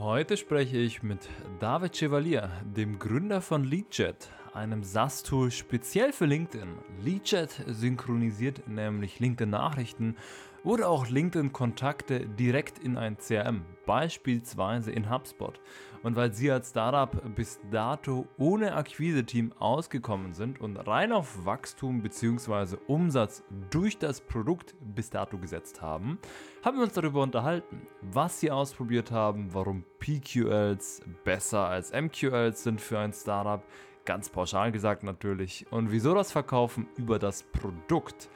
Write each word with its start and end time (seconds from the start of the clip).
Heute 0.00 0.38
spreche 0.38 0.78
ich 0.78 1.02
mit 1.02 1.28
David 1.58 1.94
Chevalier, 1.94 2.50
dem 2.64 2.98
Gründer 2.98 3.42
von 3.42 3.64
LeadJet, 3.64 4.30
einem 4.54 4.82
SaaS-Tool 4.82 5.50
speziell 5.50 6.14
für 6.14 6.24
LinkedIn. 6.24 6.70
LeadJet 7.04 7.66
synchronisiert 7.66 8.66
nämlich 8.66 9.20
LinkedIn-Nachrichten 9.20 10.16
oder 10.64 10.88
auch 10.88 11.08
LinkedIn-Kontakte 11.08 12.26
direkt 12.26 12.78
in 12.78 12.96
ein 12.96 13.16
CRM, 13.16 13.64
beispielsweise 13.86 14.92
in 14.92 15.10
HubSpot. 15.10 15.60
Und 16.02 16.16
weil 16.16 16.32
Sie 16.32 16.50
als 16.50 16.70
Startup 16.70 17.10
bis 17.34 17.60
dato 17.70 18.26
ohne 18.38 18.74
Akquise-Team 18.74 19.52
ausgekommen 19.58 20.32
sind 20.32 20.60
und 20.60 20.76
rein 20.76 21.12
auf 21.12 21.44
Wachstum 21.44 22.02
bzw. 22.02 22.76
Umsatz 22.86 23.42
durch 23.70 23.98
das 23.98 24.20
Produkt 24.20 24.74
bis 24.80 25.10
dato 25.10 25.36
gesetzt 25.36 25.82
haben, 25.82 26.18
haben 26.64 26.78
wir 26.78 26.84
uns 26.84 26.94
darüber 26.94 27.22
unterhalten, 27.22 27.82
was 28.00 28.40
Sie 28.40 28.50
ausprobiert 28.50 29.10
haben, 29.10 29.52
warum 29.52 29.84
PQLs 29.98 31.02
besser 31.24 31.68
als 31.68 31.92
MQLs 31.92 32.62
sind 32.62 32.80
für 32.80 32.98
ein 32.98 33.12
Startup, 33.12 33.62
ganz 34.06 34.30
pauschal 34.30 34.72
gesagt 34.72 35.02
natürlich, 35.02 35.66
und 35.70 35.92
wieso 35.92 36.14
das 36.14 36.32
Verkaufen 36.32 36.88
über 36.96 37.18
das 37.18 37.42
Produkt 37.42 38.30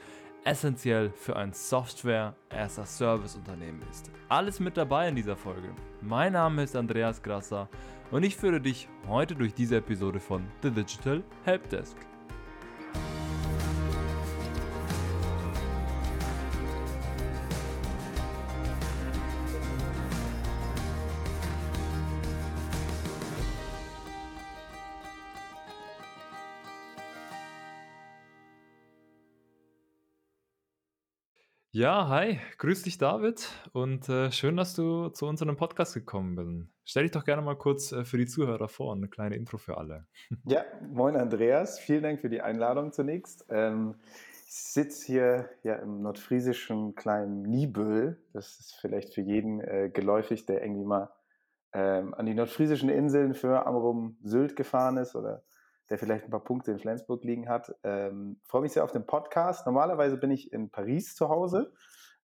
essentiell 0.45 1.09
für 1.09 1.35
ein 1.35 1.51
Software-as-a-Service-Unternehmen 1.51 3.81
ist. 3.91 4.09
Alles 4.29 4.59
mit 4.59 4.77
dabei 4.77 5.09
in 5.09 5.15
dieser 5.15 5.35
Folge. 5.35 5.69
Mein 6.01 6.33
Name 6.33 6.63
ist 6.63 6.75
Andreas 6.75 7.21
Grasser 7.21 7.67
und 8.11 8.23
ich 8.23 8.37
führe 8.37 8.61
dich 8.61 8.87
heute 9.07 9.35
durch 9.35 9.53
diese 9.53 9.77
Episode 9.77 10.19
von 10.19 10.43
The 10.61 10.71
Digital 10.71 11.23
Helpdesk. 11.43 11.97
Ja, 31.77 32.07
hi, 32.07 32.39
grüß 32.57 32.83
dich 32.83 32.97
David 32.99 33.49
und 33.73 34.07
äh, 34.07 34.31
schön, 34.31 34.55
dass 34.55 34.75
du 34.75 35.09
zu 35.09 35.25
unserem 35.25 35.57
Podcast 35.57 35.93
gekommen 35.93 36.37
bist. 36.37 36.73
Stell 36.85 37.03
dich 37.03 37.11
doch 37.11 37.25
gerne 37.25 37.41
mal 37.41 37.57
kurz 37.57 37.91
äh, 37.91 38.05
für 38.05 38.17
die 38.17 38.27
Zuhörer 38.27 38.69
vor, 38.69 38.93
eine 38.93 39.09
kleine 39.09 39.35
Intro 39.35 39.57
für 39.57 39.75
alle. 39.75 40.07
Ja, 40.45 40.63
moin 40.89 41.17
Andreas, 41.17 41.77
vielen 41.77 42.03
Dank 42.03 42.21
für 42.21 42.29
die 42.29 42.39
Einladung 42.39 42.93
zunächst. 42.93 43.45
Ähm, 43.49 43.95
ich 44.47 44.53
sitze 44.53 45.05
hier 45.05 45.49
ja 45.63 45.75
im 45.75 46.01
nordfriesischen 46.01 46.95
kleinen 46.95 47.41
Nibel. 47.41 48.23
Das 48.31 48.57
ist 48.57 48.77
vielleicht 48.79 49.13
für 49.13 49.19
jeden 49.19 49.59
äh, 49.59 49.89
geläufig, 49.93 50.45
der 50.45 50.63
irgendwie 50.63 50.85
mal 50.85 51.09
ähm, 51.73 52.13
an 52.13 52.25
die 52.25 52.35
nordfriesischen 52.35 52.87
Inseln 52.87 53.33
für 53.33 53.65
Amrum 53.65 54.15
Sylt 54.23 54.55
gefahren 54.55 54.95
ist 54.95 55.13
oder 55.13 55.43
der 55.89 55.97
vielleicht 55.97 56.25
ein 56.25 56.31
paar 56.31 56.43
Punkte 56.43 56.71
in 56.71 56.79
Flensburg 56.79 57.23
liegen 57.23 57.47
hat. 57.47 57.75
Ähm, 57.83 58.39
freue 58.43 58.61
mich 58.61 58.73
sehr 58.73 58.83
auf 58.83 58.91
den 58.91 59.05
Podcast. 59.05 59.65
Normalerweise 59.65 60.17
bin 60.17 60.31
ich 60.31 60.51
in 60.51 60.69
Paris 60.69 61.15
zu 61.15 61.29
Hause, 61.29 61.73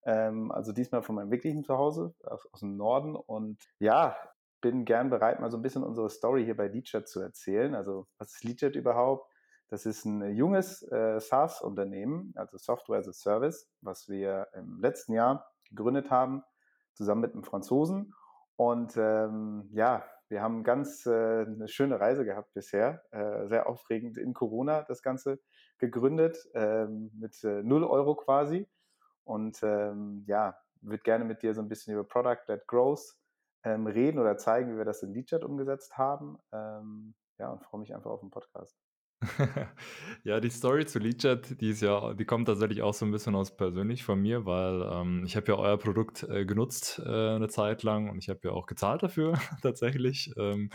ähm, 0.03 0.51
also 0.51 0.71
diesmal 0.71 1.03
von 1.03 1.15
meinem 1.15 1.31
wirklichen 1.31 1.63
Zuhause 1.63 2.13
aus, 2.23 2.47
aus 2.51 2.59
dem 2.61 2.77
Norden. 2.77 3.15
Und 3.15 3.63
ja, 3.79 4.15
bin 4.61 4.85
gern 4.85 5.09
bereit, 5.09 5.39
mal 5.39 5.51
so 5.51 5.57
ein 5.57 5.63
bisschen 5.63 5.83
unsere 5.83 6.09
Story 6.09 6.45
hier 6.45 6.55
bei 6.55 6.67
Leadjet 6.67 7.07
zu 7.07 7.19
erzählen. 7.19 7.75
Also 7.75 8.07
was 8.17 8.35
ist 8.35 8.43
Leadjet 8.43 8.75
überhaupt? 8.75 9.29
Das 9.69 9.85
ist 9.85 10.05
ein 10.05 10.35
junges 10.35 10.83
äh, 10.91 11.19
SaaS-Unternehmen, 11.19 12.33
also 12.35 12.57
Software 12.57 12.99
as 12.99 13.07
a 13.07 13.13
Service, 13.13 13.69
was 13.79 14.09
wir 14.09 14.47
im 14.53 14.81
letzten 14.81 15.13
Jahr 15.13 15.49
gegründet 15.69 16.11
haben, 16.11 16.43
zusammen 16.93 17.21
mit 17.21 17.33
einem 17.33 17.43
Franzosen. 17.43 18.13
Und 18.57 18.97
ähm, 18.97 19.69
ja, 19.71 20.03
wir 20.31 20.41
haben 20.41 20.63
ganz 20.63 21.05
äh, 21.05 21.11
eine 21.41 21.67
schöne 21.67 21.99
Reise 21.99 22.23
gehabt 22.23 22.53
bisher, 22.53 23.03
äh, 23.11 23.47
sehr 23.47 23.67
aufregend 23.67 24.17
in 24.17 24.33
Corona 24.33 24.83
das 24.83 25.03
Ganze 25.03 25.41
gegründet, 25.77 26.37
ähm, 26.53 27.11
mit 27.19 27.43
äh, 27.43 27.61
null 27.63 27.83
Euro 27.83 28.15
quasi. 28.15 28.65
Und 29.25 29.61
ähm, 29.61 30.23
ja, 30.27 30.57
würde 30.81 31.03
gerne 31.03 31.25
mit 31.25 31.41
dir 31.43 31.53
so 31.53 31.61
ein 31.61 31.67
bisschen 31.67 31.93
über 31.93 32.05
Product-led 32.05 32.65
Growth 32.65 33.17
ähm, 33.63 33.87
reden 33.87 34.19
oder 34.19 34.37
zeigen, 34.37 34.73
wie 34.73 34.77
wir 34.77 34.85
das 34.85 35.03
in 35.03 35.13
Leadjet 35.13 35.43
umgesetzt 35.43 35.97
haben. 35.97 36.37
Ähm, 36.53 37.13
ja, 37.37 37.49
und 37.49 37.61
freue 37.61 37.81
mich 37.81 37.93
einfach 37.93 38.11
auf 38.11 38.21
den 38.21 38.31
Podcast. 38.31 38.79
Ja, 40.23 40.39
die 40.39 40.49
Story 40.49 40.85
zu 40.85 40.97
Leadjet, 40.97 41.61
die 41.61 41.69
ist 41.69 41.81
ja, 41.81 42.13
die 42.13 42.25
kommt 42.25 42.47
tatsächlich 42.47 42.81
auch 42.81 42.93
so 42.93 43.05
ein 43.05 43.11
bisschen 43.11 43.35
aus 43.35 43.55
persönlich 43.55 44.03
von 44.03 44.19
mir, 44.19 44.45
weil 44.45 44.81
ähm, 44.91 45.23
ich 45.25 45.35
habe 45.35 45.51
ja 45.51 45.57
euer 45.57 45.77
Produkt 45.77 46.23
äh, 46.23 46.45
genutzt 46.45 46.99
äh, 47.05 47.09
eine 47.09 47.47
Zeit 47.47 47.83
lang 47.83 48.09
und 48.09 48.17
ich 48.17 48.29
habe 48.29 48.39
ja 48.43 48.51
auch 48.51 48.65
gezahlt 48.65 49.03
dafür 49.03 49.39
tatsächlich 49.61 50.33
ähm, 50.37 50.71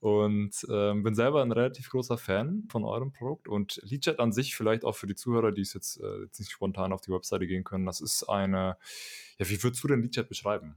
und 0.00 0.66
ähm, 0.70 1.02
bin 1.02 1.14
selber 1.14 1.42
ein 1.42 1.52
relativ 1.52 1.90
großer 1.90 2.16
Fan 2.16 2.64
von 2.70 2.84
eurem 2.84 3.12
Produkt 3.12 3.46
und 3.46 3.80
Leadjet 3.84 4.20
an 4.20 4.32
sich 4.32 4.56
vielleicht 4.56 4.84
auch 4.84 4.96
für 4.96 5.06
die 5.06 5.14
Zuhörer, 5.14 5.52
die 5.52 5.62
es 5.62 5.74
jetzt, 5.74 6.00
äh, 6.00 6.22
jetzt 6.22 6.40
nicht 6.40 6.50
spontan 6.50 6.92
auf 6.92 7.02
die 7.02 7.12
Webseite 7.12 7.46
gehen 7.46 7.64
können, 7.64 7.84
das 7.84 8.00
ist 8.00 8.24
eine, 8.24 8.78
ja, 9.38 9.48
wie 9.48 9.62
würdest 9.62 9.84
du 9.84 9.88
denn 9.88 10.00
Leadjet 10.00 10.28
beschreiben? 10.28 10.76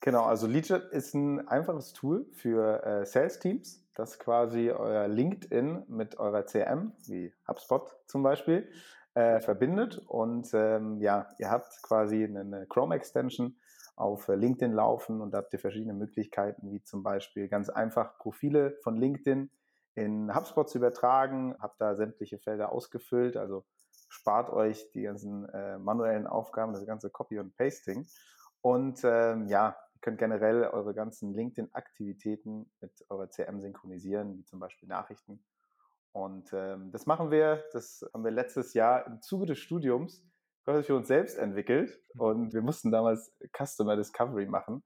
Genau, 0.00 0.24
also 0.24 0.46
Leadjet 0.46 0.84
ist 0.92 1.14
ein 1.14 1.48
einfaches 1.48 1.92
Tool 1.92 2.26
für 2.32 2.84
äh, 2.84 3.04
Sales-Teams, 3.04 3.84
das 3.94 4.18
quasi 4.18 4.70
euer 4.70 5.08
LinkedIn 5.08 5.84
mit 5.88 6.18
eurer 6.18 6.46
CM, 6.46 6.92
wie 7.06 7.34
HubSpot 7.48 7.96
zum 8.06 8.22
Beispiel, 8.22 8.70
äh, 9.14 9.40
verbindet. 9.40 9.98
Und 10.06 10.50
ähm, 10.54 11.00
ja, 11.00 11.28
ihr 11.38 11.50
habt 11.50 11.82
quasi 11.82 12.24
eine 12.24 12.66
Chrome-Extension 12.68 13.56
auf 13.96 14.28
LinkedIn 14.28 14.72
laufen 14.72 15.20
und 15.20 15.32
da 15.32 15.38
habt 15.38 15.52
ihr 15.52 15.58
verschiedene 15.58 15.94
Möglichkeiten, 15.94 16.70
wie 16.70 16.82
zum 16.84 17.02
Beispiel 17.02 17.48
ganz 17.48 17.68
einfach 17.68 18.16
Profile 18.18 18.76
von 18.84 18.96
LinkedIn 18.96 19.50
in 19.96 20.32
HubSpot 20.32 20.70
zu 20.70 20.78
übertragen, 20.78 21.56
habt 21.58 21.80
da 21.80 21.96
sämtliche 21.96 22.38
Felder 22.38 22.70
ausgefüllt, 22.70 23.36
also 23.36 23.64
spart 24.08 24.50
euch 24.50 24.92
die 24.92 25.02
ganzen 25.02 25.48
äh, 25.48 25.78
manuellen 25.78 26.28
Aufgaben, 26.28 26.72
das 26.72 26.86
ganze 26.86 27.10
Copy 27.10 27.40
und 27.40 27.56
Pasting. 27.56 28.06
Und 28.60 29.00
ähm, 29.02 29.48
ja, 29.48 29.76
Ihr 29.98 30.02
könnt 30.02 30.18
generell 30.18 30.62
eure 30.62 30.94
ganzen 30.94 31.34
LinkedIn-Aktivitäten 31.34 32.70
mit 32.80 33.04
eurer 33.08 33.30
CM 33.30 33.60
synchronisieren, 33.60 34.38
wie 34.38 34.44
zum 34.44 34.60
Beispiel 34.60 34.88
Nachrichten. 34.88 35.44
Und 36.12 36.52
ähm, 36.52 36.92
das 36.92 37.06
machen 37.06 37.32
wir, 37.32 37.64
das 37.72 38.08
haben 38.14 38.22
wir 38.22 38.30
letztes 38.30 38.74
Jahr 38.74 39.04
im 39.08 39.20
Zuge 39.22 39.46
des 39.46 39.58
Studiums 39.58 40.24
für 40.62 40.94
uns 40.94 41.08
selbst 41.08 41.36
entwickelt. 41.36 42.00
Und 42.16 42.54
wir 42.54 42.62
mussten 42.62 42.92
damals 42.92 43.34
Customer 43.52 43.96
Discovery 43.96 44.46
machen. 44.46 44.84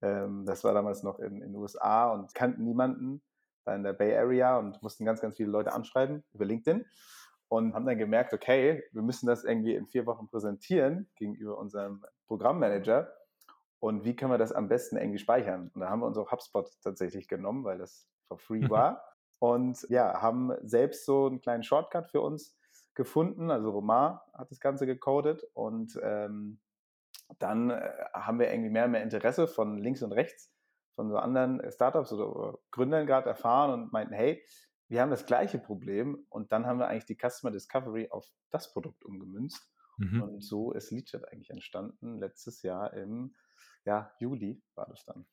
Ähm, 0.00 0.46
das 0.46 0.62
war 0.62 0.72
damals 0.72 1.02
noch 1.02 1.18
in 1.18 1.40
den 1.40 1.56
USA 1.56 2.12
und 2.12 2.32
kannten 2.32 2.62
niemanden 2.62 3.20
da 3.64 3.74
in 3.74 3.82
der 3.82 3.94
Bay 3.94 4.16
Area 4.16 4.58
und 4.58 4.80
mussten 4.80 5.04
ganz, 5.04 5.20
ganz 5.20 5.36
viele 5.38 5.50
Leute 5.50 5.72
anschreiben 5.72 6.22
über 6.34 6.44
LinkedIn 6.44 6.86
und 7.48 7.74
haben 7.74 7.84
dann 7.84 7.98
gemerkt, 7.98 8.32
okay, 8.32 8.84
wir 8.92 9.02
müssen 9.02 9.26
das 9.26 9.42
irgendwie 9.42 9.74
in 9.74 9.88
vier 9.88 10.06
Wochen 10.06 10.28
präsentieren 10.28 11.10
gegenüber 11.16 11.58
unserem 11.58 12.04
Programmmanager 12.28 13.12
und 13.82 14.04
wie 14.04 14.14
können 14.14 14.30
wir 14.30 14.38
das 14.38 14.52
am 14.52 14.68
besten 14.68 14.96
irgendwie 14.96 15.18
speichern? 15.18 15.72
Und 15.74 15.80
da 15.80 15.90
haben 15.90 15.98
wir 15.98 16.06
uns 16.06 16.16
auch 16.16 16.30
HubSpot 16.30 16.70
tatsächlich 16.82 17.26
genommen, 17.26 17.64
weil 17.64 17.78
das 17.78 18.08
for 18.28 18.38
free 18.38 18.70
war. 18.70 19.02
und 19.40 19.84
ja, 19.88 20.22
haben 20.22 20.52
selbst 20.62 21.04
so 21.04 21.26
einen 21.26 21.40
kleinen 21.40 21.64
Shortcut 21.64 22.08
für 22.08 22.20
uns 22.20 22.56
gefunden. 22.94 23.50
Also 23.50 23.70
Romar 23.70 24.24
hat 24.34 24.52
das 24.52 24.60
Ganze 24.60 24.86
gecodet 24.86 25.42
und 25.54 25.98
ähm, 26.00 26.60
dann 27.40 27.70
äh, 27.70 27.90
haben 28.12 28.38
wir 28.38 28.52
irgendwie 28.52 28.70
mehr 28.70 28.84
und 28.84 28.92
mehr 28.92 29.02
Interesse 29.02 29.48
von 29.48 29.78
links 29.78 30.00
und 30.04 30.12
rechts 30.12 30.52
von 30.94 31.10
so 31.10 31.16
anderen 31.16 31.60
Startups 31.72 32.12
oder 32.12 32.60
Gründern 32.70 33.04
gerade 33.04 33.30
erfahren 33.30 33.72
und 33.72 33.92
meinten, 33.92 34.14
hey, 34.14 34.44
wir 34.86 35.02
haben 35.02 35.10
das 35.10 35.26
gleiche 35.26 35.58
Problem 35.58 36.24
und 36.28 36.52
dann 36.52 36.66
haben 36.66 36.78
wir 36.78 36.86
eigentlich 36.86 37.06
die 37.06 37.18
Customer 37.18 37.50
Discovery 37.50 38.10
auf 38.10 38.30
das 38.50 38.72
Produkt 38.72 39.04
umgemünzt. 39.04 39.68
Mhm. 39.96 40.22
Und 40.22 40.44
so 40.44 40.70
ist 40.70 40.92
Leadjet 40.92 41.26
eigentlich 41.32 41.50
entstanden 41.50 42.20
letztes 42.20 42.62
Jahr 42.62 42.94
im 42.94 43.34
ja, 43.84 44.12
Juli 44.18 44.62
war 44.74 44.86
das 44.88 45.04
dann. 45.04 45.26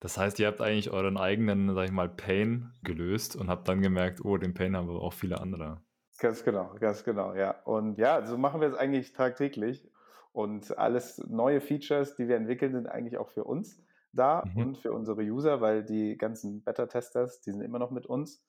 Das 0.00 0.18
heißt, 0.18 0.40
ihr 0.40 0.48
habt 0.48 0.60
eigentlich 0.60 0.90
euren 0.90 1.16
eigenen, 1.16 1.72
sag 1.74 1.84
ich 1.84 1.92
mal, 1.92 2.08
Pain 2.08 2.72
gelöst 2.82 3.36
und 3.36 3.48
habt 3.48 3.68
dann 3.68 3.82
gemerkt, 3.82 4.24
oh, 4.24 4.36
den 4.36 4.52
Pain 4.52 4.76
haben 4.76 4.88
wir 4.88 5.00
auch 5.00 5.12
viele 5.12 5.40
andere. 5.40 5.80
Ganz 6.18 6.44
genau, 6.44 6.74
ganz 6.80 7.04
genau, 7.04 7.34
ja. 7.34 7.52
Und 7.62 7.98
ja, 7.98 8.26
so 8.26 8.36
machen 8.36 8.60
wir 8.60 8.68
es 8.68 8.74
eigentlich 8.74 9.12
tagtäglich. 9.12 9.88
Und 10.32 10.76
alles 10.78 11.18
neue 11.28 11.60
Features, 11.60 12.16
die 12.16 12.26
wir 12.26 12.36
entwickeln, 12.36 12.72
sind 12.72 12.86
eigentlich 12.88 13.18
auch 13.18 13.28
für 13.30 13.44
uns 13.44 13.80
da 14.12 14.44
mhm. 14.44 14.62
und 14.62 14.78
für 14.78 14.92
unsere 14.92 15.22
User, 15.22 15.60
weil 15.60 15.84
die 15.84 16.16
ganzen 16.16 16.62
Beta-Testers, 16.64 17.40
die 17.42 17.52
sind 17.52 17.60
immer 17.60 17.78
noch 17.78 17.90
mit 17.90 18.06
uns. 18.06 18.44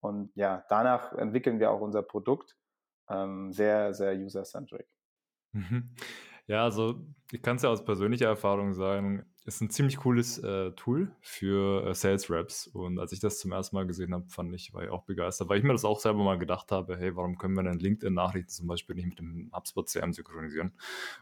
Und 0.00 0.30
ja, 0.34 0.64
danach 0.68 1.12
entwickeln 1.14 1.58
wir 1.58 1.70
auch 1.70 1.80
unser 1.80 2.02
Produkt 2.02 2.56
ähm, 3.08 3.52
sehr, 3.52 3.94
sehr 3.94 4.14
user-centric. 4.14 4.86
Mhm. 5.52 5.94
Ja, 6.48 6.64
also 6.64 7.04
ich 7.30 7.42
kann 7.42 7.56
es 7.56 7.62
ja 7.62 7.68
aus 7.68 7.84
persönlicher 7.84 8.26
Erfahrung 8.26 8.72
sagen, 8.72 9.24
ist 9.44 9.60
ein 9.60 9.70
ziemlich 9.70 9.98
cooles 9.98 10.38
äh, 10.38 10.72
Tool 10.72 11.10
für 11.20 11.86
äh, 11.86 11.94
Sales 11.94 12.30
Reps. 12.30 12.66
Und 12.68 12.98
als 12.98 13.12
ich 13.12 13.20
das 13.20 13.38
zum 13.38 13.52
ersten 13.52 13.76
Mal 13.76 13.86
gesehen 13.86 14.14
habe, 14.14 14.28
fand 14.28 14.54
ich, 14.54 14.72
war 14.74 14.82
ich 14.82 14.90
auch 14.90 15.04
begeistert, 15.04 15.48
weil 15.48 15.58
ich 15.58 15.64
mir 15.64 15.72
das 15.72 15.84
auch 15.84 16.00
selber 16.00 16.24
mal 16.24 16.38
gedacht 16.38 16.72
habe, 16.72 16.96
hey, 16.98 17.14
warum 17.16 17.36
können 17.38 17.54
wir 17.54 17.62
denn 17.62 17.78
LinkedIn-Nachrichten 17.78 18.50
zum 18.50 18.66
Beispiel 18.66 18.96
nicht 18.96 19.08
mit 19.08 19.18
dem 19.18 19.50
HubSpot 19.54 19.88
CM 19.88 20.12
synchronisieren? 20.12 20.72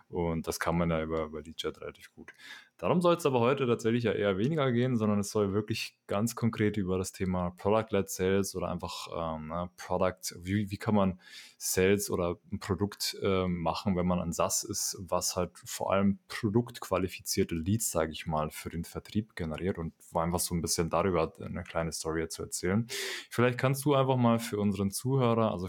Und 0.09 0.47
das 0.47 0.61
kann 0.61 0.79
man 0.79 0.91
ja 0.91 1.03
über, 1.03 1.25
über 1.25 1.43
Leadjet 1.43 1.81
relativ 1.81 2.13
gut. 2.15 2.33
Darum 2.79 3.01
soll 3.01 3.15
es 3.17 3.25
aber 3.25 3.41
heute 3.41 3.67
tatsächlich 3.67 4.05
ja 4.05 4.13
eher 4.13 4.37
weniger 4.37 4.71
gehen, 4.71 4.97
sondern 4.97 5.19
es 5.19 5.31
soll 5.31 5.55
wirklich 5.55 5.97
ganz 6.07 6.35
konkret 6.35 6.77
über 6.77 6.99
das 6.99 7.13
Thema 7.13 7.51
Product-led 7.57 8.11
Sales 8.11 8.55
oder 8.55 8.69
einfach 8.69 9.09
ähm, 9.17 9.49
ne, 9.49 9.71
Product, 9.79 10.35
wie, 10.43 10.71
wie 10.71 10.77
kann 10.77 10.95
man 10.95 11.19
Sales 11.57 12.11
oder 12.11 12.37
ein 12.53 12.59
Produkt 12.59 13.17
äh, 13.23 13.47
machen, 13.49 13.97
wenn 13.97 14.07
man 14.07 14.21
ein 14.21 14.35
SaaS 14.35 14.63
ist, 14.63 14.99
was 15.01 15.37
halt 15.37 15.53
vor 15.65 15.91
allem 15.91 16.19
produktqualifizierte 16.29 17.55
Leads, 17.55 17.91
sage 17.91 18.13
ich 18.13 18.27
mal, 18.27 18.51
für 18.51 18.69
den 18.69 18.85
Vertrieb 18.85 19.37
generiert 19.37 19.79
und 19.79 19.95
war 20.13 20.25
einfach 20.25 20.41
so 20.41 20.55
ein 20.55 20.61
bisschen 20.61 20.91
darüber 20.91 21.33
eine 21.41 21.63
kleine 21.63 21.93
Story 21.93 22.29
zu 22.29 22.43
erzählen. 22.43 22.87
Vielleicht 23.31 23.59
kannst 23.59 23.87
du 23.87 23.95
einfach 23.95 24.17
mal 24.17 24.39
für 24.39 24.59
unseren 24.61 24.91
Zuhörer, 24.91 25.51
also 25.51 25.69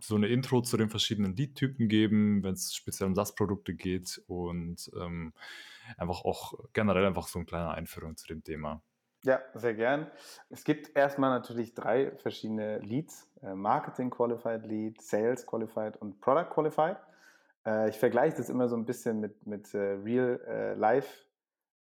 so 0.00 0.14
eine 0.14 0.28
Intro 0.28 0.60
zu 0.60 0.76
den 0.76 0.90
verschiedenen 0.90 1.36
Lead-Typen 1.36 1.88
geben, 1.88 2.42
wenn 2.42 2.52
es 2.54 2.74
speziell 2.74 3.08
um 3.08 3.14
SaaS-Produkte 3.14 3.74
geht 3.74 4.22
und 4.26 4.90
ähm, 5.00 5.32
einfach 5.96 6.24
auch 6.24 6.54
generell 6.72 7.06
einfach 7.06 7.28
so 7.28 7.38
eine 7.38 7.46
kleine 7.46 7.72
Einführung 7.72 8.16
zu 8.16 8.26
dem 8.26 8.42
Thema. 8.42 8.82
Ja, 9.24 9.40
sehr 9.54 9.74
gern. 9.74 10.10
Es 10.50 10.64
gibt 10.64 10.96
erstmal 10.96 11.30
natürlich 11.30 11.74
drei 11.74 12.10
verschiedene 12.18 12.78
Leads: 12.78 13.30
äh, 13.42 13.54
Marketing 13.54 14.10
Qualified 14.10 14.66
Lead, 14.66 15.00
Sales 15.00 15.46
Qualified 15.46 15.96
und 15.96 16.20
Product 16.20 16.50
Qualified. 16.50 16.96
Äh, 17.64 17.88
ich 17.88 17.98
vergleiche 17.98 18.36
das 18.36 18.48
immer 18.48 18.68
so 18.68 18.76
ein 18.76 18.84
bisschen 18.84 19.20
mit, 19.20 19.46
mit 19.46 19.72
äh, 19.74 19.78
Real 19.78 20.74
Life 20.76 21.24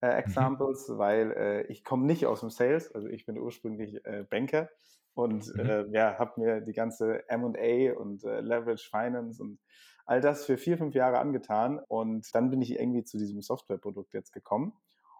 mhm. 0.01 0.09
Examples, 0.09 0.89
mhm. 0.89 0.97
weil 0.97 1.65
ich 1.69 1.83
komme 1.83 2.05
nicht 2.05 2.25
aus 2.25 2.41
dem 2.41 2.49
Sales, 2.49 2.93
also 2.93 3.07
ich 3.07 3.25
bin 3.25 3.37
ursprünglich 3.37 4.01
Banker 4.31 4.69
und 5.13 5.45
mhm. 5.55 5.93
ja, 5.93 6.17
habe 6.17 6.41
mir 6.41 6.61
die 6.61 6.73
ganze 6.73 7.27
M&A 7.29 7.93
und 7.99 8.23
Leverage 8.23 8.89
Finance 8.89 9.43
und 9.43 9.59
all 10.05 10.21
das 10.21 10.45
für 10.45 10.57
vier, 10.57 10.77
fünf 10.77 10.95
Jahre 10.95 11.19
angetan 11.19 11.79
und 11.87 12.33
dann 12.33 12.49
bin 12.49 12.61
ich 12.61 12.79
irgendwie 12.79 13.03
zu 13.03 13.17
diesem 13.17 13.41
Softwareprodukt 13.41 14.13
jetzt 14.13 14.31
gekommen 14.31 14.73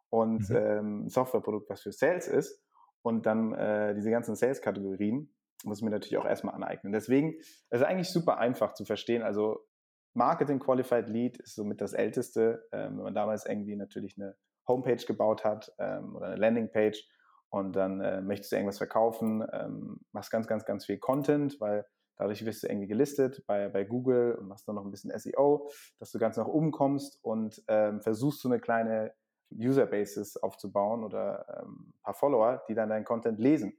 und 0.09 0.49
mhm. 0.49 0.55
ähm, 0.55 1.09
Softwareprodukt, 1.09 1.69
was 1.69 1.81
für 1.81 1.91
Sales 1.91 2.27
ist 2.27 2.61
und 3.01 3.25
dann 3.25 3.53
äh, 3.53 3.95
diese 3.95 4.11
ganzen 4.11 4.35
Sales-Kategorien 4.35 5.33
muss 5.63 5.79
ich 5.79 5.83
mir 5.83 5.91
natürlich 5.91 6.17
auch 6.17 6.25
erstmal 6.25 6.55
aneignen. 6.55 6.91
Deswegen 6.91 7.35
ist 7.35 7.67
es 7.69 7.83
eigentlich 7.83 8.09
super 8.09 8.37
einfach 8.37 8.73
zu 8.73 8.85
verstehen. 8.85 9.21
Also 9.21 9.67
Marketing 10.13 10.59
Qualified 10.59 11.07
Lead 11.07 11.37
ist 11.37 11.55
somit 11.55 11.81
das 11.81 11.93
älteste, 11.93 12.67
ähm, 12.71 12.97
wenn 12.97 13.03
man 13.03 13.15
damals 13.15 13.45
irgendwie 13.45 13.75
natürlich 13.75 14.17
eine 14.17 14.35
Homepage 14.67 15.03
gebaut 15.05 15.43
hat 15.43 15.71
ähm, 15.79 16.15
oder 16.15 16.27
eine 16.27 16.35
Landingpage 16.35 17.07
und 17.49 17.75
dann 17.75 18.01
äh, 18.01 18.21
möchtest 18.21 18.51
du 18.51 18.55
irgendwas 18.55 18.77
verkaufen, 18.77 19.45
ähm, 19.51 19.99
machst 20.11 20.31
ganz, 20.31 20.47
ganz, 20.47 20.65
ganz 20.65 20.85
viel 20.85 20.97
Content, 20.97 21.59
weil 21.59 21.85
Dadurch 22.17 22.45
wirst 22.45 22.63
du 22.63 22.67
irgendwie 22.67 22.87
gelistet 22.87 23.43
bei, 23.47 23.67
bei 23.69 23.83
Google 23.83 24.35
und 24.35 24.47
machst 24.47 24.67
dann 24.67 24.75
noch 24.75 24.85
ein 24.85 24.91
bisschen 24.91 25.11
SEO, 25.17 25.69
dass 25.99 26.11
du 26.11 26.19
ganz 26.19 26.37
nach 26.37 26.47
oben 26.47 26.71
kommst 26.71 27.19
und 27.23 27.63
ähm, 27.67 28.01
versuchst 28.01 28.41
so 28.41 28.49
eine 28.49 28.59
kleine 28.59 29.13
Userbases 29.51 30.37
aufzubauen 30.37 31.03
oder 31.03 31.45
ähm, 31.61 31.93
ein 31.95 32.01
paar 32.03 32.13
Follower, 32.13 32.63
die 32.67 32.75
dann 32.75 32.89
deinen 32.89 33.05
Content 33.05 33.39
lesen. 33.39 33.73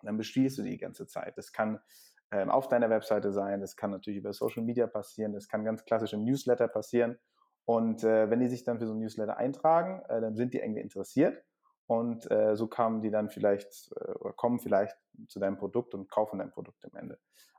Und 0.00 0.06
dann 0.06 0.16
bespielst 0.16 0.58
du 0.58 0.62
die 0.62 0.78
ganze 0.78 1.06
Zeit. 1.06 1.36
Das 1.36 1.52
kann 1.52 1.80
ähm, 2.30 2.50
auf 2.50 2.68
deiner 2.68 2.90
Webseite 2.90 3.32
sein, 3.32 3.60
das 3.60 3.76
kann 3.76 3.90
natürlich 3.90 4.18
über 4.18 4.32
Social 4.32 4.62
Media 4.62 4.86
passieren, 4.86 5.32
das 5.32 5.48
kann 5.48 5.64
ganz 5.64 5.84
klassisch 5.84 6.12
im 6.12 6.24
Newsletter 6.24 6.68
passieren. 6.68 7.18
Und 7.64 8.04
äh, 8.04 8.28
wenn 8.30 8.40
die 8.40 8.48
sich 8.48 8.64
dann 8.64 8.78
für 8.78 8.86
so 8.86 8.92
ein 8.92 8.98
Newsletter 8.98 9.36
eintragen, 9.36 10.02
äh, 10.08 10.20
dann 10.20 10.36
sind 10.36 10.52
die 10.52 10.58
irgendwie 10.58 10.82
interessiert. 10.82 11.42
Und 11.86 12.30
äh, 12.30 12.56
so 12.56 12.66
kamen 12.66 13.02
die 13.02 13.10
dann 13.10 13.30
vielleicht 13.30 13.92
äh, 13.96 14.12
oder 14.12 14.32
kommen 14.32 14.58
vielleicht 14.58 14.96
zu 15.28 15.38
deinem 15.38 15.56
Produkt 15.56 15.94
und 15.94 16.10
kaufen 16.10 16.38
dein 16.38 16.50
Produkt 16.50 16.84
am 16.84 16.98
Ende. 16.98 17.18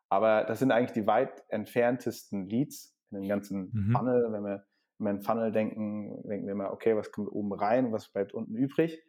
Aber 0.10 0.44
das 0.44 0.60
sind 0.60 0.72
eigentlich 0.72 0.94
die 0.94 1.08
weit 1.08 1.44
entferntesten 1.50 2.48
Leads 2.48 2.96
in 3.12 3.22
dem 3.22 3.30
ganzen 3.30 3.72
mhm. 3.74 3.92
Funnel. 3.92 4.32
Wenn 4.32 4.44
wir, 4.44 4.66
wenn 5.00 5.06
wir 5.06 5.12
in 5.12 5.22
Funnel 5.22 5.52
denken, 5.52 6.22
denken 6.28 6.46
wir 6.46 6.54
immer, 6.54 6.72
okay, 6.72 6.96
was 6.96 7.12
kommt 7.12 7.32
oben 7.32 7.54
rein, 7.54 7.92
was 7.92 8.12
bleibt 8.12 8.34
unten 8.34 8.56
übrig. 8.56 9.04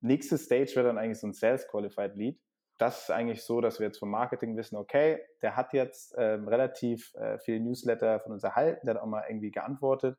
Nächste 0.00 0.38
Stage 0.38 0.72
wäre 0.76 0.86
dann 0.86 0.98
eigentlich 0.98 1.20
so 1.20 1.26
ein 1.26 1.32
Sales 1.32 1.66
Qualified 1.68 2.14
Lead. 2.16 2.40
Das 2.78 3.02
ist 3.02 3.10
eigentlich 3.10 3.42
so, 3.42 3.62
dass 3.62 3.80
wir 3.80 3.86
jetzt 3.86 3.98
vom 3.98 4.10
Marketing 4.10 4.56
wissen, 4.56 4.76
okay, 4.76 5.18
der 5.40 5.56
hat 5.56 5.72
jetzt 5.72 6.14
ähm, 6.18 6.46
relativ 6.46 7.14
äh, 7.14 7.38
viele 7.38 7.60
Newsletter 7.60 8.20
von 8.20 8.32
uns 8.32 8.44
erhalten, 8.44 8.84
der 8.84 8.96
hat 8.96 9.02
auch 9.02 9.06
mal 9.06 9.24
irgendwie 9.26 9.50
geantwortet, 9.50 10.18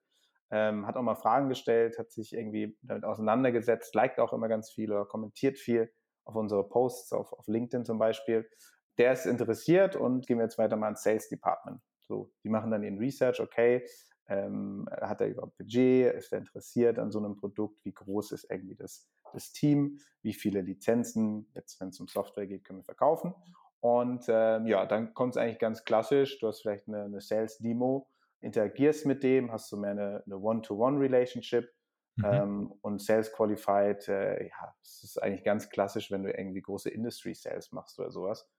ähm, 0.49 0.87
hat 0.87 0.97
auch 0.97 1.03
mal 1.03 1.15
Fragen 1.15 1.49
gestellt, 1.49 1.99
hat 1.99 2.11
sich 2.11 2.33
irgendwie 2.33 2.75
damit 2.81 3.03
auseinandergesetzt, 3.03 3.93
liked 3.93 4.19
auch 4.19 4.33
immer 4.33 4.47
ganz 4.47 4.71
viel 4.71 4.91
oder 4.91 5.05
kommentiert 5.05 5.59
viel 5.59 5.91
auf 6.25 6.35
unsere 6.35 6.67
Posts, 6.67 7.13
auf, 7.13 7.31
auf 7.31 7.47
LinkedIn 7.47 7.85
zum 7.85 7.99
Beispiel 7.99 8.49
der 8.97 9.13
ist 9.13 9.25
interessiert 9.25 9.95
und 9.95 10.25
gehen 10.27 10.37
wir 10.37 10.45
jetzt 10.45 10.57
weiter 10.57 10.75
mal 10.75 10.89
ins 10.89 11.03
Sales 11.03 11.29
Department. 11.29 11.81
So, 12.01 12.31
die 12.43 12.49
machen 12.49 12.71
dann 12.71 12.83
ihren 12.83 12.97
Research, 12.97 13.39
okay, 13.39 13.85
ähm, 14.29 14.87
hat 14.91 15.21
er 15.21 15.27
überhaupt 15.27 15.57
Budget, 15.57 16.13
ist 16.13 16.31
er 16.31 16.39
interessiert 16.39 16.99
an 16.99 17.11
so 17.11 17.19
einem 17.19 17.35
Produkt, 17.35 17.83
wie 17.85 17.93
groß 17.93 18.31
ist 18.33 18.49
irgendwie 18.49 18.75
das, 18.75 19.07
das 19.33 19.51
Team, 19.51 19.99
wie 20.21 20.33
viele 20.33 20.61
Lizenzen, 20.61 21.49
jetzt 21.53 21.79
wenn 21.79 21.89
es 21.89 21.99
um 21.99 22.07
Software 22.07 22.47
geht, 22.47 22.63
können 22.63 22.79
wir 22.79 22.83
verkaufen. 22.83 23.33
Und 23.79 24.25
ähm, 24.27 24.65
ja, 24.67 24.85
dann 24.85 25.13
kommt 25.13 25.35
es 25.35 25.37
eigentlich 25.37 25.59
ganz 25.59 25.83
klassisch, 25.83 26.39
du 26.39 26.47
hast 26.47 26.61
vielleicht 26.61 26.87
eine, 26.87 27.03
eine 27.03 27.21
Sales-Demo, 27.21 28.09
interagierst 28.39 29.05
mit 29.05 29.23
dem, 29.23 29.51
hast 29.51 29.71
du 29.71 29.77
mehr 29.77 29.91
eine, 29.91 30.23
eine 30.25 30.37
One-to-One-Relationship 30.37 31.71
mhm. 32.15 32.25
ähm, 32.25 32.73
und 32.81 33.01
Sales 33.01 33.31
Qualified, 33.31 34.07
äh, 34.07 34.47
ja, 34.47 34.75
es 34.81 35.03
ist 35.03 35.21
eigentlich 35.21 35.43
ganz 35.43 35.69
klassisch, 35.69 36.11
wenn 36.11 36.23
du 36.23 36.31
irgendwie 36.31 36.61
große 36.61 36.89
Industry-Sales 36.89 37.71
machst 37.71 37.99
oder 37.99 38.11
sowas 38.11 38.49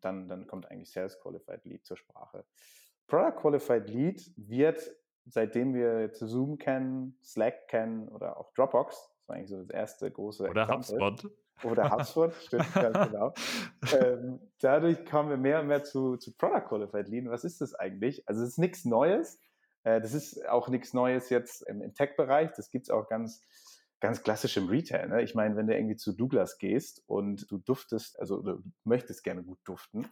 dann, 0.00 0.28
dann 0.28 0.46
kommt 0.46 0.70
eigentlich 0.70 0.90
Sales 0.90 1.18
Qualified 1.20 1.64
Lead 1.64 1.84
zur 1.84 1.96
Sprache. 1.96 2.44
Product 3.06 3.40
Qualified 3.40 3.88
Lead 3.88 4.32
wird, 4.36 4.90
seitdem 5.26 5.74
wir 5.74 6.00
jetzt 6.00 6.20
Zoom 6.20 6.58
kennen, 6.58 7.18
Slack 7.22 7.68
kennen 7.68 8.08
oder 8.08 8.38
auch 8.38 8.52
Dropbox, 8.54 9.10
das 9.18 9.28
war 9.28 9.36
eigentlich 9.36 9.50
so 9.50 9.58
das 9.58 9.70
erste 9.70 10.10
große 10.10 10.48
Oder 10.48 10.62
Example. 10.62 11.06
HubSpot. 11.06 11.32
Oder 11.64 11.90
HubSpot, 11.90 12.34
stimmt, 12.34 12.74
ganz 12.74 12.98
genau. 13.10 13.32
Ähm, 13.98 14.40
dadurch 14.60 15.04
kommen 15.06 15.30
wir 15.30 15.36
mehr 15.36 15.60
und 15.60 15.68
mehr 15.68 15.84
zu, 15.84 16.16
zu 16.16 16.36
Product 16.36 16.68
Qualified 16.68 17.08
Lead. 17.08 17.28
Was 17.28 17.44
ist 17.44 17.60
das 17.60 17.74
eigentlich? 17.74 18.28
Also 18.28 18.42
es 18.42 18.50
ist 18.50 18.58
nichts 18.58 18.84
Neues. 18.84 19.40
Äh, 19.84 20.00
das 20.00 20.12
ist 20.12 20.46
auch 20.48 20.68
nichts 20.68 20.92
Neues 20.92 21.30
jetzt 21.30 21.62
im, 21.62 21.80
im 21.80 21.94
Tech-Bereich. 21.94 22.52
Das 22.56 22.70
gibt 22.70 22.86
es 22.86 22.90
auch 22.90 23.08
ganz 23.08 23.42
ganz 24.00 24.22
klassisch 24.22 24.56
im 24.56 24.68
Retail. 24.68 25.08
Ne? 25.08 25.22
Ich 25.22 25.34
meine, 25.34 25.56
wenn 25.56 25.66
du 25.66 25.74
irgendwie 25.74 25.96
zu 25.96 26.12
Douglas 26.12 26.58
gehst 26.58 27.02
und 27.06 27.50
du 27.50 27.58
duftest, 27.58 28.18
also 28.20 28.42
du 28.42 28.62
möchtest 28.84 29.24
gerne 29.24 29.42
gut 29.42 29.58
duften, 29.64 30.06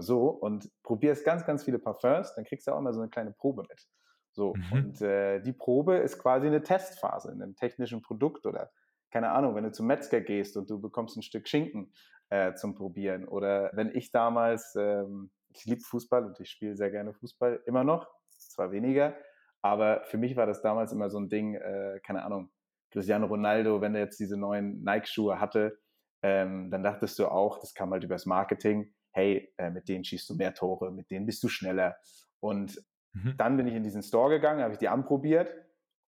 so, 0.00 0.28
und 0.28 0.70
probierst 0.82 1.24
ganz, 1.24 1.44
ganz 1.44 1.64
viele 1.64 1.78
Parfums, 1.78 2.34
dann 2.34 2.44
kriegst 2.44 2.66
du 2.66 2.72
auch 2.72 2.78
immer 2.78 2.92
so 2.92 3.00
eine 3.00 3.10
kleine 3.10 3.32
Probe 3.32 3.64
mit. 3.68 3.86
So, 4.32 4.54
mhm. 4.54 4.72
und 4.72 5.02
äh, 5.02 5.40
die 5.40 5.52
Probe 5.52 5.96
ist 5.96 6.18
quasi 6.18 6.46
eine 6.46 6.62
Testphase 6.62 7.32
in 7.32 7.42
einem 7.42 7.56
technischen 7.56 8.02
Produkt 8.02 8.46
oder 8.46 8.70
keine 9.10 9.30
Ahnung, 9.30 9.54
wenn 9.54 9.64
du 9.64 9.72
zum 9.72 9.86
Metzger 9.86 10.20
gehst 10.20 10.56
und 10.56 10.68
du 10.70 10.80
bekommst 10.80 11.16
ein 11.16 11.22
Stück 11.22 11.48
Schinken 11.48 11.92
äh, 12.30 12.54
zum 12.54 12.74
Probieren. 12.74 13.26
Oder 13.26 13.70
wenn 13.74 13.94
ich 13.94 14.10
damals, 14.10 14.74
ähm, 14.76 15.30
ich 15.48 15.64
liebe 15.64 15.80
Fußball 15.80 16.24
und 16.24 16.38
ich 16.40 16.50
spiele 16.50 16.76
sehr 16.76 16.90
gerne 16.90 17.14
Fußball, 17.14 17.62
immer 17.66 17.84
noch, 17.84 18.06
zwar 18.36 18.70
weniger, 18.70 19.16
aber 19.62 20.04
für 20.04 20.18
mich 20.18 20.36
war 20.36 20.46
das 20.46 20.62
damals 20.62 20.92
immer 20.92 21.10
so 21.10 21.18
ein 21.18 21.28
Ding, 21.28 21.54
äh, 21.54 22.00
keine 22.04 22.22
Ahnung, 22.22 22.50
Cristiano 22.90 23.26
Ronaldo, 23.26 23.80
wenn 23.80 23.94
er 23.94 24.02
jetzt 24.02 24.18
diese 24.20 24.36
neuen 24.36 24.82
Nike-Schuhe 24.82 25.40
hatte, 25.40 25.78
ähm, 26.22 26.70
dann 26.70 26.82
dachtest 26.82 27.18
du 27.18 27.28
auch, 27.28 27.58
das 27.60 27.74
kam 27.74 27.92
halt 27.92 28.04
übers 28.04 28.26
Marketing, 28.26 28.92
hey, 29.12 29.52
äh, 29.56 29.70
mit 29.70 29.88
denen 29.88 30.04
schießt 30.04 30.28
du 30.30 30.34
mehr 30.34 30.54
Tore, 30.54 30.90
mit 30.90 31.10
denen 31.10 31.26
bist 31.26 31.42
du 31.42 31.48
schneller. 31.48 31.96
Und 32.40 32.82
mhm. 33.12 33.34
dann 33.36 33.56
bin 33.56 33.66
ich 33.66 33.74
in 33.74 33.82
diesen 33.82 34.02
Store 34.02 34.30
gegangen, 34.30 34.62
habe 34.62 34.72
ich 34.72 34.78
die 34.78 34.88
anprobiert 34.88 35.54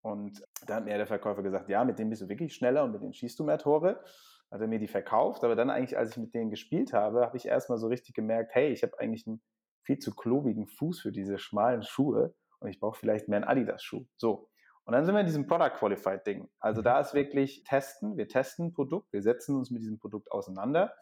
und 0.02 0.42
dann 0.66 0.76
hat 0.76 0.84
mir 0.84 0.96
der 0.96 1.06
Verkäufer 1.06 1.42
gesagt, 1.42 1.68
ja, 1.68 1.84
mit 1.84 1.98
denen 1.98 2.10
bist 2.10 2.22
du 2.22 2.28
wirklich 2.28 2.54
schneller 2.54 2.84
und 2.84 2.92
mit 2.92 3.02
denen 3.02 3.12
schießt 3.12 3.38
du 3.38 3.44
mehr 3.44 3.58
Tore. 3.58 4.02
Hat 4.50 4.60
er 4.60 4.66
mir 4.66 4.80
die 4.80 4.88
verkauft, 4.88 5.44
aber 5.44 5.54
dann 5.54 5.70
eigentlich, 5.70 5.96
als 5.96 6.10
ich 6.10 6.16
mit 6.16 6.34
denen 6.34 6.50
gespielt 6.50 6.92
habe, 6.92 7.20
habe 7.20 7.36
ich 7.36 7.46
erstmal 7.46 7.78
so 7.78 7.86
richtig 7.86 8.14
gemerkt, 8.14 8.52
hey, 8.54 8.72
ich 8.72 8.82
habe 8.82 8.98
eigentlich 8.98 9.26
einen 9.26 9.40
viel 9.84 9.98
zu 9.98 10.12
klobigen 10.14 10.66
Fuß 10.66 11.00
für 11.00 11.12
diese 11.12 11.38
schmalen 11.38 11.82
Schuhe 11.82 12.34
und 12.58 12.68
ich 12.68 12.80
brauche 12.80 12.98
vielleicht 12.98 13.28
mehr 13.28 13.38
einen 13.38 13.48
Adidas-Schuh. 13.48 14.06
So, 14.16 14.49
und 14.84 14.92
dann 14.92 15.04
sind 15.04 15.14
wir 15.14 15.20
in 15.20 15.26
diesem 15.26 15.46
Product 15.46 15.76
Qualified 15.76 16.26
Ding. 16.26 16.48
Also 16.58 16.82
da 16.82 16.96
mhm. 16.96 17.00
ist 17.02 17.14
wirklich 17.14 17.64
testen. 17.64 18.16
Wir 18.16 18.28
testen 18.28 18.66
ein 18.66 18.72
Produkt, 18.72 19.12
wir 19.12 19.22
setzen 19.22 19.56
uns 19.56 19.70
mit 19.70 19.82
diesem 19.82 19.98
Produkt 19.98 20.30
auseinander 20.32 20.92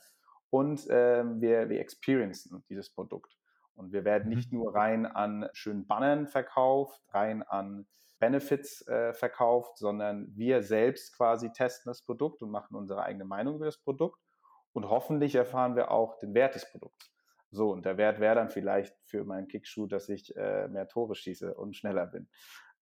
und 0.50 0.86
ähm, 0.90 1.40
wir, 1.40 1.68
wir 1.68 1.80
experiencen 1.80 2.64
dieses 2.68 2.90
Produkt. 2.90 3.36
Und 3.74 3.92
wir 3.92 4.04
werden 4.04 4.28
nicht 4.28 4.52
mhm. 4.52 4.58
nur 4.58 4.74
rein 4.74 5.06
an 5.06 5.48
schönen 5.52 5.86
Bannern 5.86 6.26
verkauft, 6.26 7.00
rein 7.12 7.42
an 7.42 7.86
Benefits 8.18 8.86
äh, 8.88 9.12
verkauft, 9.12 9.78
sondern 9.78 10.26
wir 10.34 10.62
selbst 10.62 11.16
quasi 11.16 11.52
testen 11.52 11.90
das 11.90 12.02
Produkt 12.02 12.42
und 12.42 12.50
machen 12.50 12.76
unsere 12.76 13.02
eigene 13.02 13.24
Meinung 13.24 13.56
über 13.56 13.66
das 13.66 13.78
Produkt. 13.78 14.20
Und 14.72 14.88
hoffentlich 14.88 15.34
erfahren 15.34 15.76
wir 15.76 15.90
auch 15.90 16.18
den 16.18 16.34
Wert 16.34 16.54
des 16.54 16.70
Produkts. 16.70 17.12
So, 17.50 17.70
und 17.70 17.86
der 17.86 17.96
Wert 17.96 18.20
wäre 18.20 18.34
dann 18.34 18.50
vielleicht 18.50 18.94
für 19.04 19.24
meinen 19.24 19.48
Kickschuh, 19.48 19.86
dass 19.86 20.08
ich 20.08 20.36
äh, 20.36 20.68
mehr 20.68 20.88
Tore 20.88 21.14
schieße 21.14 21.54
und 21.54 21.76
schneller 21.76 22.06
bin. 22.06 22.28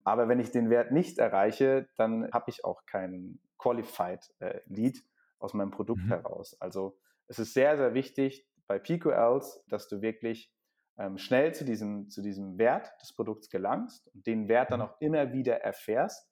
Aber 0.07 0.29
wenn 0.29 0.39
ich 0.39 0.53
den 0.53 0.71
Wert 0.71 0.93
nicht 0.93 1.19
erreiche, 1.19 1.89
dann 1.97 2.31
habe 2.33 2.49
ich 2.49 2.65
auch 2.65 2.87
keinen 2.87 3.41
Qualified 3.59 4.33
äh, 4.39 4.61
Lead 4.67 5.05
aus 5.41 5.53
meinem 5.53 5.73
Produkt 5.73 6.05
mhm. 6.05 6.11
heraus. 6.11 6.57
Also 6.61 6.97
es 7.27 7.41
ist 7.41 7.55
sehr, 7.55 7.77
sehr 7.77 7.93
wichtig 7.93 8.47
bei 8.69 8.79
PQLs, 8.79 9.65
dass 9.69 9.89
du 9.89 10.03
wirklich 10.03 10.55
ähm, 10.97 11.19
schnell 11.19 11.53
zu 11.57 11.65
diesem, 11.65 12.09
zu 12.09 12.23
diesem 12.23 12.57
Wert 12.57 12.93
des 13.03 13.17
Produkts 13.17 13.51
gelangst 13.51 14.07
und 14.15 14.25
den 14.29 14.47
Wert 14.47 14.71
dann 14.71 14.79
mhm. 14.79 14.87
auch 14.87 15.01
immer 15.01 15.33
wieder 15.33 15.61
erfährst. 15.63 16.31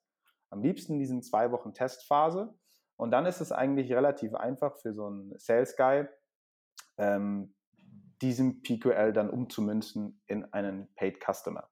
am 0.51 0.63
liebsten 0.63 0.93
in 0.93 0.99
diesen 0.99 1.21
zwei 1.21 1.51
Wochen 1.51 1.73
Testphase. 1.73 2.57
Und 2.95 3.11
dann 3.11 3.25
ist 3.25 3.41
es 3.41 3.51
eigentlich 3.51 3.91
relativ 3.91 4.33
einfach 4.35 4.77
für 4.77 4.93
so 4.93 5.07
einen 5.07 5.37
Sales 5.37 5.75
Guy, 5.75 6.07
ähm, 6.97 7.53
diesen 8.21 8.61
PQL 8.61 9.11
dann 9.11 9.29
umzumünzen 9.29 10.21
in 10.27 10.45
einen 10.53 10.87
Paid 10.95 11.19
Customer. 11.19 11.69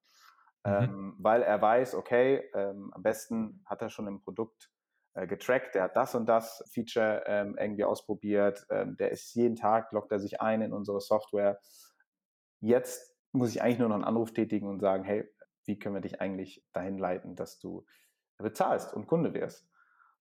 Mhm. 0.66 0.72
Ähm, 0.74 1.16
weil 1.20 1.42
er 1.42 1.62
weiß, 1.62 1.96
okay, 1.96 2.50
ähm, 2.54 2.92
am 2.94 3.04
besten 3.04 3.62
hat 3.66 3.82
er 3.82 3.90
schon 3.90 4.08
im 4.08 4.22
Produkt 4.22 4.72
äh, 5.14 5.28
getrackt, 5.28 5.76
der 5.76 5.84
hat 5.84 5.96
das 5.96 6.16
und 6.16 6.26
das 6.26 6.64
Feature 6.72 7.24
ähm, 7.28 7.58
irgendwie 7.60 7.84
ausprobiert, 7.84 8.66
ähm, 8.70 8.96
der 8.98 9.12
ist 9.12 9.34
jeden 9.36 9.56
Tag, 9.56 9.92
loggt 9.92 10.12
er 10.12 10.20
sich 10.20 10.42
ein 10.42 10.62
in 10.62 10.74
unsere 10.74 11.02
Software. 11.02 11.60
Jetzt 12.62 13.14
muss 13.34 13.50
ich 13.50 13.62
eigentlich 13.62 13.80
nur 13.80 13.90
noch 13.90 13.96
einen 13.96 14.06
Anruf 14.06 14.32
tätigen 14.32 14.68
und 14.68 14.80
sagen, 14.80 15.04
hey, 15.04 15.30
wie 15.66 15.78
können 15.78 15.96
wir 15.96 16.02
dich 16.02 16.22
eigentlich 16.22 16.66
dahin 16.72 16.98
leiten, 16.98 17.36
dass 17.36 17.60
du 17.60 17.86
bezahlst 18.38 18.94
und 18.94 19.08
Kunde 19.08 19.34
wirst. 19.34 19.70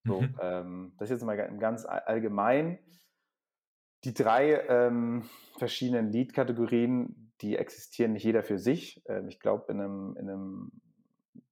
So, 0.05 0.23
mhm. 0.23 0.37
ähm, 0.41 0.95
das 0.99 1.11
ist 1.11 1.21
jetzt 1.21 1.27
mal 1.27 1.37
ganz 1.59 1.85
allgemein. 1.87 2.79
Die 4.05 4.15
drei 4.15 4.67
ähm, 4.69 5.29
verschiedenen 5.59 6.11
Lead-Kategorien, 6.11 7.22
die 7.43 7.57
existieren 7.57 8.13
nicht 8.13 8.25
jeder 8.25 8.43
für 8.43 8.59
sich. 8.59 9.03
Ähm, 9.07 9.29
ich 9.29 9.41
glaube, 9.41 9.71
in 9.73 9.81
einem, 9.81 10.17
in 10.17 10.31
einem 10.31 10.73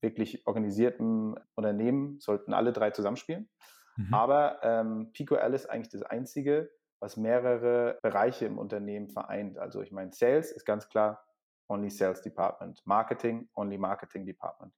wirklich 0.01 0.47
organisierten 0.47 1.35
Unternehmen 1.55 2.19
sollten 2.21 2.55
alle 2.55 2.73
drei 2.73 2.91
zusammenspielen. 2.91 3.51
Mhm. 3.97 4.15
Aber 4.15 4.61
ähm, 4.63 5.13
PQL 5.13 5.53
ist 5.55 5.67
eigentlich 5.67 5.91
das 5.91 6.03
Einzige, 6.03 6.71
was 7.01 7.17
mehrere 7.17 7.99
Bereiche 8.03 8.47
im 8.47 8.59
Unternehmen 8.59 9.09
vereint. 9.09 9.59
Also 9.59 9.83
ich 9.83 9.91
meine, 9.91 10.13
Sales 10.13 10.53
ist 10.53 10.65
ganz 10.65 10.89
klar 10.89 11.25
Only 11.69 11.91
Sales 11.91 12.23
Department. 12.23 12.83
Marketing, 12.85 13.49
Only 13.55 13.79
Marketing 13.79 14.27
Department. 14.27 14.73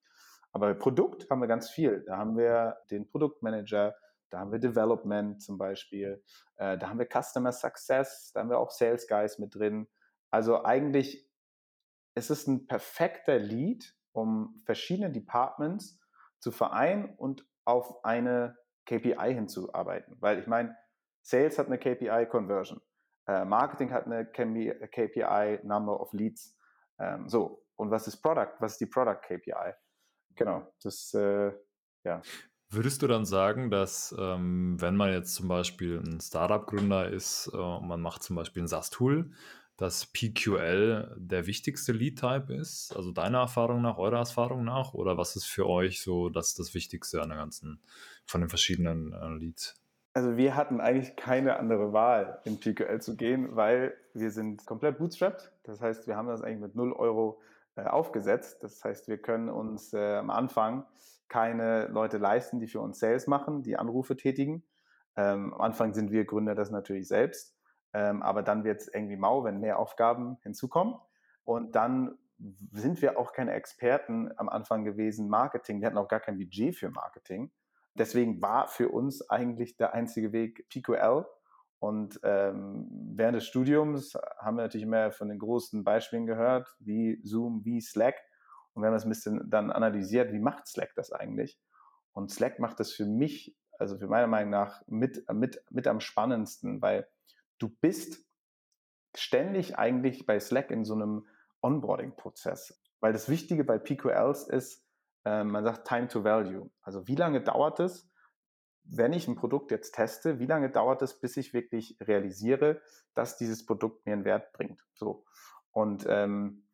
Aber 0.53 0.75
Produkt 0.75 1.29
haben 1.31 1.41
wir 1.41 1.49
ganz 1.49 1.71
viel. 1.71 2.05
Da 2.07 2.19
haben 2.19 2.37
wir 2.37 2.79
den 2.91 3.09
Produktmanager, 3.09 3.95
da 4.31 4.39
haben 4.39 4.53
wir 4.53 4.59
Development 4.59 5.43
zum 5.43 5.59
Beispiel, 5.59 6.23
äh, 6.57 6.79
da 6.79 6.89
haben 6.89 6.99
wir 6.99 7.07
Customer 7.07 7.53
Success, 7.53 8.33
da 8.33 8.41
haben 8.41 8.51
wir 8.51 8.59
auch 8.59 8.71
Sales 8.71 9.07
Guys 9.07 9.39
mit 9.39 9.55
drin. 9.55 9.89
Also 10.33 10.65
eigentlich 10.65 11.31
ist 12.15 12.31
es 12.31 12.47
ein 12.47 12.67
perfekter 12.67 13.39
Lead, 13.39 13.95
um 14.13 14.61
verschiedene 14.65 15.11
Departments 15.11 16.01
zu 16.41 16.51
vereinen 16.51 17.15
und 17.17 17.47
auf 17.65 18.05
eine 18.05 18.57
KPI 18.87 19.35
hinzuarbeiten. 19.35 20.17
Weil 20.21 20.41
ich 20.41 20.47
meine, 20.47 20.77
Sales 21.23 21.59
hat 21.59 21.67
eine 21.67 21.79
KPI 21.79 22.27
Conversion, 22.29 22.81
äh, 23.29 23.45
Marketing 23.45 23.93
hat 23.93 24.07
eine 24.07 24.27
KPI 24.27 25.61
Number 25.63 26.01
of 26.01 26.13
Leads. 26.13 26.59
Ähm, 26.99 27.29
so, 27.29 27.65
und 27.77 27.91
was 27.91 28.09
ist 28.09 28.21
Product? 28.21 28.55
Was 28.59 28.73
ist 28.73 28.81
die 28.81 28.87
Product 28.87 29.21
KPI? 29.23 29.75
Genau, 30.35 30.67
das, 30.83 31.15
äh, 31.15 31.53
ja. 32.05 32.23
Würdest 32.71 33.03
du 33.03 33.07
dann 33.07 33.27
sagen, 33.27 33.71
dass 33.71 34.15
ähm, 34.19 34.81
wenn 34.81 34.97
man 34.97 35.13
jetzt 35.13 35.35
zum 35.35 35.47
Beispiel 35.47 36.01
ein 36.01 36.21
Startup-Gründer 36.21 37.11
ist 37.11 37.51
äh, 37.53 37.57
und 37.57 37.87
man 37.87 38.01
macht 38.01 38.23
zum 38.23 38.35
Beispiel 38.35 38.63
ein 38.63 38.69
SaaS-Tool, 38.69 39.31
dass 39.77 40.07
PQL 40.07 41.17
der 41.19 41.47
wichtigste 41.47 41.93
Lead-Type 41.93 42.53
ist? 42.55 42.95
Also 42.95 43.11
deiner 43.11 43.39
Erfahrung 43.39 43.83
nach, 43.83 43.99
eurer 43.99 44.19
Erfahrung 44.19 44.65
nach? 44.65 44.95
Oder 44.95 45.17
was 45.17 45.37
ist 45.37 45.47
für 45.47 45.67
euch 45.67 46.03
so 46.03 46.29
das, 46.29 46.55
das 46.55 46.75
Wichtigste 46.75 47.23
an 47.23 47.31
der 47.31 47.39
ganzen, 47.39 47.81
von 48.27 48.41
den 48.41 48.51
verschiedenen 48.51 49.13
äh, 49.13 49.29
Leads? 49.29 49.83
Also 50.15 50.37
wir 50.37 50.57
hatten 50.57 50.81
eigentlich 50.81 51.17
keine 51.17 51.57
andere 51.57 51.93
Wahl, 51.93 52.41
in 52.45 52.61
PQL 52.61 53.01
zu 53.01 53.17
gehen, 53.17 53.57
weil 53.57 53.97
wir 54.13 54.31
sind 54.31 54.67
komplett 54.67 54.99
bootstrapped. 54.99 55.51
Das 55.63 55.81
heißt, 55.81 56.07
wir 56.07 56.17
haben 56.17 56.29
das 56.29 56.43
eigentlich 56.43 56.61
mit 56.61 56.75
0 56.75 56.93
Euro 56.93 57.41
äh, 57.77 57.85
aufgesetzt. 57.85 58.63
Das 58.63 58.85
heißt, 58.85 59.09
wir 59.09 59.17
können 59.17 59.49
uns 59.49 59.95
äh, 59.95 60.17
am 60.17 60.29
Anfang 60.29 60.85
keine 61.29 61.87
Leute 61.87 62.19
leisten, 62.19 62.61
die 62.61 62.67
für 62.67 62.81
uns 62.81 62.99
Sales 62.99 63.27
machen, 63.27 63.63
die 63.63 63.79
Anrufe 63.79 64.17
tätigen. 64.17 64.63
Ähm, 65.17 65.55
am 65.55 65.61
Anfang 65.63 65.95
sind 65.95 66.11
wir 66.11 66.27
Gründer 66.27 66.55
das 66.55 66.71
natürlich 66.71 67.09
selbst. 67.09 67.52
Ähm, 67.95 68.23
aber 68.23 68.43
dann 68.43 68.65
wird 68.65 68.81
es 68.81 68.89
irgendwie 68.89 69.17
mau, 69.17 69.45
wenn 69.45 69.61
mehr 69.61 69.79
Aufgaben 69.79 70.39
hinzukommen. 70.43 70.95
Und 71.45 71.75
dann 71.75 72.19
sind 72.73 73.03
wir 73.03 73.19
auch 73.19 73.33
keine 73.33 73.53
Experten 73.53 74.31
am 74.37 74.49
Anfang 74.49 74.85
gewesen, 74.85 75.29
Marketing. 75.29 75.81
Wir 75.81 75.87
hatten 75.87 75.99
auch 75.99 76.09
gar 76.09 76.21
kein 76.21 76.39
Budget 76.39 76.77
für 76.77 76.91
Marketing. 76.91 77.51
Deswegen 77.95 78.41
war 78.41 78.69
für 78.69 78.89
uns 78.89 79.29
eigentlich 79.29 79.77
der 79.77 79.93
einzige 79.95 80.33
Weg 80.33 80.67
PQL. 80.69 81.27
Und 81.79 82.21
ähm, 82.23 82.89
während 83.15 83.37
des 83.37 83.47
Studiums 83.47 84.15
haben 84.39 84.57
wir 84.57 84.63
natürlich 84.63 84.87
immer 84.87 85.11
von 85.11 85.29
den 85.29 85.39
großen 85.39 85.85
Beispielen 85.85 86.27
gehört, 86.27 86.75
wie 86.79 87.21
Zoom, 87.25 87.65
wie 87.65 87.81
Slack. 87.81 88.15
Und 88.73 88.83
wir 88.83 88.87
haben 88.87 88.95
das 88.95 89.05
ein 89.05 89.11
bisschen 89.11 89.51
dann 89.51 89.71
analysiert, 89.71 90.33
wie 90.33 90.39
macht 90.39 90.67
Slack 90.67 90.95
das 90.95 91.13
eigentlich? 91.13 91.61
Und 92.13 92.31
Slack 92.31 92.59
macht 92.59 92.81
das 92.81 92.93
für 92.93 93.05
mich, 93.05 93.57
also 93.79 93.99
für 93.99 94.07
meiner 94.07 94.27
Meinung 94.27 94.51
nach, 94.51 94.83
mit, 94.87 95.25
mit, 95.33 95.63
mit 95.71 95.87
am 95.87 96.01
spannendsten, 96.01 96.81
weil 96.81 97.07
du 97.63 97.69
bist 97.69 98.27
ständig 99.15 99.79
eigentlich 99.79 100.27
bei 100.27 100.41
Slack 100.41 100.71
in 100.71 100.85
so 100.85 100.95
einem 100.95 101.27
Onboarding-Prozess. 101.61 102.83
Weil 103.01 103.13
das 103.13 103.29
Wichtige 103.29 103.65
bei 103.65 103.79
PQLs 103.79 104.49
ist, 104.49 104.85
äh, 105.25 105.45
man 105.45 105.65
sagt 105.65 105.87
Time 105.87 106.09
to 106.09 106.25
Value. 106.25 106.71
Also 106.83 107.07
wie 107.07 107.15
lange 107.15 107.41
dauert 107.41 107.81
es, 107.81 108.11
wenn 108.85 109.13
ich 109.13 109.29
ein 109.29 109.37
Produkt 109.37 109.71
jetzt 109.71 109.93
teste, 109.95 110.41
wie 110.41 110.47
lange 110.47 110.71
dauert 110.71 111.03
es, 111.03 111.21
bis 111.21 111.37
ich 111.37 111.55
wirklich 111.55 111.97
realisiere, 112.01 112.81
dass 113.15 113.37
dieses 113.37 113.65
Produkt 113.65 114.05
mir 114.07 114.15
einen 114.15 114.25
Wert 114.25 114.53
bringt? 114.53 114.85
So. 114.95 115.25
Und 115.71 116.05
ähm, 116.09 116.67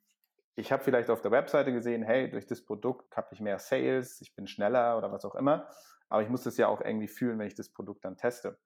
ich 0.55 0.73
habe 0.73 0.83
vielleicht 0.83 1.11
auf 1.11 1.21
der 1.21 1.31
Webseite 1.31 1.73
gesehen, 1.73 2.03
hey, 2.03 2.31
durch 2.31 2.47
das 2.47 2.65
Produkt 2.65 3.17
habe 3.17 3.29
ich 3.33 3.41
mehr 3.41 3.59
Sales, 3.59 4.21
ich 4.23 4.35
bin 4.35 4.47
schneller 4.47 4.97
oder 4.97 5.13
was 5.13 5.25
auch 5.25 5.35
immer. 5.35 5.69
Aber 6.09 6.23
ich 6.23 6.31
muss 6.31 6.45
das 6.45 6.57
ja 6.57 6.69
auch 6.69 6.81
irgendwie 6.81 7.09
fühlen, 7.09 7.39
wenn 7.39 7.47
ich 7.47 7.55
das 7.55 7.69
Produkt 7.69 8.05
dann 8.05 8.17
teste. 8.17 8.59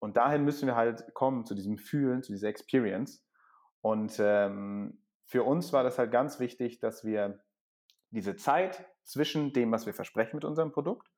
Und 0.00 0.16
dahin 0.16 0.44
müssen 0.44 0.66
wir 0.66 0.76
halt 0.76 1.14
kommen, 1.14 1.44
zu 1.44 1.54
diesem 1.54 1.78
Fühlen, 1.78 2.22
zu 2.22 2.32
dieser 2.32 2.48
Experience. 2.48 3.24
Und 3.82 4.16
ähm, 4.18 5.02
für 5.26 5.44
uns 5.44 5.72
war 5.72 5.84
das 5.84 5.98
halt 5.98 6.10
ganz 6.10 6.40
wichtig, 6.40 6.80
dass 6.80 7.04
wir 7.04 7.40
diese 8.10 8.34
Zeit 8.34 8.84
zwischen 9.04 9.52
dem, 9.52 9.70
was 9.70 9.86
wir 9.86 9.94
versprechen 9.94 10.36
mit 10.36 10.44
unserem 10.44 10.72
Produkt, 10.72 11.08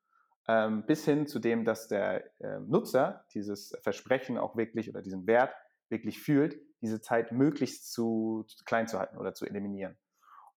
ähm, 0.49 0.85
bis 0.87 1.05
hin 1.05 1.27
zu 1.27 1.39
dem, 1.39 1.65
dass 1.65 1.89
der 1.89 2.25
äh, 2.41 2.59
Nutzer 2.61 3.25
dieses 3.33 3.79
Versprechen 3.83 4.37
auch 4.37 4.57
wirklich 4.57 4.91
oder 4.91 5.01
diesen 5.01 5.27
Wert 5.27 5.55
wirklich 5.89 6.21
fühlt, 6.21 6.61
diese 6.81 7.01
Zeit 7.01 7.33
möglichst 7.33 7.93
zu, 7.93 8.45
zu 8.49 8.65
klein 8.65 8.89
zu 8.89 8.99
halten 8.99 9.19
oder 9.19 9.35
zu 9.35 9.47
eliminieren. 9.47 9.97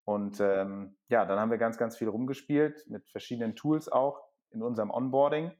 Und 0.03 0.39
ähm, 0.39 0.97
ja, 1.07 1.25
dann 1.25 1.39
haben 1.39 1.51
wir 1.51 1.57
ganz, 1.57 1.77
ganz 1.77 1.97
viel 1.97 2.07
rumgespielt 2.07 2.85
mit 2.89 3.07
verschiedenen 3.09 3.55
Tools 3.55 3.89
auch 3.89 4.21
in 4.51 4.61
unserem 4.61 4.91
Onboarding 4.91 5.51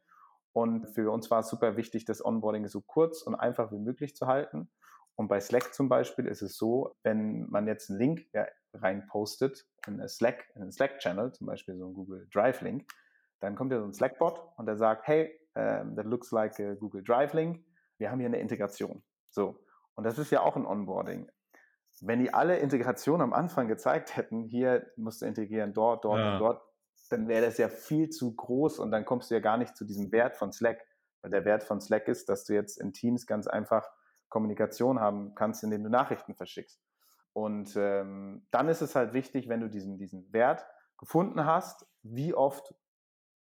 und 0.56 0.88
für 0.88 1.12
uns 1.12 1.30
war 1.30 1.42
es 1.42 1.50
super 1.50 1.76
wichtig, 1.76 2.06
das 2.06 2.24
Onboarding 2.24 2.66
so 2.68 2.80
kurz 2.80 3.22
und 3.24 3.36
einfach 3.36 3.74
wie 3.74 3.78
möglich 3.78 4.16
zu 4.16 4.26
halten. 4.26 4.70
Und 5.16 5.28
bei 5.28 5.42
Slack 5.42 5.74
zum 5.74 5.90
Beispiel 5.90 6.28
ist 6.28 6.42
es 6.42 6.56
so, 6.56 6.96
wenn 7.04 7.50
man 7.50 7.68
jetzt 7.68 7.90
einen 7.90 8.00
Link 8.00 8.26
ja, 8.32 8.48
rein 8.74 9.06
postet 9.08 9.68
in 9.86 10.00
einen 10.00 10.08
Slack, 10.08 10.46
in 10.56 10.62
einen 10.62 10.72
Slack-Channel, 10.72 11.34
zum 11.34 11.48
Beispiel 11.48 11.76
so 11.78 11.84
einen 11.84 11.94
Google 11.94 12.26
Drive-Link, 12.32 12.88
dann 13.42 13.58
kommt 13.58 13.74
ja 13.74 13.80
so 13.80 13.86
ein 13.86 13.94
Slack-Bot 13.94 14.42
und 14.56 14.66
der 14.66 14.78
sagt, 14.78 15.06
hey, 15.08 15.38
um, 15.56 15.94
that 15.98 16.06
looks 16.06 16.32
like 16.32 16.58
a 16.62 16.76
Google 16.76 17.04
Drive-Link. 17.04 17.62
Wir 17.98 18.10
haben 18.10 18.20
hier 18.20 18.30
eine 18.30 18.40
Integration. 18.40 19.04
So. 19.32 19.60
Und 19.96 20.06
das 20.06 20.18
ist 20.18 20.32
ja 20.32 20.40
auch 20.40 20.56
ein 20.56 20.66
Onboarding. 20.66 21.30
Wenn 22.00 22.20
die 22.20 22.34
alle 22.34 22.60
Integration 22.60 23.20
am 23.20 23.34
Anfang 23.34 23.68
gezeigt 23.68 24.16
hätten, 24.16 24.46
hier 24.46 24.90
musst 24.96 25.22
du 25.22 25.26
integrieren, 25.26 25.74
dort, 25.74 26.06
dort 26.06 26.20
ja. 26.20 26.34
und 26.34 26.40
dort, 26.40 26.62
dann 27.12 27.28
wäre 27.28 27.46
das 27.46 27.58
ja 27.58 27.70
viel 27.70 28.10
zu 28.10 28.36
groß 28.36 28.80
und 28.80 28.92
dann 28.92 29.06
kommst 29.06 29.30
du 29.30 29.36
ja 29.36 29.42
gar 29.42 29.58
nicht 29.58 29.76
zu 29.76 29.86
diesem 29.86 30.12
Wert 30.12 30.36
von 30.36 30.52
Slack. 30.52 30.86
Weil 31.22 31.32
der 31.32 31.46
Wert 31.46 31.64
von 31.64 31.82
Slack 31.82 32.08
ist, 32.08 32.30
dass 32.30 32.46
du 32.46 32.54
jetzt 32.54 32.80
in 32.80 32.94
Teams 32.94 33.26
ganz 33.26 33.48
einfach 33.48 33.90
Kommunikation 34.30 35.00
haben 35.00 35.34
kannst, 35.36 35.64
indem 35.64 35.84
du 35.84 35.90
Nachrichten 35.90 36.36
verschickst. 36.36 36.82
Und 37.34 37.76
ähm, 37.76 38.48
dann 38.52 38.70
ist 38.70 38.82
es 38.82 38.96
halt 38.96 39.14
wichtig, 39.14 39.50
wenn 39.50 39.60
du 39.60 39.70
diesen, 39.70 39.98
diesen 39.98 40.32
Wert 40.32 40.66
gefunden 40.98 41.46
hast, 41.46 41.86
wie 42.02 42.34
oft 42.34 42.74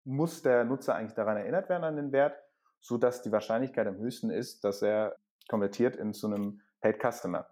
muss 0.04 0.42
der 0.42 0.64
Nutzer 0.64 0.95
eigentlich 0.95 1.14
daran 1.14 1.37
erinnert 1.37 1.69
werden 1.69 1.85
an 1.85 1.97
den 1.97 2.12
Wert, 2.12 2.38
so 2.81 2.97
dass 2.97 3.23
die 3.23 3.33
Wahrscheinlichkeit 3.33 3.87
am 3.87 3.99
höchsten 3.99 4.31
ist, 4.31 4.64
dass 4.64 4.83
er 4.83 5.16
konvertiert 5.49 5.97
in 5.97 6.14
zu 6.14 6.26
einem 6.26 6.62
Paid 6.81 6.99
Customer. 7.00 7.47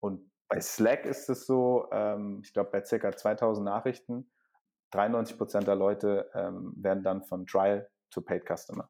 Und 0.00 0.30
bei 0.48 0.60
Slack 0.60 1.06
ist 1.06 1.28
es 1.28 1.46
so, 1.46 1.88
ähm, 1.92 2.40
ich 2.42 2.52
glaube 2.52 2.70
bei 2.70 2.84
circa 2.84 3.12
2000 3.12 3.64
Nachrichten 3.64 4.31
93 4.92 5.36
Prozent 5.36 5.66
der 5.66 5.74
Leute 5.74 6.30
ähm, 6.34 6.72
werden 6.76 7.02
dann 7.02 7.22
von 7.22 7.46
Trial 7.46 7.88
to 8.10 8.20
Paid 8.20 8.44
Customer. 8.46 8.88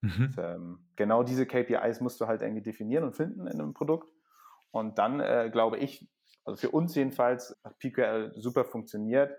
Mhm. 0.00 0.24
Und, 0.24 0.38
ähm, 0.38 0.86
genau 0.96 1.22
diese 1.22 1.46
KPIs 1.46 2.00
musst 2.00 2.20
du 2.20 2.26
halt 2.26 2.42
irgendwie 2.42 2.62
definieren 2.62 3.04
und 3.04 3.16
finden 3.16 3.46
in 3.46 3.60
einem 3.60 3.74
Produkt. 3.74 4.08
Und 4.70 4.98
dann 4.98 5.20
äh, 5.20 5.50
glaube 5.52 5.78
ich, 5.78 6.08
also 6.44 6.56
für 6.56 6.70
uns 6.70 6.94
jedenfalls, 6.94 7.58
hat 7.62 7.78
PQL 7.78 8.32
super 8.36 8.64
funktioniert, 8.64 9.36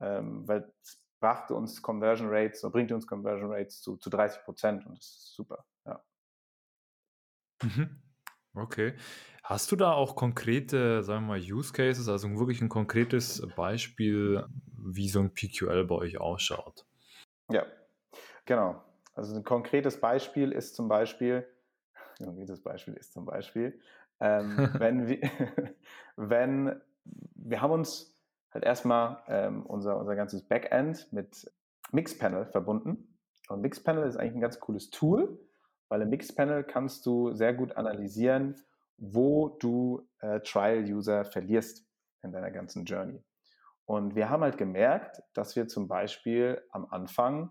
ähm, 0.00 0.46
weil 0.46 0.72
es 0.82 1.02
brachte 1.20 1.54
uns 1.54 1.80
Conversion 1.80 2.28
Rates 2.30 2.64
oder 2.64 2.72
bringt 2.72 2.92
uns 2.92 3.06
Conversion 3.06 3.52
Rates 3.52 3.80
zu, 3.80 3.96
zu 3.96 4.10
30 4.10 4.42
Prozent 4.42 4.84
und 4.86 4.98
das 4.98 5.06
ist 5.06 5.34
super, 5.34 5.64
ja. 5.86 6.02
Mhm. 7.62 8.02
Okay. 8.54 8.94
Hast 9.52 9.70
du 9.70 9.76
da 9.76 9.92
auch 9.92 10.16
konkrete, 10.16 11.02
sagen 11.02 11.26
wir 11.26 11.38
mal, 11.38 11.40
Use 11.40 11.72
Cases, 11.72 12.08
also 12.08 12.28
wirklich 12.38 12.62
ein 12.62 12.68
konkretes 12.68 13.46
Beispiel, 13.54 14.44
wie 14.76 15.08
so 15.08 15.20
ein 15.20 15.34
PQL 15.34 15.84
bei 15.84 15.94
euch 15.94 16.18
ausschaut? 16.18 16.86
Ja, 17.50 17.64
Genau. 18.44 18.82
Also 19.14 19.36
ein 19.36 19.44
konkretes 19.44 20.00
Beispiel 20.00 20.52
ist 20.52 20.74
zum 20.74 20.88
Beispiel, 20.88 21.46
ein 22.18 22.26
konkretes 22.26 22.62
Beispiel 22.62 22.94
ist 22.94 23.12
zum 23.12 23.26
Beispiel, 23.26 23.78
ähm, 24.20 24.56
wenn, 24.78 25.06
wir, 25.06 25.20
wenn 26.16 26.80
wir 27.04 27.60
haben 27.60 27.72
uns 27.72 28.16
halt 28.52 28.64
erstmal 28.64 29.22
ähm, 29.28 29.64
unser, 29.66 29.98
unser 29.98 30.16
ganzes 30.16 30.42
Backend 30.42 31.12
mit 31.12 31.50
Mixpanel 31.90 32.46
verbunden. 32.46 33.18
Und 33.48 33.60
Mixpanel 33.60 34.06
ist 34.06 34.16
eigentlich 34.16 34.34
ein 34.34 34.40
ganz 34.40 34.60
cooles 34.60 34.90
Tool, 34.90 35.38
weil 35.88 36.02
im 36.02 36.08
Mixpanel 36.08 36.64
kannst 36.64 37.04
du 37.06 37.32
sehr 37.32 37.52
gut 37.52 37.76
analysieren, 37.76 38.56
wo 39.04 39.48
du 39.48 40.08
äh, 40.20 40.40
Trial-User 40.40 41.24
verlierst 41.24 41.84
in 42.22 42.30
deiner 42.30 42.52
ganzen 42.52 42.84
Journey. 42.84 43.24
Und 43.84 44.14
wir 44.14 44.30
haben 44.30 44.42
halt 44.42 44.56
gemerkt, 44.56 45.20
dass 45.34 45.56
wir 45.56 45.66
zum 45.66 45.88
Beispiel 45.88 46.62
am 46.70 46.86
Anfang, 46.86 47.50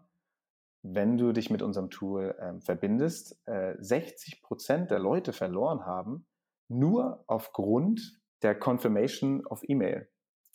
wenn 0.82 1.18
du 1.18 1.34
dich 1.34 1.50
mit 1.50 1.62
unserem 1.62 1.90
Tool 1.90 2.36
ähm, 2.40 2.62
verbindest, 2.62 3.46
äh, 3.48 3.76
60 3.80 4.42
Prozent 4.42 4.92
der 4.92 5.00
Leute 5.00 5.34
verloren 5.34 5.86
haben, 5.86 6.26
nur 6.70 7.26
aufgrund 7.28 8.22
der 8.44 8.58
Confirmation 8.58 9.46
of 9.46 9.62
E-Mail. 9.68 10.10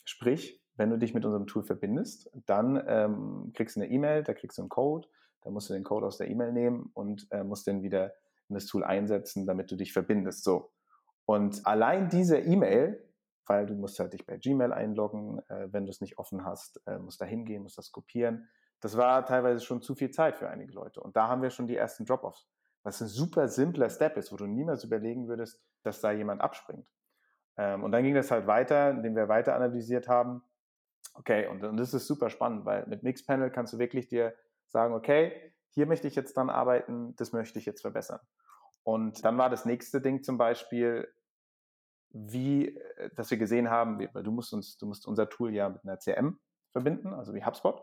Sprich, 0.06 0.62
wenn 0.76 0.88
du 0.88 0.98
dich 0.98 1.12
mit 1.12 1.26
unserem 1.26 1.46
Tool 1.46 1.62
verbindest, 1.62 2.30
dann 2.46 2.82
ähm, 2.86 3.52
kriegst 3.54 3.76
du 3.76 3.80
eine 3.80 3.90
E-Mail, 3.90 4.22
da 4.22 4.32
kriegst 4.32 4.56
du 4.56 4.62
einen 4.62 4.70
Code, 4.70 5.06
da 5.42 5.50
musst 5.50 5.68
du 5.68 5.74
den 5.74 5.84
Code 5.84 6.06
aus 6.06 6.16
der 6.16 6.30
E-Mail 6.30 6.52
nehmen 6.52 6.90
und 6.94 7.26
äh, 7.30 7.44
musst 7.44 7.66
den 7.66 7.82
wieder 7.82 8.14
in 8.48 8.54
das 8.54 8.64
Tool 8.64 8.82
einsetzen, 8.82 9.46
damit 9.46 9.70
du 9.70 9.76
dich 9.76 9.92
verbindest. 9.92 10.42
So. 10.42 10.72
Und 11.26 11.66
allein 11.66 12.08
diese 12.08 12.38
E-Mail, 12.38 13.02
weil 13.46 13.66
du 13.66 13.74
musst 13.74 13.98
halt 13.98 14.12
dich 14.12 14.26
bei 14.26 14.38
Gmail 14.38 14.72
einloggen, 14.72 15.40
äh, 15.48 15.72
wenn 15.72 15.84
du 15.84 15.90
es 15.90 16.00
nicht 16.00 16.18
offen 16.18 16.44
hast, 16.44 16.80
äh, 16.86 16.98
musst 16.98 17.20
da 17.20 17.24
hingehen, 17.24 17.62
musst 17.62 17.78
das 17.78 17.92
kopieren. 17.92 18.48
Das 18.80 18.96
war 18.96 19.24
teilweise 19.26 19.64
schon 19.64 19.82
zu 19.82 19.94
viel 19.94 20.10
Zeit 20.10 20.36
für 20.36 20.48
einige 20.48 20.72
Leute. 20.72 21.00
Und 21.00 21.16
da 21.16 21.28
haben 21.28 21.42
wir 21.42 21.50
schon 21.50 21.66
die 21.66 21.76
ersten 21.76 22.04
Drop-offs. 22.04 22.48
Was 22.82 23.00
ein 23.00 23.08
super 23.08 23.48
simpler 23.48 23.90
Step 23.90 24.16
ist, 24.16 24.32
wo 24.32 24.36
du 24.36 24.46
niemals 24.46 24.84
überlegen 24.84 25.28
würdest, 25.28 25.60
dass 25.82 26.00
da 26.00 26.12
jemand 26.12 26.40
abspringt. 26.40 26.88
Ähm, 27.56 27.82
und 27.82 27.92
dann 27.92 28.04
ging 28.04 28.14
das 28.14 28.30
halt 28.30 28.46
weiter, 28.46 28.90
indem 28.90 29.16
wir 29.16 29.28
weiter 29.28 29.54
analysiert 29.54 30.08
haben. 30.08 30.42
Okay, 31.14 31.46
und, 31.48 31.64
und 31.64 31.76
das 31.78 31.94
ist 31.94 32.06
super 32.06 32.30
spannend, 32.30 32.64
weil 32.64 32.86
mit 32.86 33.02
Mixpanel 33.02 33.50
kannst 33.50 33.72
du 33.72 33.78
wirklich 33.78 34.08
dir 34.08 34.34
sagen, 34.68 34.94
okay, 34.94 35.52
hier 35.70 35.86
möchte 35.86 36.06
ich 36.08 36.14
jetzt 36.14 36.36
dran 36.36 36.50
arbeiten, 36.50 37.14
das 37.16 37.32
möchte 37.32 37.58
ich 37.58 37.66
jetzt 37.66 37.80
verbessern. 37.80 38.20
Und 38.82 39.24
dann 39.24 39.36
war 39.38 39.50
das 39.50 39.64
nächste 39.64 40.00
Ding 40.00 40.22
zum 40.22 40.38
Beispiel, 40.38 41.08
wie, 42.10 42.76
äh, 42.76 43.10
dass 43.14 43.30
wir 43.30 43.38
gesehen 43.38 43.70
haben, 43.70 43.98
weil 44.12 44.22
du 44.22 44.30
musst 44.30 44.52
uns, 44.52 44.76
du 44.78 44.86
musst 44.86 45.06
unser 45.06 45.28
Tool 45.28 45.54
ja 45.54 45.68
mit 45.68 45.84
einer 45.84 45.98
CM 45.98 46.38
verbinden, 46.72 47.14
also 47.14 47.34
wie 47.34 47.44
HubSpot. 47.44 47.82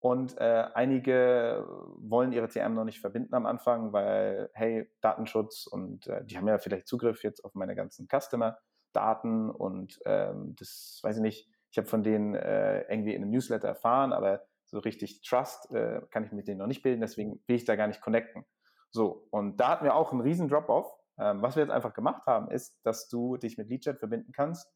Und 0.00 0.38
äh, 0.38 0.64
einige 0.72 1.66
wollen 1.98 2.32
ihre 2.32 2.48
CM 2.48 2.74
noch 2.74 2.84
nicht 2.84 3.00
verbinden 3.00 3.34
am 3.34 3.44
Anfang, 3.44 3.92
weil, 3.92 4.48
hey, 4.54 4.90
Datenschutz 5.02 5.66
und 5.66 6.06
äh, 6.06 6.24
die 6.24 6.38
haben 6.38 6.48
ja 6.48 6.56
vielleicht 6.56 6.88
Zugriff 6.88 7.22
jetzt 7.22 7.44
auf 7.44 7.54
meine 7.54 7.74
ganzen 7.74 8.08
Customer-Daten 8.08 9.50
und 9.50 10.00
ähm, 10.06 10.54
das 10.58 11.00
weiß 11.02 11.16
ich 11.16 11.22
nicht. 11.22 11.50
Ich 11.70 11.76
habe 11.76 11.86
von 11.86 12.02
denen 12.02 12.34
äh, 12.34 12.80
irgendwie 12.90 13.14
in 13.14 13.22
einem 13.22 13.30
Newsletter 13.30 13.68
erfahren, 13.68 14.14
aber 14.14 14.42
so 14.64 14.78
richtig 14.78 15.20
Trust 15.20 15.70
äh, 15.72 16.00
kann 16.10 16.24
ich 16.24 16.32
mit 16.32 16.48
denen 16.48 16.58
noch 16.58 16.66
nicht 16.66 16.82
bilden, 16.82 17.02
deswegen 17.02 17.42
will 17.46 17.56
ich 17.56 17.66
da 17.66 17.76
gar 17.76 17.86
nicht 17.86 18.00
connecten. 18.00 18.46
So, 18.90 19.26
und 19.30 19.58
da 19.58 19.68
hatten 19.68 19.84
wir 19.84 19.94
auch 19.94 20.12
einen 20.12 20.22
riesen 20.22 20.48
Drop-off. 20.48 20.90
Ähm, 21.20 21.42
was 21.42 21.54
wir 21.54 21.62
jetzt 21.62 21.72
einfach 21.72 21.92
gemacht 21.92 22.26
haben, 22.26 22.50
ist, 22.50 22.80
dass 22.84 23.08
du 23.08 23.36
dich 23.36 23.58
mit 23.58 23.68
LeadChat 23.68 23.98
verbinden 23.98 24.32
kannst 24.32 24.68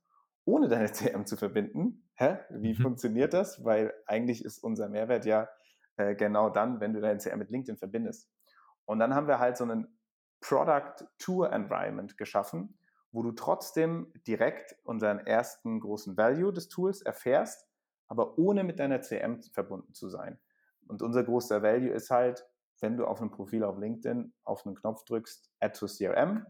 ohne 0.45 0.69
deine 0.69 0.87
CM 0.93 1.27
zu 1.27 1.37
verbinden. 1.37 2.09
Hä? 2.15 2.39
Wie 2.51 2.75
mhm. 2.75 2.83
funktioniert 2.83 3.35
das? 3.35 3.65
Weil 3.65 3.93
eigentlich 4.07 4.45
ist 4.45 4.59
unser 4.59 4.89
Mehrwert 4.89 5.25
ja 5.25 5.49
äh, 5.97 6.15
genau 6.15 6.51
dann, 6.51 6.81
wenn 6.81 6.93
du 6.93 7.01
deine 7.01 7.19
CM 7.19 7.39
mit 7.39 7.51
LinkedIn 7.51 7.77
verbindest. 7.77 8.31
Und 8.85 8.99
dann 8.99 9.15
haben 9.15 9.27
wir 9.27 9.39
halt 9.39 9.57
so 9.57 9.65
einen 9.65 9.99
Product 10.41 11.07
Tour 11.19 11.53
Environment 11.53 12.17
geschaffen, 12.19 12.79
wo 13.13 13.23
du 13.23 13.33
trotzdem 13.33 14.13
direkt 14.27 14.77
unseren 14.85 15.21
ersten 15.21 15.81
großen 15.81 16.17
Value 16.17 16.53
des 16.53 16.69
Tools 16.69 17.01
erfährst, 17.01 17.67
aber 18.09 18.39
ohne 18.39 18.65
mit 18.65 18.79
deiner 18.79 19.01
CM 19.01 19.43
verbunden 19.43 19.95
zu 19.95 20.11
sein. 20.11 20.39
Und 20.87 21.01
unser 21.01 21.25
großer 21.25 21.63
Value 21.63 21.91
ist 21.91 22.11
halt, 22.11 22.47
wenn 22.81 22.97
du 22.97 23.07
auf 23.07 23.21
einem 23.21 23.31
Profil 23.31 23.65
auf 23.65 23.79
LinkedIn 23.79 24.33
auf 24.45 24.67
einen 24.67 24.75
Knopf 24.75 25.05
drückst, 25.05 25.51
Add 25.61 25.79
to 25.79 25.87
CRM, 25.87 26.47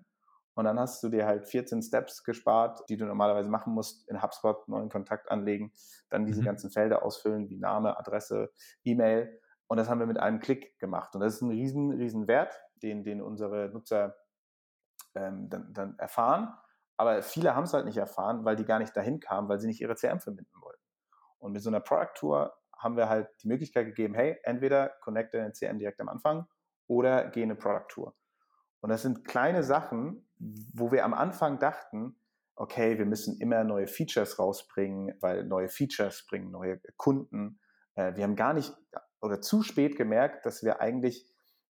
und 0.54 0.66
dann 0.66 0.78
hast 0.78 1.02
du 1.02 1.08
dir 1.08 1.26
halt 1.26 1.46
14 1.46 1.82
Steps 1.82 2.22
gespart, 2.22 2.84
die 2.88 2.96
du 2.96 3.06
normalerweise 3.06 3.50
machen 3.50 3.74
musst, 3.74 4.08
in 4.08 4.22
HubSpot 4.22 4.68
neuen 4.68 4.88
Kontakt 4.88 5.30
anlegen, 5.30 5.72
dann 6.10 6.26
diese 6.26 6.40
mhm. 6.40 6.46
ganzen 6.46 6.70
Felder 6.70 7.02
ausfüllen, 7.02 7.48
wie 7.50 7.56
Name, 7.56 7.98
Adresse, 7.98 8.52
E-Mail. 8.84 9.40
Und 9.66 9.78
das 9.78 9.88
haben 9.88 9.98
wir 9.98 10.06
mit 10.06 10.18
einem 10.18 10.38
Klick 10.38 10.78
gemacht. 10.78 11.14
Und 11.14 11.22
das 11.22 11.34
ist 11.34 11.42
ein 11.42 11.50
riesen, 11.50 11.90
riesen 11.92 12.28
Wert, 12.28 12.60
den, 12.82 13.02
den 13.02 13.20
unsere 13.20 13.70
Nutzer 13.70 14.16
ähm, 15.16 15.48
dann, 15.50 15.72
dann 15.72 15.98
erfahren. 15.98 16.54
Aber 16.96 17.22
viele 17.22 17.56
haben 17.56 17.64
es 17.64 17.74
halt 17.74 17.86
nicht 17.86 17.96
erfahren, 17.96 18.44
weil 18.44 18.54
die 18.54 18.64
gar 18.64 18.78
nicht 18.78 18.96
dahin 18.96 19.18
kamen, 19.18 19.48
weil 19.48 19.58
sie 19.58 19.66
nicht 19.66 19.80
ihre 19.80 19.96
CM 19.96 20.20
verbinden 20.20 20.60
wollten. 20.60 20.82
Und 21.38 21.52
mit 21.52 21.62
so 21.62 21.70
einer 21.70 21.80
Product 21.80 22.14
Tour 22.14 22.56
haben 22.84 22.96
wir 22.96 23.08
halt 23.08 23.28
die 23.42 23.48
Möglichkeit 23.48 23.86
gegeben, 23.86 24.14
hey, 24.14 24.38
entweder 24.44 24.90
connecte 25.00 25.38
deine 25.38 25.52
CM 25.52 25.78
direkt 25.78 26.00
am 26.00 26.08
Anfang 26.08 26.46
oder 26.86 27.28
geh 27.30 27.42
eine 27.42 27.56
Product 27.56 27.88
Tour. 27.88 28.14
Und 28.80 28.90
das 28.90 29.02
sind 29.02 29.24
kleine 29.24 29.62
Sachen, 29.62 30.28
wo 30.38 30.92
wir 30.92 31.04
am 31.04 31.14
Anfang 31.14 31.58
dachten, 31.58 32.16
okay, 32.54 32.98
wir 32.98 33.06
müssen 33.06 33.40
immer 33.40 33.64
neue 33.64 33.86
Features 33.86 34.38
rausbringen, 34.38 35.16
weil 35.20 35.44
neue 35.44 35.68
Features 35.68 36.26
bringen 36.26 36.50
neue 36.50 36.80
Kunden. 36.96 37.58
Äh, 37.94 38.14
wir 38.14 38.24
haben 38.24 38.36
gar 38.36 38.52
nicht 38.52 38.72
oder 39.20 39.40
zu 39.40 39.62
spät 39.62 39.96
gemerkt, 39.96 40.44
dass 40.44 40.62
wir 40.62 40.80
eigentlich 40.80 41.26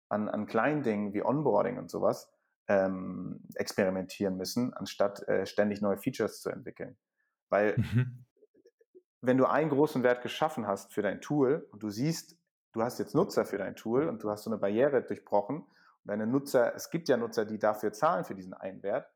an, 0.09 0.27
an 0.27 0.47
kleinen 0.47 0.81
Dingen 0.81 1.13
wie 1.13 1.23
Onboarding 1.23 1.77
und 1.77 1.91
sowas 1.91 2.33
ähm, 2.67 3.41
experimentieren 3.55 4.35
müssen, 4.35 4.73
anstatt 4.73 5.27
äh, 5.27 5.45
ständig 5.45 5.81
neue 5.81 5.97
Features 5.97 6.41
zu 6.41 6.49
entwickeln. 6.49 6.97
Weil 7.49 7.77
mhm. 7.77 8.25
Wenn 9.23 9.37
du 9.37 9.45
einen 9.45 9.69
großen 9.69 10.03
Wert 10.03 10.21
geschaffen 10.21 10.67
hast 10.67 10.93
für 10.93 11.01
dein 11.01 11.21
Tool 11.21 11.67
und 11.71 11.81
du 11.81 11.89
siehst, 11.89 12.37
du 12.73 12.81
hast 12.81 12.99
jetzt 12.99 13.15
Nutzer 13.15 13.45
für 13.45 13.57
dein 13.57 13.75
Tool 13.75 14.07
und 14.07 14.23
du 14.23 14.29
hast 14.29 14.43
so 14.43 14.49
eine 14.49 14.59
Barriere 14.59 15.01
durchbrochen 15.01 15.65
deine 16.05 16.27
Nutzer, 16.27 16.75
es 16.75 16.89
gibt 16.89 17.09
ja 17.09 17.17
Nutzer, 17.17 17.45
die 17.45 17.59
dafür 17.59 17.93
zahlen 17.93 18.25
für 18.25 18.35
diesen 18.35 18.53
einen 18.53 18.83
Wert, 18.83 19.09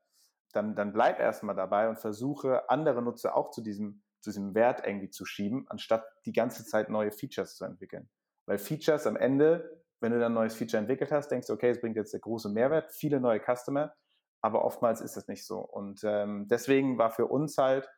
dann, 0.52 0.74
dann 0.74 0.92
bleib 0.92 1.20
erstmal 1.20 1.54
dabei 1.54 1.88
und 1.88 1.98
versuche 1.98 2.68
andere 2.70 3.02
Nutzer 3.02 3.36
auch 3.36 3.50
zu 3.50 3.60
diesem, 3.60 4.02
zu 4.20 4.30
diesem 4.30 4.54
Wert 4.54 4.86
irgendwie 4.86 5.10
zu 5.10 5.24
schieben, 5.24 5.66
anstatt 5.68 6.04
die 6.24 6.32
ganze 6.32 6.64
Zeit 6.64 6.88
neue 6.88 7.10
Features 7.10 7.56
zu 7.56 7.64
entwickeln. 7.64 8.08
Weil 8.46 8.58
Features 8.58 9.06
am 9.06 9.16
Ende, 9.16 9.82
wenn 10.00 10.12
du 10.12 10.18
dann 10.18 10.32
ein 10.32 10.34
neues 10.34 10.54
Feature 10.54 10.80
entwickelt 10.80 11.12
hast, 11.12 11.28
denkst 11.28 11.48
du, 11.48 11.52
okay, 11.52 11.70
es 11.70 11.80
bringt 11.80 11.96
jetzt 11.96 12.12
der 12.14 12.20
große 12.20 12.48
Mehrwert, 12.48 12.90
viele 12.92 13.20
neue 13.20 13.40
Customer, 13.40 13.94
aber 14.40 14.64
oftmals 14.64 15.00
ist 15.00 15.16
das 15.16 15.28
nicht 15.28 15.46
so. 15.46 15.58
Und 15.58 16.00
ähm, 16.04 16.46
deswegen 16.48 16.96
war 16.96 17.10
für 17.10 17.26
uns 17.26 17.58
halt 17.58 17.88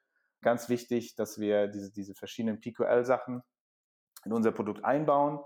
ganz 0.43 0.69
wichtig, 0.69 1.17
dass 1.17 1.39
wir 1.39 1.69
diese, 1.69 1.93
diese 1.93 2.15
verschiedenen 2.15 2.61
PQL-Sachen 2.61 3.43
in 4.25 4.33
unser 4.33 4.53
Produkt 4.53 4.85
einbauen, 4.85 5.41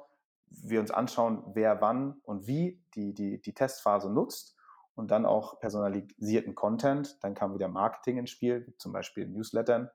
wir 0.46 0.80
uns 0.80 0.90
anschauen, 0.90 1.42
wer 1.54 1.80
wann 1.80 2.20
und 2.22 2.46
wie 2.46 2.83
die, 2.94 3.14
die, 3.14 3.40
die 3.40 3.54
Testphase 3.54 4.11
nutzt 4.11 4.57
und 4.94 5.11
dann 5.11 5.26
auch 5.26 5.59
personalisierten 5.59 6.54
Content, 6.54 7.18
dann 7.22 7.35
kam 7.35 7.54
wieder 7.54 7.68
Marketing 7.68 8.18
ins 8.18 8.30
Spiel, 8.30 8.74
zum 8.78 8.92
Beispiel 8.92 9.28
Newslettern, 9.28 9.90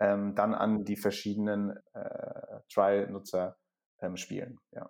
ähm, 0.00 0.34
dann 0.34 0.54
an 0.54 0.84
die 0.84 0.96
verschiedenen 0.96 1.76
äh, 1.92 2.60
Trial-Nutzer 2.72 3.56
ähm, 4.00 4.16
spielen. 4.16 4.58
Ja. 4.72 4.88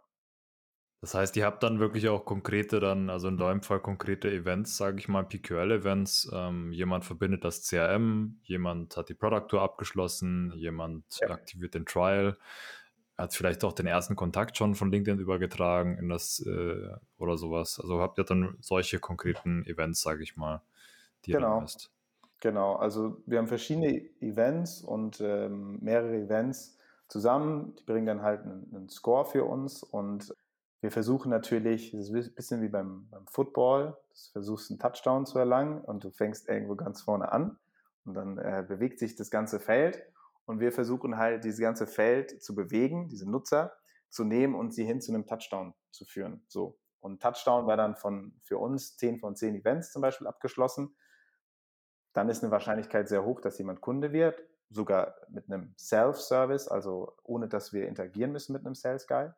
Das 1.00 1.14
heißt, 1.14 1.36
ihr 1.36 1.44
habt 1.44 1.62
dann 1.62 1.78
wirklich 1.78 2.08
auch 2.08 2.24
konkrete 2.24 2.80
dann, 2.80 3.08
also 3.08 3.28
in 3.28 3.36
deinem 3.36 3.62
Fall 3.62 3.78
konkrete 3.78 4.30
Events, 4.30 4.76
sage 4.76 4.98
ich 4.98 5.06
mal, 5.06 5.24
PQL-Events. 5.24 6.30
Ähm, 6.34 6.72
jemand 6.72 7.04
verbindet 7.04 7.44
das 7.44 7.62
CRM, 7.62 8.40
jemand 8.42 8.96
hat 8.96 9.08
die 9.08 9.14
Product 9.14 9.46
Tour 9.48 9.62
abgeschlossen, 9.62 10.52
jemand 10.56 11.04
ja. 11.20 11.30
aktiviert 11.30 11.74
den 11.74 11.86
Trial 11.86 12.36
hat 13.18 13.34
vielleicht 13.34 13.64
auch 13.64 13.72
den 13.72 13.86
ersten 13.86 14.14
Kontakt 14.14 14.56
schon 14.56 14.76
von 14.76 14.92
LinkedIn 14.92 15.18
übergetragen 15.18 15.98
in 15.98 16.08
das 16.08 16.40
äh, 16.46 16.88
oder 17.18 17.36
sowas. 17.36 17.80
Also 17.82 18.00
habt 18.00 18.18
ihr 18.18 18.24
dann 18.24 18.56
solche 18.60 19.00
konkreten 19.00 19.66
Events, 19.66 20.00
sage 20.00 20.22
ich 20.22 20.36
mal, 20.36 20.62
die 21.24 21.32
genau. 21.32 21.56
ihr 21.56 21.62
misst. 21.62 21.90
Genau, 22.40 22.76
also 22.76 23.20
wir 23.26 23.38
haben 23.38 23.48
verschiedene 23.48 24.08
Events 24.20 24.82
und 24.82 25.20
ähm, 25.20 25.78
mehrere 25.80 26.16
Events 26.16 26.78
zusammen, 27.08 27.74
die 27.76 27.82
bringen 27.82 28.06
dann 28.06 28.22
halt 28.22 28.42
einen, 28.42 28.72
einen, 28.72 28.88
Score 28.88 29.24
für 29.24 29.44
uns 29.44 29.82
und 29.82 30.32
wir 30.80 30.90
versuchen 30.90 31.30
natürlich, 31.30 31.90
das 31.90 32.10
ist 32.10 32.14
ein 32.14 32.34
bisschen 32.34 32.62
wie 32.62 32.68
beim, 32.68 33.08
beim 33.10 33.26
Football, 33.26 33.96
du 34.10 34.32
versuchst 34.32 34.70
einen 34.70 34.78
Touchdown 34.78 35.26
zu 35.26 35.38
erlangen 35.38 35.80
und 35.80 36.04
du 36.04 36.10
fängst 36.10 36.48
irgendwo 36.48 36.76
ganz 36.76 37.02
vorne 37.02 37.32
an 37.32 37.58
und 38.04 38.14
dann 38.14 38.38
äh, 38.38 38.64
bewegt 38.66 38.98
sich 38.98 39.16
das 39.16 39.30
ganze 39.30 39.58
Feld 39.58 40.02
und 40.46 40.60
wir 40.60 40.72
versuchen 40.72 41.18
halt, 41.18 41.44
dieses 41.44 41.60
ganze 41.60 41.86
Feld 41.86 42.42
zu 42.42 42.54
bewegen, 42.54 43.08
diese 43.08 43.30
Nutzer 43.30 43.76
zu 44.08 44.24
nehmen 44.24 44.54
und 44.54 44.72
sie 44.72 44.84
hin 44.84 45.00
zu 45.00 45.12
einem 45.12 45.26
Touchdown 45.26 45.74
zu 45.90 46.04
führen. 46.04 46.42
So. 46.48 46.78
Und 47.00 47.20
Touchdown 47.20 47.66
war 47.66 47.76
dann 47.76 47.96
von, 47.96 48.32
für 48.42 48.58
uns 48.58 48.96
10 48.96 49.18
von 49.18 49.36
10 49.36 49.56
Events 49.56 49.92
zum 49.92 50.02
Beispiel 50.02 50.26
abgeschlossen. 50.26 50.96
Dann 52.12 52.28
ist 52.28 52.42
eine 52.42 52.50
Wahrscheinlichkeit 52.50 53.08
sehr 53.08 53.24
hoch, 53.24 53.40
dass 53.40 53.58
jemand 53.58 53.80
Kunde 53.80 54.12
wird, 54.12 54.42
sogar 54.70 55.14
mit 55.28 55.50
einem 55.50 55.74
Self-Service, 55.76 56.68
also 56.68 57.14
ohne 57.22 57.48
dass 57.48 57.72
wir 57.72 57.86
interagieren 57.86 58.32
müssen 58.32 58.52
mit 58.52 58.64
einem 58.64 58.74
Sales 58.74 59.06
Guy. 59.06 59.30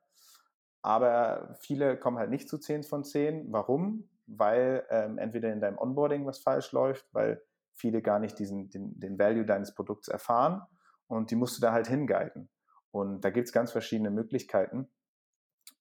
Aber 0.82 1.56
viele 1.60 1.98
kommen 1.98 2.18
halt 2.18 2.30
nicht 2.30 2.48
zu 2.48 2.58
10 2.58 2.84
von 2.84 3.04
10. 3.04 3.52
Warum? 3.52 4.08
Weil 4.26 4.86
ähm, 4.90 5.18
entweder 5.18 5.52
in 5.52 5.60
deinem 5.60 5.78
Onboarding 5.78 6.26
was 6.26 6.38
falsch 6.38 6.72
läuft, 6.72 7.06
weil 7.12 7.42
viele 7.74 8.02
gar 8.02 8.18
nicht 8.18 8.38
diesen, 8.38 8.70
den, 8.70 8.98
den 8.98 9.18
Value 9.18 9.44
deines 9.44 9.74
Produkts 9.74 10.08
erfahren 10.08 10.62
und 11.08 11.30
die 11.30 11.36
musst 11.36 11.56
du 11.56 11.60
da 11.60 11.72
halt 11.72 11.88
hinguiden. 11.88 12.48
Und 12.92 13.24
da 13.24 13.30
gibt 13.30 13.48
es 13.48 13.52
ganz 13.52 13.72
verschiedene 13.72 14.10
Möglichkeiten, 14.10 14.88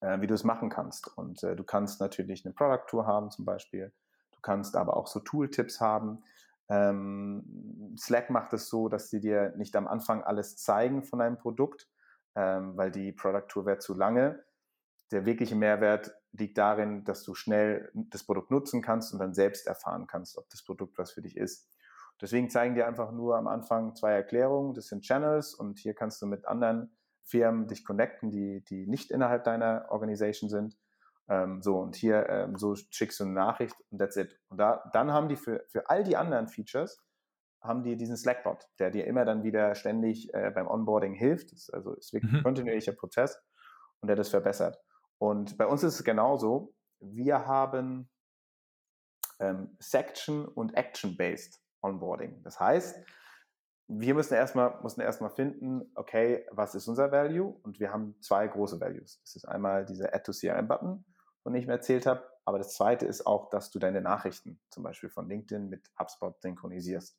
äh, 0.01 0.19
wie 0.21 0.27
du 0.27 0.33
es 0.33 0.43
machen 0.43 0.69
kannst. 0.69 1.15
Und 1.17 1.43
äh, 1.43 1.55
du 1.55 1.63
kannst 1.63 2.01
natürlich 2.01 2.45
eine 2.45 2.53
Product 2.53 2.85
Tour 2.87 3.07
haben 3.07 3.31
zum 3.31 3.45
Beispiel. 3.45 3.93
Du 4.31 4.39
kannst 4.41 4.75
aber 4.75 4.95
auch 4.95 5.07
so 5.07 5.19
Tooltips 5.19 5.81
haben. 5.81 6.23
Ähm, 6.69 7.95
Slack 7.97 8.29
macht 8.29 8.53
es 8.53 8.69
so, 8.69 8.89
dass 8.89 9.09
sie 9.09 9.19
dir 9.19 9.53
nicht 9.57 9.75
am 9.75 9.87
Anfang 9.87 10.23
alles 10.23 10.57
zeigen 10.57 11.03
von 11.03 11.19
deinem 11.19 11.37
Produkt, 11.37 11.89
ähm, 12.35 12.77
weil 12.77 12.91
die 12.91 13.11
Product 13.11 13.47
Tour 13.47 13.65
wäre 13.65 13.79
zu 13.79 13.95
lange. 13.95 14.43
Der 15.11 15.25
wirkliche 15.25 15.55
Mehrwert 15.55 16.11
liegt 16.31 16.57
darin, 16.57 17.03
dass 17.03 17.23
du 17.23 17.33
schnell 17.33 17.91
das 17.93 18.23
Produkt 18.23 18.51
nutzen 18.51 18.81
kannst 18.81 19.13
und 19.13 19.19
dann 19.19 19.33
selbst 19.33 19.65
erfahren 19.67 20.05
kannst, 20.07 20.37
ob 20.37 20.49
das 20.49 20.63
Produkt 20.63 20.97
was 20.97 21.11
für 21.11 21.21
dich 21.21 21.35
ist. 21.35 21.67
Deswegen 22.21 22.49
zeigen 22.49 22.75
dir 22.75 22.85
einfach 22.87 23.11
nur 23.11 23.37
am 23.37 23.47
Anfang 23.47 23.95
zwei 23.95 24.11
Erklärungen. 24.11 24.73
Das 24.73 24.87
sind 24.87 25.03
Channels 25.03 25.53
und 25.53 25.79
hier 25.79 25.93
kannst 25.93 26.21
du 26.21 26.27
mit 26.27 26.45
anderen 26.45 26.95
Firmen 27.23 27.67
dich 27.67 27.85
connecten, 27.85 28.31
die, 28.31 28.63
die 28.65 28.87
nicht 28.87 29.11
innerhalb 29.11 29.43
deiner 29.43 29.85
Organisation 29.89 30.49
sind. 30.49 30.77
Ähm, 31.29 31.61
so, 31.61 31.77
und 31.77 31.95
hier, 31.95 32.27
ähm, 32.27 32.57
so 32.57 32.75
schickst 32.75 33.19
du 33.19 33.23
eine 33.23 33.33
Nachricht 33.33 33.75
und 33.91 33.99
that's 33.99 34.17
it. 34.17 34.37
Und 34.49 34.57
da, 34.57 34.89
dann 34.93 35.11
haben 35.13 35.29
die 35.29 35.35
für, 35.35 35.63
für 35.69 35.89
all 35.89 36.03
die 36.03 36.17
anderen 36.17 36.47
Features, 36.47 37.01
haben 37.61 37.83
die 37.83 37.95
diesen 37.95 38.17
Slackbot, 38.17 38.67
der 38.79 38.89
dir 38.89 39.05
immer 39.05 39.25
dann 39.25 39.43
wieder 39.43 39.75
ständig 39.75 40.33
äh, 40.33 40.51
beim 40.53 40.67
Onboarding 40.67 41.13
hilft. 41.13 41.51
Das 41.51 41.59
ist 41.59 41.73
also 41.73 41.93
ist 41.93 42.13
wirklich 42.13 42.31
ein 42.31 42.39
mhm. 42.39 42.43
kontinuierlicher 42.43 42.93
Prozess 42.93 43.39
und 44.01 44.07
der 44.07 44.15
das 44.15 44.29
verbessert. 44.29 44.79
Und 45.19 45.57
bei 45.57 45.67
uns 45.67 45.83
ist 45.83 45.95
es 45.95 46.03
genauso. 46.03 46.73
Wir 46.99 47.45
haben 47.45 48.09
ähm, 49.39 49.75
Section- 49.79 50.47
und 50.47 50.75
Action-Based 50.75 51.61
Onboarding. 51.81 52.41
Das 52.43 52.59
heißt, 52.59 52.97
wir 53.87 54.13
müssen 54.13 54.33
erstmal, 54.33 54.79
mussten 54.81 55.01
erstmal 55.01 55.31
finden, 55.31 55.91
okay, 55.95 56.45
was 56.51 56.75
ist 56.75 56.87
unser 56.87 57.11
Value? 57.11 57.59
Und 57.63 57.79
wir 57.79 57.91
haben 57.91 58.15
zwei 58.21 58.47
große 58.47 58.79
Values. 58.79 59.19
Das 59.21 59.35
ist 59.35 59.45
einmal 59.45 59.85
dieser 59.85 60.13
Add-to-CRM-Button, 60.13 61.05
von 61.43 61.53
dem 61.53 61.61
ich 61.61 61.67
mir 61.67 61.73
erzählt 61.73 62.05
habe. 62.05 62.23
Aber 62.45 62.57
das 62.57 62.73
zweite 62.73 63.05
ist 63.05 63.25
auch, 63.25 63.49
dass 63.49 63.71
du 63.71 63.79
deine 63.79 64.01
Nachrichten 64.01 64.59
zum 64.69 64.83
Beispiel 64.83 65.09
von 65.09 65.27
LinkedIn 65.27 65.69
mit 65.69 65.89
HubSpot 65.99 66.39
synchronisierst. 66.41 67.17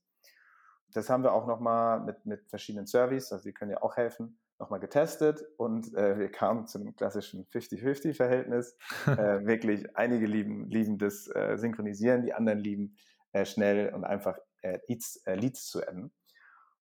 Das 0.93 1.09
haben 1.09 1.23
wir 1.23 1.33
auch 1.33 1.47
nochmal 1.47 2.01
mit, 2.01 2.27
mit 2.27 2.49
verschiedenen 2.49 2.87
Services, 2.87 3.33
also 3.33 3.45
die 3.45 3.53
können 3.53 3.71
ja 3.71 3.83
auch 3.83 3.97
helfen, 3.97 4.41
nochmal 4.61 4.79
getestet 4.81 5.43
und 5.57 5.95
äh, 5.95 6.19
wir 6.19 6.31
kamen 6.31 6.67
zu 6.67 6.79
einem 6.79 6.95
klassischen 6.95 7.47
50-50-Verhältnis. 7.47 8.77
äh, 9.07 9.45
wirklich 9.47 9.97
einige 9.97 10.27
lieben, 10.27 10.69
lieben 10.69 10.99
das 10.99 11.27
äh, 11.35 11.57
Synchronisieren, 11.57 12.23
die 12.23 12.35
anderen 12.35 12.59
lieben 12.59 12.97
äh, 13.33 13.45
schnell 13.45 13.93
und 13.95 14.05
einfach 14.05 14.39
äh, 14.63 14.79
Leads, 14.87 15.17
äh, 15.27 15.35
Leads 15.35 15.67
zu 15.67 15.83
adden. 15.83 16.13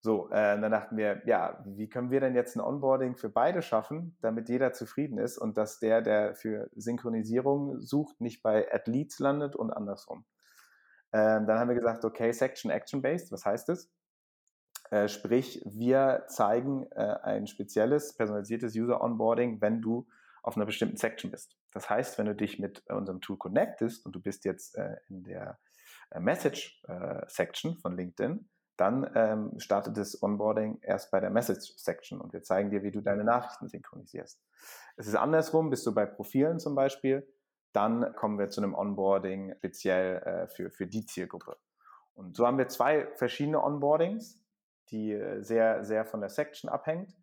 So, 0.01 0.29
äh, 0.29 0.59
dann 0.59 0.71
dachten 0.71 0.95
wir, 0.95 1.21
ja, 1.25 1.61
wie 1.65 1.89
können 1.89 2.09
wir 2.09 2.21
denn 2.21 2.35
jetzt 2.35 2.55
ein 2.55 2.61
Onboarding 2.61 3.17
für 3.17 3.29
beide 3.29 3.61
schaffen, 3.61 4.17
damit 4.21 4.47
jeder 4.47 4.71
zufrieden 4.71 5.17
ist 5.17 5.37
und 5.37 5.57
dass 5.57 5.79
der, 5.79 6.01
der 6.01 6.35
für 6.35 6.69
Synchronisierung 6.73 7.81
sucht, 7.81 8.21
nicht 8.21 8.41
bei 8.41 8.73
Add 8.73 8.89
Leads 8.89 9.19
landet 9.19 9.57
und 9.57 9.71
andersrum. 9.71 10.25
Ähm, 11.11 11.47
dann 11.47 11.59
haben 11.59 11.69
wir 11.69 11.75
gesagt, 11.75 12.05
okay, 12.05 12.31
Section 12.31 12.71
Action 12.71 13.01
Based, 13.01 13.31
was 13.31 13.45
heißt 13.45 13.67
das? 13.67 13.89
Äh, 14.91 15.07
sprich, 15.07 15.61
wir 15.65 16.25
zeigen 16.27 16.87
äh, 16.91 17.15
ein 17.23 17.47
spezielles, 17.47 18.15
personalisiertes 18.15 18.75
User 18.75 19.01
Onboarding, 19.01 19.61
wenn 19.61 19.81
du 19.81 20.07
auf 20.41 20.55
einer 20.55 20.65
bestimmten 20.65 20.97
Section 20.97 21.31
bist. 21.31 21.57
Das 21.71 21.89
heißt, 21.89 22.17
wenn 22.17 22.25
du 22.25 22.35
dich 22.35 22.59
mit 22.59 22.85
unserem 22.87 23.21
Tool 23.21 23.37
connectest 23.37 24.05
und 24.05 24.13
du 24.13 24.21
bist 24.21 24.45
jetzt 24.45 24.75
äh, 24.77 24.95
in 25.07 25.23
der 25.23 25.59
äh, 26.11 26.19
Message 26.19 26.81
äh, 26.87 27.21
Section 27.27 27.77
von 27.77 27.95
LinkedIn, 27.95 28.49
dann 28.77 29.11
ähm, 29.13 29.59
startet 29.59 29.97
das 29.97 30.23
Onboarding 30.23 30.79
erst 30.81 31.11
bei 31.11 31.19
der 31.19 31.29
Message 31.29 31.73
Section 31.75 32.21
und 32.21 32.31
wir 32.31 32.43
zeigen 32.43 32.71
dir, 32.71 32.81
wie 32.81 32.91
du 32.91 33.01
deine 33.01 33.25
Nachrichten 33.25 33.67
synchronisierst. 33.67 34.41
Es 34.95 35.05
ist 35.05 35.15
andersrum, 35.15 35.69
bist 35.69 35.85
du 35.85 35.93
bei 35.93 36.05
Profilen 36.05 36.59
zum 36.59 36.75
Beispiel, 36.75 37.27
dann 37.73 38.15
kommen 38.15 38.39
wir 38.39 38.49
zu 38.49 38.61
einem 38.61 38.73
Onboarding 38.73 39.53
speziell 39.57 40.17
äh, 40.23 40.47
für, 40.47 40.71
für 40.71 40.87
die 40.87 41.05
Zielgruppe. 41.05 41.57
Und 42.13 42.35
so 42.35 42.47
haben 42.47 42.57
wir 42.57 42.69
zwei 42.69 43.07
verschiedene 43.15 43.61
Onboardings, 43.61 44.39
die 44.91 45.13
äh, 45.13 45.41
sehr, 45.41 45.83
sehr 45.83 46.05
von 46.05 46.21
der 46.21 46.29
Section 46.29 46.69
abhängt. 46.69 47.15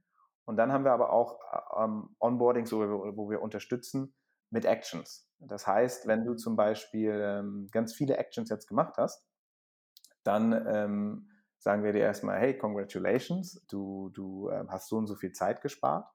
Und 0.44 0.56
dann 0.56 0.72
haben 0.72 0.84
wir 0.84 0.92
aber 0.92 1.12
auch 1.12 1.40
äh, 1.52 1.84
ähm, 1.84 2.16
Onboardings, 2.20 2.72
wo 2.72 2.80
wir, 2.80 3.16
wo 3.16 3.30
wir 3.30 3.42
unterstützen 3.42 4.14
mit 4.50 4.64
Actions. 4.64 5.28
Das 5.38 5.66
heißt, 5.66 6.06
wenn 6.06 6.24
du 6.24 6.34
zum 6.34 6.56
Beispiel 6.56 7.20
ähm, 7.22 7.68
ganz 7.72 7.92
viele 7.92 8.16
Actions 8.16 8.48
jetzt 8.48 8.68
gemacht 8.68 8.94
hast, 8.96 9.26
dann 10.22 10.52
ähm, 10.66 11.30
sagen 11.58 11.84
wir 11.84 11.92
dir 11.92 12.00
erstmal, 12.00 12.38
hey, 12.38 12.56
congratulations, 12.56 13.64
du, 13.68 14.10
du 14.10 14.48
äh, 14.48 14.64
hast 14.68 14.88
so 14.88 14.96
und 14.96 15.06
so 15.06 15.14
viel 15.14 15.32
Zeit 15.32 15.62
gespart. 15.62 16.08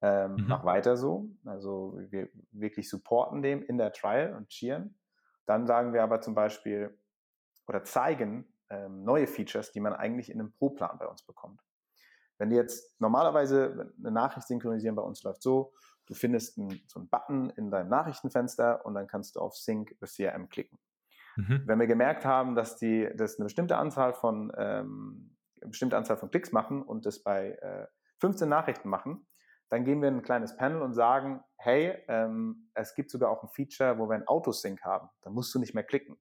Ähm, 0.00 0.34
mhm. 0.34 0.44
Mach 0.48 0.64
weiter 0.64 0.96
so. 0.96 1.30
Also 1.44 1.96
wir 2.10 2.28
wirklich 2.50 2.88
supporten 2.88 3.40
dem 3.40 3.62
in 3.62 3.78
der 3.78 3.92
Trial 3.92 4.34
und 4.34 4.48
cheeren. 4.48 4.98
Dann 5.46 5.66
sagen 5.66 5.92
wir 5.92 6.02
aber 6.02 6.20
zum 6.20 6.34
Beispiel 6.34 6.98
oder 7.66 7.84
zeigen 7.84 8.51
ähm, 8.72 9.04
neue 9.04 9.26
Features, 9.26 9.70
die 9.72 9.80
man 9.80 9.92
eigentlich 9.92 10.30
in 10.30 10.40
einem 10.40 10.52
Pro-Plan 10.52 10.98
bei 10.98 11.06
uns 11.06 11.22
bekommt. 11.22 11.60
Wenn 12.38 12.50
du 12.50 12.56
jetzt 12.56 12.98
normalerweise 13.00 13.92
eine 13.98 14.10
Nachricht 14.10 14.48
synchronisieren 14.48 14.96
bei 14.96 15.02
uns 15.02 15.22
läuft 15.22 15.42
so, 15.42 15.72
du 16.06 16.14
findest 16.14 16.58
einen, 16.58 16.82
so 16.88 16.98
einen 16.98 17.08
Button 17.08 17.50
in 17.50 17.70
deinem 17.70 17.88
Nachrichtenfenster 17.88 18.84
und 18.84 18.94
dann 18.94 19.06
kannst 19.06 19.36
du 19.36 19.40
auf 19.40 19.54
Sync 19.54 19.94
with 20.00 20.16
CRM 20.16 20.48
klicken. 20.48 20.78
Mhm. 21.36 21.62
Wenn 21.66 21.78
wir 21.78 21.86
gemerkt 21.86 22.24
haben, 22.24 22.54
dass 22.54 22.76
die 22.76 23.08
das 23.14 23.36
eine 23.36 23.44
bestimmte 23.44 23.76
Anzahl 23.76 24.14
von 24.14 24.52
ähm, 24.56 25.36
eine 25.60 25.70
bestimmte 25.70 25.96
Anzahl 25.96 26.16
von 26.16 26.30
Klicks 26.30 26.52
machen 26.52 26.82
und 26.82 27.06
das 27.06 27.22
bei 27.22 27.52
äh, 27.52 27.86
15 28.18 28.48
Nachrichten 28.48 28.88
machen, 28.88 29.26
dann 29.68 29.84
gehen 29.84 30.02
wir 30.02 30.08
in 30.08 30.16
ein 30.16 30.22
kleines 30.22 30.56
Panel 30.56 30.82
und 30.82 30.92
sagen, 30.92 31.42
hey, 31.56 32.02
ähm, 32.08 32.68
es 32.74 32.94
gibt 32.94 33.10
sogar 33.10 33.30
auch 33.30 33.42
ein 33.42 33.48
Feature, 33.48 33.98
wo 33.98 34.08
wir 34.08 34.14
ein 34.14 34.26
Autosync 34.26 34.82
haben. 34.82 35.08
Da 35.22 35.30
musst 35.30 35.54
du 35.54 35.58
nicht 35.58 35.74
mehr 35.74 35.84
klicken. 35.84 36.18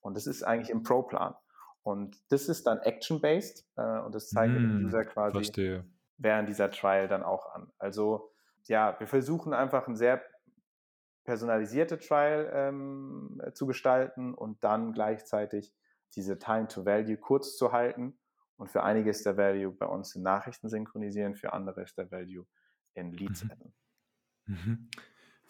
Und 0.00 0.16
das 0.16 0.26
ist 0.26 0.42
eigentlich 0.42 0.70
im 0.70 0.82
Pro-Plan. 0.82 1.34
Und 1.82 2.20
das 2.30 2.48
ist 2.48 2.66
dann 2.66 2.78
Action-based 2.80 3.66
äh, 3.76 3.98
und 4.00 4.14
das 4.14 4.28
zeigen 4.28 4.54
wir 4.54 4.60
dem 4.60 4.78
hm, 4.78 4.86
User 4.86 5.04
quasi 5.04 5.32
verstehe. 5.32 5.84
während 6.18 6.48
dieser 6.48 6.70
Trial 6.70 7.08
dann 7.08 7.22
auch 7.22 7.54
an. 7.54 7.72
Also 7.78 8.30
ja, 8.64 8.98
wir 8.98 9.06
versuchen 9.06 9.54
einfach 9.54 9.88
ein 9.88 9.96
sehr 9.96 10.22
personalisierte 11.24 11.98
Trial 11.98 12.50
ähm, 12.52 13.40
zu 13.54 13.66
gestalten 13.66 14.34
und 14.34 14.62
dann 14.62 14.92
gleichzeitig 14.92 15.72
diese 16.14 16.38
Time 16.38 16.68
to 16.68 16.84
Value 16.84 17.16
kurz 17.16 17.56
zu 17.56 17.72
halten. 17.72 18.18
Und 18.56 18.70
für 18.70 18.82
einige 18.82 19.10
ist 19.10 19.24
der 19.24 19.36
Value 19.36 19.72
bei 19.72 19.86
uns 19.86 20.14
in 20.14 20.22
Nachrichten 20.22 20.68
synchronisieren, 20.68 21.34
für 21.34 21.52
andere 21.52 21.82
ist 21.82 21.96
der 21.96 22.10
Value 22.10 22.46
in 22.94 23.12
Leads 23.12 23.44
mhm. 23.44 23.50
Mhm. 24.46 24.90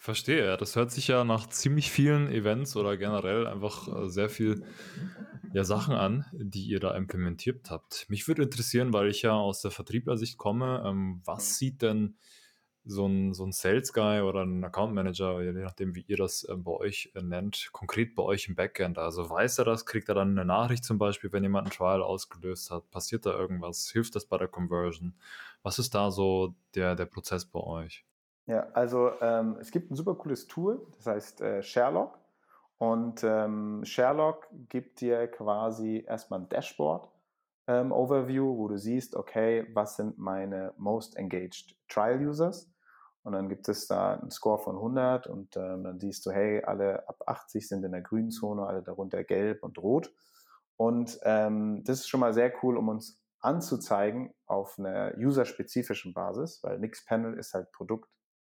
Verstehe, 0.01 0.57
das 0.57 0.75
hört 0.75 0.89
sich 0.89 1.09
ja 1.09 1.23
nach 1.23 1.45
ziemlich 1.45 1.91
vielen 1.91 2.27
Events 2.27 2.75
oder 2.75 2.97
generell 2.97 3.45
einfach 3.45 3.87
äh, 3.87 4.09
sehr 4.09 4.29
viel 4.29 4.63
ja, 5.53 5.63
Sachen 5.63 5.93
an, 5.93 6.25
die 6.33 6.63
ihr 6.63 6.79
da 6.79 6.95
implementiert 6.95 7.69
habt. 7.69 8.09
Mich 8.09 8.27
würde 8.27 8.41
interessieren, 8.41 8.93
weil 8.93 9.09
ich 9.09 9.21
ja 9.21 9.33
aus 9.33 9.61
der 9.61 9.69
Vertrieblersicht 9.69 10.39
komme, 10.39 10.81
ähm, 10.87 11.21
was 11.23 11.59
sieht 11.59 11.83
denn 11.83 12.17
so 12.83 13.05
ein, 13.05 13.35
so 13.35 13.45
ein 13.45 13.51
Sales 13.51 13.93
Guy 13.93 14.21
oder 14.21 14.41
ein 14.41 14.63
Account 14.63 14.95
Manager, 14.95 15.39
je 15.43 15.51
nachdem, 15.51 15.93
wie 15.93 16.03
ihr 16.07 16.17
das 16.17 16.45
äh, 16.45 16.55
bei 16.55 16.71
euch 16.71 17.11
äh, 17.13 17.21
nennt, 17.21 17.69
konkret 17.71 18.15
bei 18.15 18.23
euch 18.23 18.47
im 18.47 18.55
Backend. 18.55 18.97
Also 18.97 19.29
weiß 19.29 19.59
er 19.59 19.65
das, 19.65 19.85
kriegt 19.85 20.09
er 20.09 20.15
dann 20.15 20.31
eine 20.31 20.45
Nachricht 20.45 20.83
zum 20.83 20.97
Beispiel, 20.97 21.31
wenn 21.31 21.43
jemand 21.43 21.67
ein 21.67 21.71
Trial 21.71 22.01
ausgelöst 22.01 22.71
hat, 22.71 22.89
passiert 22.89 23.27
da 23.27 23.37
irgendwas, 23.37 23.91
hilft 23.91 24.15
das 24.15 24.25
bei 24.25 24.39
der 24.39 24.47
Conversion? 24.47 25.13
Was 25.61 25.77
ist 25.77 25.93
da 25.93 26.09
so 26.09 26.55
der, 26.73 26.95
der 26.95 27.05
Prozess 27.05 27.45
bei 27.45 27.59
euch? 27.59 28.03
Ja, 28.47 28.67
also 28.73 29.11
ähm, 29.21 29.57
es 29.59 29.71
gibt 29.71 29.91
ein 29.91 29.95
super 29.95 30.15
cooles 30.15 30.47
Tool, 30.47 30.85
das 30.97 31.05
heißt 31.05 31.41
äh, 31.41 31.63
Sherlock. 31.63 32.19
Und 32.77 33.23
ähm, 33.23 33.85
Sherlock 33.85 34.47
gibt 34.69 35.01
dir 35.01 35.27
quasi 35.27 36.03
erstmal 36.07 36.41
ein 36.41 36.49
Dashboard 36.49 37.07
ähm, 37.67 37.91
wo 38.57 38.67
du 38.67 38.77
siehst, 38.77 39.15
okay, 39.15 39.67
was 39.73 39.95
sind 39.95 40.17
meine 40.17 40.73
most 40.77 41.15
engaged 41.15 41.77
Trial 41.87 42.25
Users? 42.27 42.71
Und 43.23 43.33
dann 43.33 43.49
gibt 43.49 43.69
es 43.69 43.87
da 43.87 44.15
einen 44.15 44.31
Score 44.31 44.57
von 44.57 44.75
100 44.75 45.27
und 45.27 45.55
ähm, 45.55 45.83
dann 45.83 45.99
siehst 45.99 46.25
du, 46.25 46.31
hey, 46.31 46.63
alle 46.63 47.07
ab 47.07 47.21
80 47.27 47.67
sind 47.67 47.83
in 47.83 47.91
der 47.91 48.01
grünen 48.01 48.31
Zone, 48.31 48.65
alle 48.65 48.81
darunter 48.81 49.23
gelb 49.23 49.63
und 49.63 49.77
rot. 49.77 50.11
Und 50.75 51.19
ähm, 51.23 51.83
das 51.83 51.99
ist 51.99 52.09
schon 52.09 52.19
mal 52.19 52.33
sehr 52.33 52.51
cool, 52.63 52.77
um 52.77 52.89
uns 52.89 53.21
anzuzeigen 53.39 54.33
auf 54.47 54.79
einer 54.79 55.13
userspezifischen 55.17 56.13
Basis, 56.13 56.63
weil 56.63 56.79
Panel 57.05 57.37
ist 57.37 57.53
halt 57.53 57.71
Produkt 57.71 58.09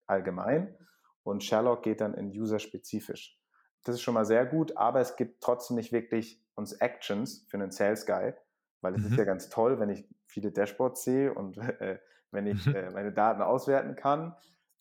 allgemein 0.10 0.76
und 1.24 1.44
Sherlock 1.44 1.84
geht 1.84 2.02
dann 2.02 2.14
in 2.14 2.30
userspezifisch. 2.30 3.40
Das 3.84 3.96
ist 3.96 4.02
schon 4.02 4.14
mal 4.14 4.26
sehr 4.26 4.46
gut, 4.46 4.76
aber 4.78 5.00
es 5.00 5.16
gibt 5.16 5.42
trotzdem 5.42 5.78
nicht 5.78 5.92
wirklich 5.92 6.44
uns 6.56 6.74
Actions 6.74 7.46
für 7.50 7.58
einen 7.58 7.72
Sales 7.72 8.06
Guy, 8.06 8.34
weil 8.82 8.96
es 8.96 9.02
mhm. 9.02 9.08
ist 9.12 9.18
ja 9.18 9.24
ganz 9.24 9.50
toll, 9.50 9.80
wenn 9.80 9.90
ich 9.90 10.08
viele 10.28 10.52
Dashboards 10.52 11.04
sehe 11.04 11.34
und 11.34 11.58
äh, 11.80 12.00
wenn 12.32 12.48
ich 12.48 12.66
mhm. 12.66 12.76
äh, 12.76 12.90
meine 12.92 13.12
Daten 13.12 13.42
auswerten 13.42 13.96
kann. 13.96 14.36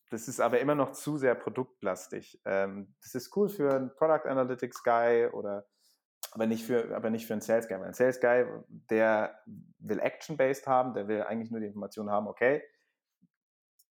das 0.09 0.27
ist 0.27 0.39
aber 0.39 0.59
immer 0.59 0.75
noch 0.75 0.91
zu 0.91 1.17
sehr 1.17 1.35
produktlastig. 1.35 2.41
Ähm, 2.45 2.93
das 3.01 3.15
ist 3.15 3.35
cool 3.35 3.49
für 3.49 3.73
einen 3.73 3.93
Product 3.95 4.27
Analytics 4.27 4.83
Guy 4.83 5.27
oder 5.27 5.65
aber 6.31 6.45
nicht 6.45 6.63
für, 6.63 6.95
aber 6.95 7.09
nicht 7.09 7.25
für 7.25 7.33
einen 7.33 7.41
Sales 7.41 7.67
Guy. 7.67 7.79
Weil 7.79 7.87
ein 7.87 7.93
Sales 7.93 8.19
Guy, 8.19 8.45
der 8.67 9.39
will 9.79 9.99
Action-based 9.99 10.67
haben, 10.67 10.93
der 10.93 11.07
will 11.07 11.23
eigentlich 11.23 11.51
nur 11.51 11.59
die 11.59 11.67
Information 11.67 12.09
haben, 12.09 12.27
okay, 12.27 12.61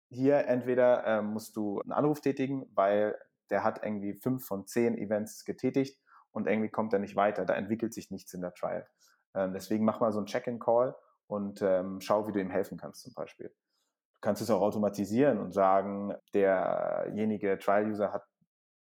hier 0.09 0.47
entweder 0.47 1.05
äh, 1.05 1.21
musst 1.21 1.55
du 1.55 1.81
einen 1.81 1.91
Anruf 1.91 2.21
tätigen, 2.21 2.69
weil 2.73 3.17
der 3.49 3.63
hat 3.63 3.83
irgendwie 3.83 4.13
fünf 4.13 4.45
von 4.45 4.65
zehn 4.65 4.97
Events 4.97 5.45
getätigt 5.45 5.99
und 6.31 6.47
irgendwie 6.47 6.69
kommt 6.69 6.93
er 6.93 6.99
nicht 6.99 7.15
weiter. 7.15 7.45
Da 7.45 7.55
entwickelt 7.55 7.93
sich 7.93 8.11
nichts 8.11 8.33
in 8.33 8.41
der 8.41 8.53
Trial. 8.53 8.87
Ähm, 9.33 9.53
deswegen 9.53 9.85
mach 9.85 9.99
mal 9.99 10.11
so 10.11 10.19
einen 10.19 10.27
Check-in-Call 10.27 10.95
und 11.27 11.61
ähm, 11.61 11.99
schau, 12.01 12.27
wie 12.27 12.31
du 12.31 12.39
ihm 12.39 12.49
helfen 12.49 12.77
kannst 12.77 13.03
zum 13.03 13.13
Beispiel. 13.13 13.47
Du 13.47 14.21
kannst 14.21 14.41
es 14.41 14.49
auch 14.49 14.61
automatisieren 14.61 15.39
und 15.39 15.51
sagen, 15.53 16.13
derjenige 16.33 17.59
Trial-User 17.59 18.11
hat 18.11 18.25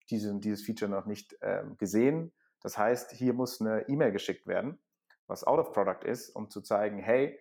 diese, 0.09 0.37
dieses 0.39 0.65
Feature 0.65 0.89
noch 0.89 1.05
nicht 1.05 1.37
ähm, 1.41 1.77
gesehen. 1.77 2.33
Das 2.61 2.77
heißt, 2.77 3.11
hier 3.11 3.33
muss 3.33 3.61
eine 3.61 3.87
E-Mail 3.87 4.11
geschickt 4.11 4.47
werden, 4.47 4.81
was 5.27 5.45
out 5.45 5.59
of 5.59 5.71
product 5.71 6.03
ist, 6.03 6.29
um 6.29 6.49
zu 6.49 6.61
zeigen, 6.61 6.97
hey, 6.97 7.39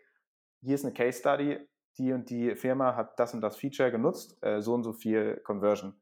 hier 0.61 0.75
ist 0.75 0.85
eine 0.85 0.93
Case 0.93 1.19
Study, 1.19 1.59
die 1.99 2.13
und 2.13 2.31
die 2.31 2.55
Firma 2.57 2.97
hat 2.97 3.19
das 3.19 3.35
und 3.35 3.41
das 3.41 3.57
Feature 3.57 3.91
genutzt, 3.91 4.43
äh, 4.43 4.61
so 4.61 4.75
und 4.75 4.85
so 4.85 4.93
viel 4.93 5.37
Conversion 5.45 5.95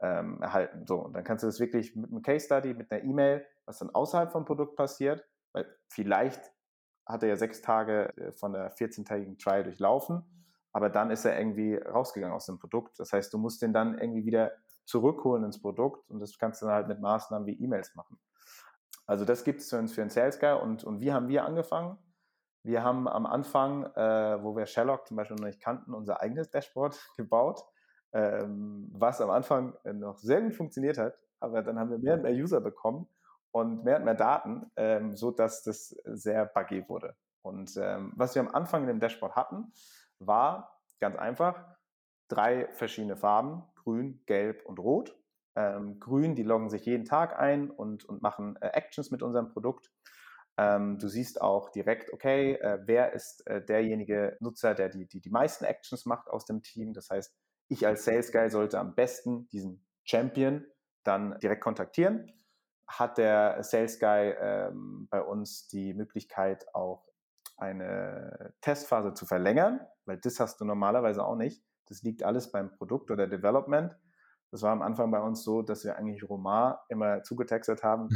ähm, 0.00 0.40
erhalten. 0.40 0.86
So, 0.86 0.96
und 0.96 1.12
dann 1.14 1.24
kannst 1.24 1.42
du 1.42 1.48
das 1.48 1.60
wirklich 1.60 1.94
mit 1.96 2.10
einem 2.10 2.22
Case 2.22 2.46
Study, 2.46 2.74
mit 2.74 2.90
einer 2.90 3.02
E-Mail, 3.04 3.46
was 3.66 3.78
dann 3.78 3.90
außerhalb 3.90 4.32
vom 4.32 4.44
Produkt 4.44 4.76
passiert, 4.76 5.24
weil 5.52 5.66
vielleicht 5.88 6.40
hat 7.06 7.22
er 7.22 7.30
ja 7.30 7.36
sechs 7.36 7.60
Tage 7.60 8.16
äh, 8.16 8.32
von 8.32 8.52
der 8.52 8.74
14-tägigen 8.74 9.38
Trial 9.38 9.64
durchlaufen, 9.64 10.22
aber 10.72 10.88
dann 10.88 11.10
ist 11.10 11.24
er 11.24 11.38
irgendwie 11.38 11.74
rausgegangen 11.74 12.34
aus 12.34 12.46
dem 12.46 12.58
Produkt. 12.58 12.98
Das 12.98 13.12
heißt, 13.12 13.32
du 13.32 13.38
musst 13.38 13.60
den 13.62 13.72
dann 13.72 13.98
irgendwie 13.98 14.24
wieder 14.24 14.52
zurückholen 14.84 15.44
ins 15.44 15.60
Produkt 15.60 16.08
und 16.10 16.20
das 16.20 16.38
kannst 16.38 16.62
du 16.62 16.66
dann 16.66 16.74
halt 16.74 16.88
mit 16.88 17.00
Maßnahmen 17.00 17.46
wie 17.46 17.60
E-Mails 17.62 17.94
machen. 17.94 18.18
Also 19.06 19.24
das 19.24 19.44
gibt 19.44 19.60
es 19.60 19.70
für 19.70 19.78
uns 19.78 19.92
für 19.92 20.02
einen 20.02 20.10
Sales 20.10 20.38
Guy 20.38 20.52
und, 20.52 20.84
und 20.84 21.00
wie 21.00 21.12
haben 21.12 21.28
wir 21.28 21.44
angefangen? 21.44 21.98
Wir 22.62 22.84
haben 22.84 23.08
am 23.08 23.26
Anfang, 23.26 23.86
äh, 23.94 24.42
wo 24.42 24.56
wir 24.56 24.66
Sherlock 24.66 25.06
zum 25.06 25.16
Beispiel 25.16 25.36
noch 25.36 25.46
nicht 25.46 25.60
kannten, 25.60 25.94
unser 25.94 26.20
eigenes 26.20 26.50
Dashboard 26.50 26.98
gebaut, 27.16 27.64
ähm, 28.12 28.90
was 28.92 29.20
am 29.20 29.30
Anfang 29.30 29.74
noch 29.84 30.18
sehr 30.18 30.42
gut 30.42 30.54
funktioniert 30.54 30.98
hat, 30.98 31.18
aber 31.38 31.62
dann 31.62 31.78
haben 31.78 31.90
wir 31.90 31.98
mehr 31.98 32.14
und 32.14 32.22
mehr 32.22 32.32
User 32.32 32.60
bekommen 32.60 33.08
und 33.52 33.84
mehr 33.84 33.96
und 33.96 34.04
mehr 34.04 34.14
Daten, 34.14 34.70
ähm, 34.76 35.16
so 35.16 35.30
dass 35.30 35.62
das 35.62 35.88
sehr 36.04 36.46
buggy 36.46 36.88
wurde. 36.88 37.16
Und 37.42 37.76
ähm, 37.76 38.12
was 38.16 38.34
wir 38.34 38.42
am 38.42 38.54
Anfang 38.54 38.82
in 38.82 38.88
dem 38.88 39.00
Dashboard 39.00 39.34
hatten, 39.34 39.72
war 40.18 40.80
ganz 41.00 41.16
einfach 41.16 41.64
drei 42.28 42.68
verschiedene 42.72 43.16
Farben, 43.16 43.64
grün, 43.74 44.22
gelb 44.26 44.64
und 44.66 44.78
rot. 44.78 45.16
Ähm, 45.56 45.98
grün, 45.98 46.34
die 46.34 46.42
loggen 46.42 46.70
sich 46.70 46.84
jeden 46.86 47.04
Tag 47.04 47.38
ein 47.38 47.70
und, 47.70 48.04
und 48.04 48.22
machen 48.22 48.56
äh, 48.60 48.68
Actions 48.68 49.10
mit 49.10 49.22
unserem 49.22 49.48
Produkt. 49.48 49.90
Ähm, 50.60 50.98
du 50.98 51.08
siehst 51.08 51.40
auch 51.40 51.70
direkt, 51.70 52.12
okay, 52.12 52.54
äh, 52.54 52.80
wer 52.84 53.12
ist 53.12 53.46
äh, 53.46 53.64
derjenige 53.64 54.36
Nutzer, 54.40 54.74
der 54.74 54.90
die, 54.90 55.06
die, 55.06 55.20
die 55.20 55.30
meisten 55.30 55.64
Actions 55.64 56.04
macht 56.04 56.28
aus 56.28 56.44
dem 56.44 56.62
Team. 56.62 56.92
Das 56.92 57.08
heißt, 57.08 57.34
ich 57.68 57.86
als 57.86 58.04
Sales 58.04 58.32
Guy 58.32 58.50
sollte 58.50 58.78
am 58.78 58.94
besten 58.94 59.48
diesen 59.48 59.86
Champion 60.04 60.66
dann 61.04 61.38
direkt 61.40 61.62
kontaktieren 61.62 62.30
hat 62.90 63.18
der 63.18 63.62
Sales 63.62 64.00
Guy 64.00 64.34
ähm, 64.40 65.06
bei 65.10 65.22
uns 65.22 65.68
die 65.68 65.94
Möglichkeit, 65.94 66.66
auch 66.74 67.06
eine 67.56 68.54
Testphase 68.62 69.14
zu 69.14 69.26
verlängern, 69.26 69.80
weil 70.06 70.18
das 70.18 70.40
hast 70.40 70.60
du 70.60 70.64
normalerweise 70.64 71.24
auch 71.24 71.36
nicht. 71.36 71.62
Das 71.86 72.02
liegt 72.02 72.22
alles 72.22 72.50
beim 72.50 72.74
Produkt 72.76 73.10
oder 73.10 73.26
Development. 73.26 73.96
Das 74.50 74.62
war 74.62 74.72
am 74.72 74.82
Anfang 74.82 75.10
bei 75.10 75.20
uns 75.20 75.44
so, 75.44 75.62
dass 75.62 75.84
wir 75.84 75.96
eigentlich 75.96 76.28
Romar 76.28 76.84
immer 76.88 77.22
zugetextet 77.22 77.84
haben, 77.84 78.08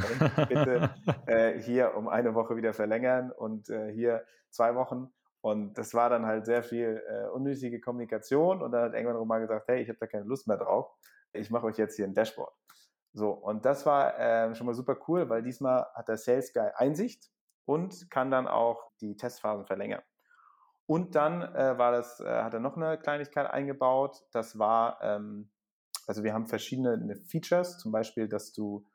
bitte 0.48 0.90
äh, 1.26 1.60
hier 1.60 1.96
um 1.96 2.08
eine 2.08 2.34
Woche 2.34 2.56
wieder 2.56 2.72
verlängern 2.72 3.30
und 3.30 3.70
äh, 3.70 3.92
hier 3.92 4.24
zwei 4.50 4.74
Wochen. 4.74 5.12
Und 5.40 5.74
das 5.78 5.94
war 5.94 6.08
dann 6.08 6.26
halt 6.26 6.46
sehr 6.46 6.62
viel 6.62 7.02
äh, 7.06 7.28
unnötige 7.28 7.80
Kommunikation. 7.80 8.62
Und 8.62 8.72
dann 8.72 8.84
hat 8.84 8.94
irgendwann 8.94 9.16
Romar 9.16 9.40
gesagt, 9.40 9.68
hey, 9.68 9.82
ich 9.82 9.88
habe 9.88 9.98
da 9.98 10.06
keine 10.06 10.24
Lust 10.24 10.48
mehr 10.48 10.56
drauf. 10.56 10.90
Ich 11.32 11.50
mache 11.50 11.66
euch 11.66 11.76
jetzt 11.76 11.96
hier 11.96 12.06
ein 12.06 12.14
Dashboard. 12.14 12.52
So, 13.12 13.30
und 13.30 13.64
das 13.64 13.86
war 13.86 14.18
äh, 14.18 14.54
schon 14.54 14.66
mal 14.66 14.74
super 14.74 14.96
cool, 15.06 15.28
weil 15.28 15.42
diesmal 15.42 15.86
hat 15.94 16.08
der 16.08 16.16
Sales 16.16 16.52
Guy 16.52 16.68
Einsicht 16.74 17.30
und 17.64 18.10
kann 18.10 18.30
dann 18.30 18.48
auch 18.48 18.90
die 19.00 19.16
Testphasen 19.16 19.66
verlängern. 19.66 20.02
Und 20.86 21.14
dann 21.14 21.42
äh, 21.42 21.78
war 21.78 21.92
das, 21.92 22.20
äh, 22.20 22.42
hat 22.42 22.54
er 22.54 22.60
noch 22.60 22.76
eine 22.76 22.98
Kleinigkeit 22.98 23.48
eingebaut. 23.48 24.22
Das 24.32 24.58
war, 24.58 24.98
ähm, 25.02 25.50
also 26.06 26.24
wir 26.24 26.34
haben 26.34 26.46
verschiedene 26.46 26.98
ne, 26.98 27.16
Features, 27.16 27.78
zum 27.78 27.92
Beispiel, 27.92 28.28
dass 28.28 28.52
du 28.52 28.86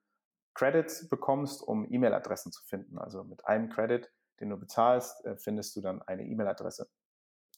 Credits 0.53 1.07
bekommst, 1.09 1.61
um 1.63 1.85
E-Mail-Adressen 1.89 2.51
zu 2.51 2.63
finden. 2.65 2.97
Also 2.97 3.23
mit 3.23 3.45
einem 3.45 3.69
Credit, 3.69 4.11
den 4.39 4.49
du 4.49 4.57
bezahlst, 4.57 5.25
äh, 5.25 5.37
findest 5.37 5.75
du 5.75 5.81
dann 5.81 6.01
eine 6.01 6.23
E-Mail-Adresse. 6.23 6.89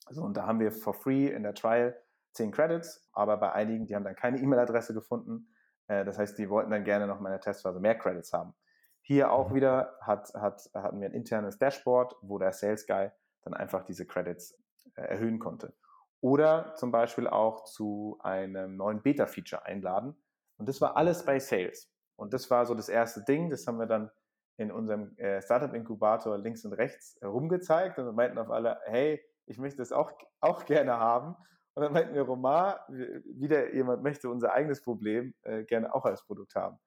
Also 0.06 0.24
und 0.24 0.36
da 0.36 0.46
haben 0.46 0.60
wir 0.60 0.72
for 0.72 0.94
free 0.94 1.28
in 1.28 1.44
der 1.44 1.54
Trial 1.54 2.00
10 2.34 2.52
Credits, 2.52 3.10
aber 3.12 3.38
bei 3.38 3.52
einigen, 3.52 3.86
die 3.86 3.96
haben 3.96 4.04
dann 4.04 4.16
keine 4.16 4.40
E-Mail-Adresse 4.40 4.94
gefunden, 4.94 5.54
äh, 5.88 6.06
das 6.06 6.18
heißt, 6.18 6.38
die 6.38 6.50
wollten 6.50 6.72
dann 6.72 6.84
gerne 6.84 7.08
noch 7.08 7.20
in 7.20 7.26
der 7.26 7.42
Testphase 7.42 7.80
mehr 7.80 7.98
Credits 7.98 8.34
haben. 8.34 8.54
Hier 9.02 9.32
auch 9.32 9.50
mhm. 9.50 9.56
wieder 9.56 9.98
hat, 10.02 10.34
hat, 10.34 10.70
hatten 10.74 11.02
wir 11.02 11.10
ein 11.10 11.14
internes 11.14 11.58
Dashboard, 11.58 12.16
wo 12.22 12.38
der 12.38 12.54
Sales 12.54 12.86
Guy 12.88 13.10
dann 13.42 13.54
einfach 13.54 13.84
diese 13.84 14.06
Credits 14.06 14.58
äh, 14.96 15.02
erhöhen 15.02 15.40
konnte. 15.40 15.74
Oder 16.22 16.76
zum 16.76 16.92
Beispiel 16.92 17.28
auch 17.28 17.64
zu 17.66 18.18
einem 18.22 18.78
neuen 18.78 19.02
Beta-Feature 19.02 19.66
einladen. 19.66 20.16
Und 20.58 20.70
das 20.70 20.80
war 20.80 20.96
alles 20.96 21.26
bei 21.26 21.40
Sales. 21.40 21.92
Und 22.16 22.34
das 22.34 22.50
war 22.52 22.66
so 22.66 22.76
das 22.76 22.88
erste 22.88 23.24
Ding, 23.24 23.50
das 23.50 23.66
haben 23.66 23.80
wir 23.80 23.88
dann 23.88 24.12
in 24.58 24.72
unserem 24.72 25.18
äh, 25.18 25.42
Startup-Inkubator 25.42 26.38
links 26.38 26.64
und 26.66 26.74
rechts 26.74 27.20
rumgezeigt 27.24 27.98
und 27.98 28.16
meinten 28.16 28.38
auf 28.38 28.52
alle, 28.52 28.80
hey, 28.86 29.20
ich 29.48 29.58
möchte 29.58 29.80
das 29.80 29.92
auch, 29.92 30.12
auch 30.40 30.66
gerne 30.66 30.98
haben. 30.98 31.36
Und 31.74 31.84
dann 31.84 31.94
meinten 31.94 32.14
wir, 32.14 32.24
Romar, 32.24 32.86
wieder 32.90 33.74
jemand 33.74 34.04
möchte 34.04 34.30
unser 34.30 34.54
eigenes 34.54 34.84
Problem 34.84 35.34
äh, 35.42 35.64
gerne 35.64 35.94
auch 35.96 36.06
als 36.06 36.24
Produkt 36.24 36.54
haben. 36.54 36.78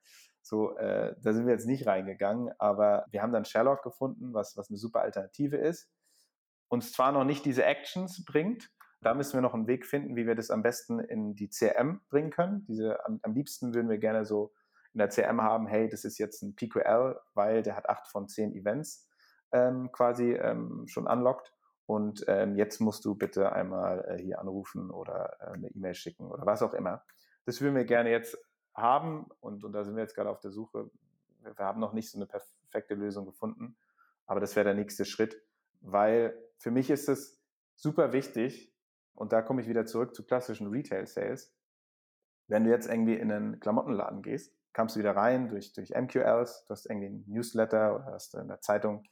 So, 0.42 0.76
äh, 0.76 1.16
da 1.22 1.32
sind 1.32 1.46
wir 1.46 1.54
jetzt 1.54 1.66
nicht 1.66 1.86
reingegangen, 1.86 2.52
aber 2.58 3.06
wir 3.10 3.22
haben 3.22 3.32
dann 3.32 3.46
Sherlock 3.46 3.82
gefunden, 3.82 4.34
was, 4.34 4.56
was 4.58 4.68
eine 4.68 4.76
super 4.76 5.00
Alternative 5.00 5.56
ist. 5.56 5.90
Uns 6.68 6.92
zwar 6.92 7.12
noch 7.12 7.24
nicht 7.24 7.46
diese 7.46 7.64
Actions 7.64 8.24
bringt, 8.24 8.70
da 9.04 9.14
müssen 9.14 9.34
wir 9.34 9.42
noch 9.42 9.54
einen 9.54 9.66
Weg 9.66 9.86
finden, 9.86 10.16
wie 10.16 10.26
wir 10.26 10.34
das 10.34 10.50
am 10.50 10.62
besten 10.62 10.98
in 10.98 11.34
die 11.34 11.48
CRM 11.48 12.00
bringen 12.08 12.30
können. 12.30 12.64
Diese, 12.66 13.04
am, 13.04 13.20
am 13.22 13.34
liebsten 13.34 13.74
würden 13.74 13.88
wir 13.88 13.98
gerne 13.98 14.24
so 14.24 14.52
in 14.92 14.98
der 14.98 15.08
CRM 15.08 15.42
haben, 15.42 15.66
hey, 15.66 15.88
das 15.88 16.04
ist 16.04 16.18
jetzt 16.18 16.42
ein 16.42 16.54
PQL, 16.54 17.18
weil 17.34 17.62
der 17.62 17.76
hat 17.76 17.88
acht 17.88 18.06
von 18.06 18.28
zehn 18.28 18.54
Events 18.54 19.08
ähm, 19.52 19.90
quasi 19.92 20.32
ähm, 20.32 20.84
schon 20.86 21.06
unlocked. 21.06 21.52
Und 21.86 22.24
ähm, 22.28 22.56
jetzt 22.56 22.80
musst 22.80 23.04
du 23.04 23.14
bitte 23.14 23.52
einmal 23.52 24.04
äh, 24.08 24.22
hier 24.22 24.40
anrufen 24.40 24.90
oder 24.90 25.36
äh, 25.40 25.52
eine 25.52 25.68
E-Mail 25.68 25.94
schicken 25.94 26.30
oder 26.30 26.46
was 26.46 26.62
auch 26.62 26.72
immer. 26.72 27.04
Das 27.44 27.60
würden 27.60 27.74
wir 27.74 27.84
gerne 27.84 28.10
jetzt 28.10 28.38
haben 28.74 29.26
und, 29.40 29.64
und 29.64 29.72
da 29.72 29.84
sind 29.84 29.94
wir 29.94 30.02
jetzt 30.02 30.14
gerade 30.14 30.30
auf 30.30 30.40
der 30.40 30.50
Suche. 30.50 30.90
Wir 31.42 31.54
haben 31.58 31.80
noch 31.80 31.92
nicht 31.92 32.10
so 32.10 32.18
eine 32.18 32.26
perfekte 32.26 32.94
Lösung 32.94 33.26
gefunden, 33.26 33.76
aber 34.26 34.40
das 34.40 34.56
wäre 34.56 34.64
der 34.64 34.74
nächste 34.74 35.04
Schritt, 35.04 35.36
weil 35.82 36.34
für 36.56 36.70
mich 36.70 36.88
ist 36.88 37.08
es 37.08 37.44
super 37.74 38.14
wichtig 38.14 38.73
und 39.14 39.32
da 39.32 39.42
komme 39.42 39.62
ich 39.62 39.68
wieder 39.68 39.86
zurück 39.86 40.14
zu 40.14 40.24
klassischen 40.24 40.68
Retail-Sales. 40.68 41.54
Wenn 42.48 42.64
du 42.64 42.70
jetzt 42.70 42.88
irgendwie 42.88 43.14
in 43.14 43.32
einen 43.32 43.60
Klamottenladen 43.60 44.22
gehst, 44.22 44.54
kamst 44.72 44.96
du 44.96 45.00
wieder 45.00 45.16
rein 45.16 45.48
durch, 45.48 45.72
durch 45.72 45.90
MQLs, 45.90 46.64
du 46.66 46.70
hast 46.70 46.86
irgendwie 46.86 47.08
ein 47.08 47.24
Newsletter 47.26 47.94
oder 47.96 48.06
hast 48.06 48.34
in 48.34 48.48
der 48.48 48.60
Zeitung 48.60 49.04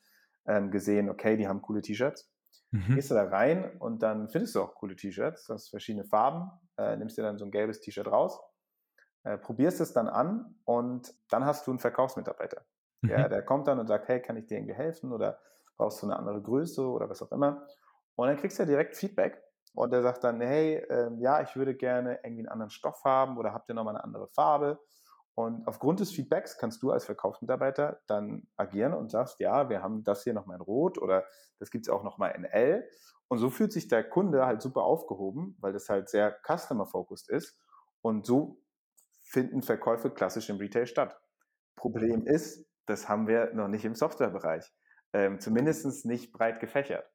ähm, 0.47 0.71
gesehen, 0.71 1.09
okay, 1.09 1.37
die 1.37 1.49
haben 1.49 1.63
coole 1.63 1.83
T-Shirts 1.83 2.33
Mhm. 2.73 2.95
Gehst 2.95 3.11
du 3.11 3.15
da 3.15 3.25
rein 3.25 3.77
und 3.79 4.03
dann 4.03 4.29
findest 4.29 4.55
du 4.55 4.63
auch 4.63 4.75
coole 4.75 4.97
T-Shirts, 4.97 5.47
du 5.47 5.55
hast 5.55 5.69
verschiedene 5.69 6.05
Farben, 6.05 6.51
äh, 6.79 6.97
nimmst 6.97 7.19
dir 7.19 7.23
dann 7.23 7.39
so 7.39 7.45
ein 7.45 7.51
gelbes 7.51 7.81
T-Shirt 7.81 8.07
raus, 8.07 8.41
äh, 9.25 9.37
probierst 9.37 9.81
es 9.81 9.93
dann 9.93 10.09
an 10.09 10.57
und 10.65 11.15
dann 11.31 11.45
hast 11.45 11.67
du 11.67 11.71
einen 11.71 11.81
Verkaufsmitarbeiter. 11.81 12.65
Mhm. 13.03 13.09
Der, 13.09 13.29
der 13.29 13.43
kommt 13.43 13.69
dann 13.69 13.79
und 13.79 13.87
sagt, 13.87 14.09
hey, 14.09 14.23
kann 14.23 14.37
ich 14.37 14.47
dir 14.47 14.57
irgendwie 14.57 14.75
helfen 14.75 15.13
oder 15.13 15.39
brauchst 15.77 16.03
du 16.03 16.07
eine 16.07 16.17
andere 16.17 16.41
Größe 16.41 16.87
oder 16.87 17.11
was 17.11 17.23
auch 17.23 17.31
immer. 17.31 17.67
Und 18.15 18.29
dann 18.29 18.37
kriegst 18.39 18.59
du 18.59 18.63
ja 18.63 18.67
direkt 18.67 18.97
Feedback 18.97 19.43
und 19.75 19.93
der 19.93 20.03
sagt 20.03 20.25
dann, 20.25 20.41
hey, 20.41 20.77
äh, 20.77 21.11
ja, 21.19 21.41
ich 21.43 21.57
würde 21.57 21.75
gerne 21.75 22.19
irgendwie 22.23 22.43
einen 22.43 22.49
anderen 22.49 22.71
Stoff 22.71 23.03
haben 23.05 23.39
oder 23.39 23.53
habt 23.53 23.69
ihr 23.69 23.75
nochmal 23.75 23.95
eine 23.95 24.05
andere 24.05 24.29
Farbe? 24.29 24.79
Und 25.35 25.67
aufgrund 25.67 26.01
des 26.01 26.13
Feedbacks 26.13 26.59
kannst 26.59 26.83
du 26.83 26.91
als 26.91 27.07
Verkaufsmitarbeiter 27.07 28.01
dann 28.07 28.47
agieren 28.57 28.93
und 28.93 29.11
sagst, 29.11 29.41
ja, 29.41 29.71
wir 29.71 29.83
haben 29.83 30.05
das 30.05 30.25
hier 30.25 30.35
nochmal 30.35 30.57
in 30.57 30.63
Rot 30.63 30.99
oder 30.99 31.25
das 31.59 31.71
gibt 31.71 31.87
es 31.87 31.93
auch 31.93 32.03
nochmal 32.03 32.33
in 32.37 32.45
L. 32.45 32.87
Und 33.29 33.39
so 33.39 33.49
fühlt 33.49 33.73
sich 33.73 33.89
der 33.89 34.05
Kunde 34.05 34.45
halt 34.45 34.61
super 34.61 34.83
aufgehoben, 34.83 35.57
weil 35.59 35.73
das 35.73 35.89
halt 35.89 36.11
sehr 36.11 36.37
customer-focused 36.47 37.31
ist. 37.31 37.59
Und 38.03 38.27
so 38.27 38.61
finden 39.23 39.63
Verkäufe 39.63 40.11
klassisch 40.11 40.51
im 40.51 40.59
Retail 40.59 40.87
statt. 40.87 41.19
Problem 41.77 42.27
ist, 42.27 42.67
das 42.85 43.09
haben 43.09 43.27
wir 43.27 43.55
noch 43.55 43.69
nicht 43.69 43.87
im 43.87 43.95
Softwarebereich. 43.95 44.71
Ähm, 45.15 45.41
Zumindest 45.41 46.05
nicht 46.05 46.33
breit 46.33 46.61
gefächert. 46.61 47.11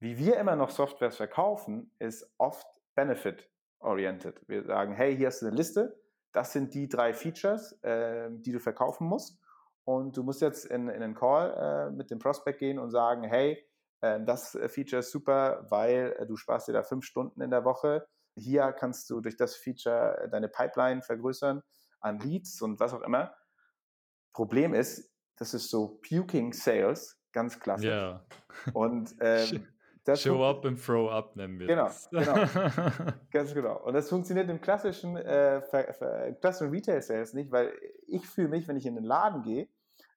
Wie 0.00 0.16
wir 0.16 0.38
immer 0.38 0.56
noch 0.56 0.70
Softwares 0.70 1.16
verkaufen, 1.16 1.92
ist 1.98 2.26
oft 2.38 2.66
Benefit 2.94 3.48
oriented. 3.80 4.40
Wir 4.48 4.64
sagen, 4.64 4.94
hey, 4.94 5.14
hier 5.14 5.26
hast 5.26 5.42
du 5.42 5.46
eine 5.46 5.56
Liste, 5.56 6.00
das 6.32 6.52
sind 6.52 6.74
die 6.74 6.88
drei 6.88 7.12
Features, 7.12 7.72
äh, 7.82 8.30
die 8.30 8.52
du 8.52 8.60
verkaufen 8.60 9.06
musst. 9.06 9.38
Und 9.84 10.16
du 10.16 10.22
musst 10.22 10.40
jetzt 10.40 10.64
in, 10.66 10.88
in 10.88 11.02
einen 11.02 11.14
Call 11.14 11.54
äh, 11.54 11.90
mit 11.90 12.10
dem 12.10 12.18
Prospect 12.18 12.58
gehen 12.58 12.78
und 12.78 12.90
sagen, 12.90 13.24
hey, 13.24 13.62
äh, 14.00 14.20
das 14.24 14.58
Feature 14.68 15.00
ist 15.00 15.10
super, 15.10 15.66
weil 15.68 16.14
äh, 16.18 16.26
du 16.26 16.36
sparst 16.36 16.68
dir 16.68 16.72
da 16.72 16.82
fünf 16.82 17.04
Stunden 17.04 17.40
in 17.42 17.50
der 17.50 17.64
Woche. 17.64 18.06
Hier 18.36 18.72
kannst 18.72 19.10
du 19.10 19.20
durch 19.20 19.36
das 19.36 19.56
Feature 19.56 20.28
deine 20.30 20.48
Pipeline 20.48 21.02
vergrößern 21.02 21.62
an 22.00 22.18
Leads 22.20 22.62
und 22.62 22.80
was 22.80 22.94
auch 22.94 23.02
immer. 23.02 23.34
Problem 24.32 24.72
ist, 24.72 25.12
das 25.36 25.52
ist 25.52 25.68
so 25.68 26.00
Puking 26.08 26.52
Sales, 26.52 27.20
ganz 27.32 27.58
klassisch. 27.58 27.88
Ja. 27.88 28.24
Und 28.72 29.14
ähm, 29.20 29.66
das 30.10 30.22
Show 30.22 30.44
up 30.44 30.64
and 30.64 30.82
throw 30.84 31.10
up 31.10 31.36
nennen 31.36 31.58
wir 31.58 31.66
genau, 31.66 31.84
das. 31.84 32.08
Genau, 32.10 32.34
ganz 33.30 33.54
genau. 33.54 33.82
Und 33.82 33.94
das 33.94 34.08
funktioniert 34.08 34.48
im 34.48 34.60
klassischen, 34.60 35.16
äh, 35.16 35.62
klassischen 36.40 36.70
Retail 36.70 37.00
Sales 37.02 37.34
nicht, 37.34 37.50
weil 37.50 37.72
ich 38.06 38.26
fühle 38.26 38.48
mich, 38.48 38.68
wenn 38.68 38.76
ich 38.76 38.86
in 38.86 38.94
den 38.94 39.04
Laden 39.04 39.42
gehe, 39.42 39.68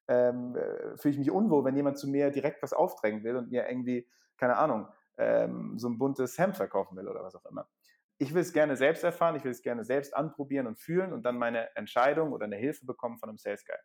ähm, 0.08 0.56
äh, 0.56 0.98
fühle 0.98 1.14
ich 1.14 1.18
mich 1.18 1.32
unwohl, 1.32 1.64
wenn 1.64 1.76
jemand 1.76 1.98
zu 1.98 2.10
mir 2.10 2.32
direkt 2.32 2.62
was 2.62 2.74
aufdrängen 2.74 3.24
will 3.24 3.36
und 3.36 3.50
mir 3.50 3.68
irgendwie, 3.70 4.08
keine 4.38 4.58
Ahnung, 4.58 4.88
ähm, 5.18 5.78
so 5.78 5.88
ein 5.88 5.98
buntes 5.98 6.38
Hemd 6.38 6.58
verkaufen 6.58 6.98
will 6.98 7.08
oder 7.08 7.24
was 7.24 7.36
auch 7.36 7.46
immer. 7.46 7.70
Ich 8.18 8.34
will 8.34 8.42
es 8.42 8.54
gerne 8.54 8.76
selbst 8.76 9.04
erfahren, 9.04 9.36
ich 9.36 9.44
will 9.44 9.52
es 9.52 9.62
gerne 9.62 9.84
selbst 9.84 10.16
anprobieren 10.16 10.68
und 10.68 10.80
fühlen 10.80 11.14
und 11.14 11.24
dann 11.24 11.38
meine 11.38 11.76
Entscheidung 11.76 12.32
oder 12.32 12.46
eine 12.46 12.58
Hilfe 12.58 12.86
bekommen 12.86 13.18
von 13.18 13.30
einem 13.30 13.38
Sales 13.38 13.66
Guy. 13.66 13.76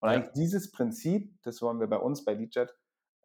Und 0.00 0.10
ja. 0.10 0.16
eigentlich 0.16 0.32
dieses 0.32 0.70
Prinzip, 0.70 1.32
das 1.42 1.60
wollen 1.62 1.80
wir 1.80 1.86
bei 1.86 1.96
uns 1.96 2.24
bei 2.24 2.34
Leadjet 2.34 2.74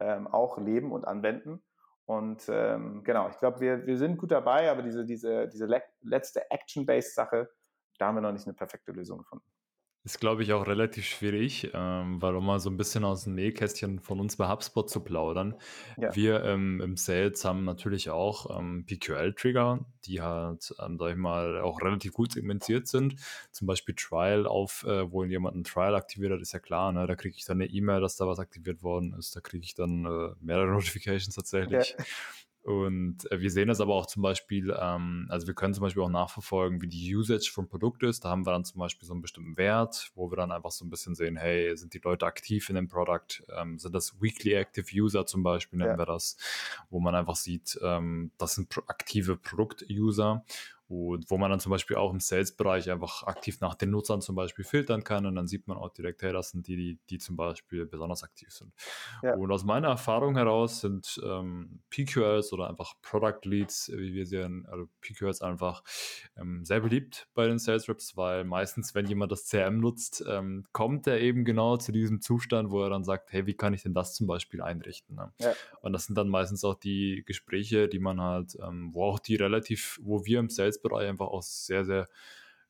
ähm, 0.00 0.26
auch 0.26 0.58
leben 0.58 0.92
und 0.92 1.06
anwenden. 1.06 1.62
Und 2.06 2.44
ähm, 2.48 3.02
genau, 3.02 3.28
ich 3.30 3.38
glaube, 3.38 3.60
wir, 3.60 3.86
wir 3.86 3.96
sind 3.96 4.18
gut 4.18 4.30
dabei, 4.30 4.70
aber 4.70 4.82
diese, 4.82 5.06
diese, 5.06 5.48
diese 5.48 5.66
letzte 6.02 6.50
Action-Based-Sache, 6.50 7.48
da 7.98 8.06
haben 8.06 8.16
wir 8.16 8.20
noch 8.20 8.32
nicht 8.32 8.46
eine 8.46 8.54
perfekte 8.54 8.92
Lösung 8.92 9.18
gefunden. 9.18 9.46
Ist, 10.06 10.20
glaube 10.20 10.42
ich, 10.42 10.52
auch 10.52 10.66
relativ 10.66 11.06
schwierig, 11.06 11.70
ähm, 11.72 12.20
weil 12.20 12.36
um 12.36 12.44
mal 12.44 12.60
so 12.60 12.68
ein 12.68 12.76
bisschen 12.76 13.06
aus 13.06 13.24
dem 13.24 13.34
Nähkästchen 13.36 14.00
von 14.00 14.20
uns 14.20 14.36
bei 14.36 14.50
HubSpot 14.50 14.90
zu 14.90 15.00
plaudern. 15.00 15.54
Ja. 15.96 16.14
Wir 16.14 16.44
ähm, 16.44 16.82
im 16.82 16.98
Sales 16.98 17.42
haben 17.46 17.64
natürlich 17.64 18.10
auch 18.10 18.58
ähm, 18.58 18.84
PQL-Trigger, 18.84 19.86
die 20.04 20.20
halt, 20.20 20.74
ähm, 20.78 20.98
sag 20.98 21.12
ich 21.12 21.16
mal, 21.16 21.58
auch 21.62 21.80
relativ 21.80 22.12
gut 22.12 22.32
segmentiert 22.32 22.86
sind. 22.86 23.16
Zum 23.50 23.66
Beispiel 23.66 23.94
Trial 23.94 24.46
auf, 24.46 24.84
äh, 24.84 25.10
wo 25.10 25.24
jemand 25.24 25.56
ein 25.56 25.64
Trial 25.64 25.94
aktiviert 25.94 26.32
hat, 26.32 26.40
ist 26.42 26.52
ja 26.52 26.58
klar, 26.58 26.92
ne? 26.92 27.06
da 27.06 27.16
kriege 27.16 27.36
ich 27.38 27.46
dann 27.46 27.62
eine 27.62 27.70
E-Mail, 27.70 28.02
dass 28.02 28.16
da 28.16 28.26
was 28.26 28.38
aktiviert 28.38 28.82
worden 28.82 29.14
ist. 29.18 29.34
Da 29.34 29.40
kriege 29.40 29.64
ich 29.64 29.74
dann 29.74 30.04
äh, 30.04 30.34
mehrere 30.38 30.66
Notifications 30.72 31.34
tatsächlich. 31.34 31.96
Ja. 31.98 32.04
Und 32.64 33.30
äh, 33.30 33.40
wir 33.40 33.50
sehen 33.50 33.68
das 33.68 33.82
aber 33.82 33.94
auch 33.94 34.06
zum 34.06 34.22
Beispiel, 34.22 34.74
ähm, 34.80 35.26
also 35.28 35.46
wir 35.46 35.52
können 35.52 35.74
zum 35.74 35.82
Beispiel 35.82 36.02
auch 36.02 36.08
nachverfolgen, 36.08 36.80
wie 36.80 36.88
die 36.88 37.14
Usage 37.14 37.50
vom 37.52 37.68
Produkt 37.68 38.02
ist. 38.02 38.24
Da 38.24 38.30
haben 38.30 38.46
wir 38.46 38.52
dann 38.52 38.64
zum 38.64 38.78
Beispiel 38.78 39.06
so 39.06 39.12
einen 39.12 39.20
bestimmten 39.20 39.58
Wert, 39.58 40.10
wo 40.14 40.30
wir 40.32 40.36
dann 40.36 40.50
einfach 40.50 40.70
so 40.70 40.82
ein 40.82 40.88
bisschen 40.88 41.14
sehen, 41.14 41.36
hey, 41.36 41.76
sind 41.76 41.92
die 41.92 42.00
Leute 42.02 42.24
aktiv 42.24 42.70
in 42.70 42.76
dem 42.76 42.88
Produkt? 42.88 43.44
Ähm, 43.54 43.78
sind 43.78 43.94
das 43.94 44.18
Weekly 44.22 44.54
Active 44.54 44.86
User 44.94 45.26
zum 45.26 45.42
Beispiel, 45.42 45.78
nennen 45.78 45.90
ja. 45.90 45.98
wir 45.98 46.06
das, 46.06 46.38
wo 46.88 47.00
man 47.00 47.14
einfach 47.14 47.36
sieht, 47.36 47.78
ähm, 47.82 48.30
das 48.38 48.54
sind 48.54 48.74
aktive 48.88 49.36
Produkt-User. 49.36 50.42
Und 50.94 51.28
wo 51.28 51.38
man 51.38 51.50
dann 51.50 51.58
zum 51.58 51.70
Beispiel 51.70 51.96
auch 51.96 52.12
im 52.12 52.20
Sales-Bereich 52.20 52.88
einfach 52.88 53.24
aktiv 53.24 53.60
nach 53.60 53.74
den 53.74 53.90
Nutzern 53.90 54.20
zum 54.20 54.36
Beispiel 54.36 54.64
filtern 54.64 55.02
kann 55.02 55.26
und 55.26 55.34
dann 55.34 55.48
sieht 55.48 55.66
man 55.66 55.76
auch 55.76 55.88
direkt, 55.88 56.22
hey, 56.22 56.32
das 56.32 56.50
sind 56.50 56.68
die, 56.68 56.76
die, 56.76 56.98
die 57.10 57.18
zum 57.18 57.34
Beispiel 57.34 57.84
besonders 57.84 58.22
aktiv 58.22 58.48
sind. 58.52 58.72
Ja. 59.20 59.34
Und 59.34 59.50
aus 59.50 59.64
meiner 59.64 59.88
Erfahrung 59.88 60.36
heraus 60.36 60.80
sind 60.82 61.20
ähm, 61.24 61.80
PQLs 61.90 62.52
oder 62.52 62.70
einfach 62.70 62.94
Product 63.02 63.40
Leads, 63.42 63.90
wie 63.92 64.14
wir 64.14 64.24
sehen, 64.24 64.66
also 64.70 64.86
PQLs 65.00 65.42
einfach 65.42 65.82
ähm, 66.36 66.64
sehr 66.64 66.78
beliebt 66.78 67.26
bei 67.34 67.48
den 67.48 67.58
Sales 67.58 67.88
Reps, 67.88 68.16
weil 68.16 68.44
meistens, 68.44 68.94
wenn 68.94 69.06
jemand 69.06 69.32
das 69.32 69.48
CRM 69.48 69.80
nutzt, 69.80 70.24
ähm, 70.28 70.64
kommt 70.70 71.08
er 71.08 71.20
eben 71.20 71.44
genau 71.44 71.76
zu 71.76 71.90
diesem 71.90 72.20
Zustand, 72.20 72.70
wo 72.70 72.80
er 72.84 72.90
dann 72.90 73.02
sagt, 73.02 73.32
hey, 73.32 73.46
wie 73.46 73.54
kann 73.54 73.74
ich 73.74 73.82
denn 73.82 73.94
das 73.94 74.14
zum 74.14 74.28
Beispiel 74.28 74.62
einrichten? 74.62 75.16
Ne? 75.16 75.32
Ja. 75.40 75.54
Und 75.80 75.92
das 75.92 76.06
sind 76.06 76.16
dann 76.16 76.28
meistens 76.28 76.62
auch 76.62 76.76
die 76.76 77.24
Gespräche, 77.26 77.88
die 77.88 77.98
man 77.98 78.20
halt, 78.20 78.56
ähm, 78.62 78.90
wo 78.92 79.04
auch 79.06 79.18
die 79.18 79.34
relativ, 79.34 79.98
wo 80.00 80.24
wir 80.24 80.38
im 80.38 80.50
Sales 80.50 80.83
Sales-Bereich 80.84 81.08
einfach 81.08 81.26
auch 81.26 81.42
sehr, 81.42 81.84
sehr 81.84 82.08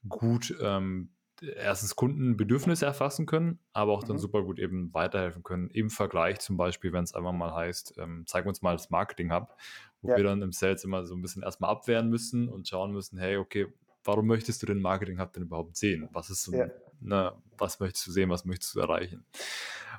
gut 0.09 0.55
ähm, 0.61 1.11
erstens 1.57 1.96
Kundenbedürfnisse 1.96 2.87
erfassen 2.87 3.27
können, 3.27 3.59
aber 3.72 3.92
auch 3.92 4.05
dann 4.05 4.16
mhm. 4.16 4.20
super 4.20 4.42
gut 4.42 4.59
eben 4.59 4.94
weiterhelfen 4.94 5.42
können. 5.42 5.68
Im 5.68 5.90
Vergleich 5.90 6.38
zum 6.40 6.57
Beispiel, 6.57 6.92
wenn 6.92 7.05
es 7.05 7.14
einfach 7.14 7.33
mal 7.33 7.53
heißt, 7.55 7.94
ähm, 7.98 8.24
zeig 8.27 8.46
uns 8.46 8.62
mal 8.62 8.72
das 8.72 8.90
Marketing-Hub, 8.90 9.55
wo 10.00 10.11
ja. 10.11 10.16
wir 10.16 10.24
dann 10.24 10.42
im 10.42 10.53
Sales 10.53 10.85
immer 10.85 11.05
so 11.05 11.14
ein 11.14 11.22
bisschen 11.22 11.42
erstmal 11.42 11.70
abwehren 11.70 12.09
müssen 12.09 12.48
und 12.48 12.68
schauen 12.68 12.92
müssen, 12.92 13.18
hey, 13.18 13.37
okay, 13.37 13.66
warum 14.05 14.27
möchtest 14.27 14.62
du 14.62 14.66
den 14.66 14.81
Marketing-Hub 14.81 15.33
denn 15.33 15.44
überhaupt 15.44 15.77
sehen? 15.77 16.09
Was 16.12 16.31
ist 16.31 16.44
so, 16.44 16.53
ja. 16.53 16.68
ne, 17.00 17.33
was 17.59 17.81
möchtest 17.81 18.07
du 18.07 18.12
sehen, 18.12 18.31
was 18.31 18.44
möchtest 18.44 18.74
du 18.77 18.81
erreichen? 18.81 19.27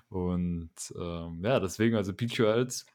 Und 0.09 0.71
ähm, 0.97 1.41
ja, 1.43 1.59
deswegen, 1.59 1.95
also 1.95 2.13
PQLs 2.13 2.85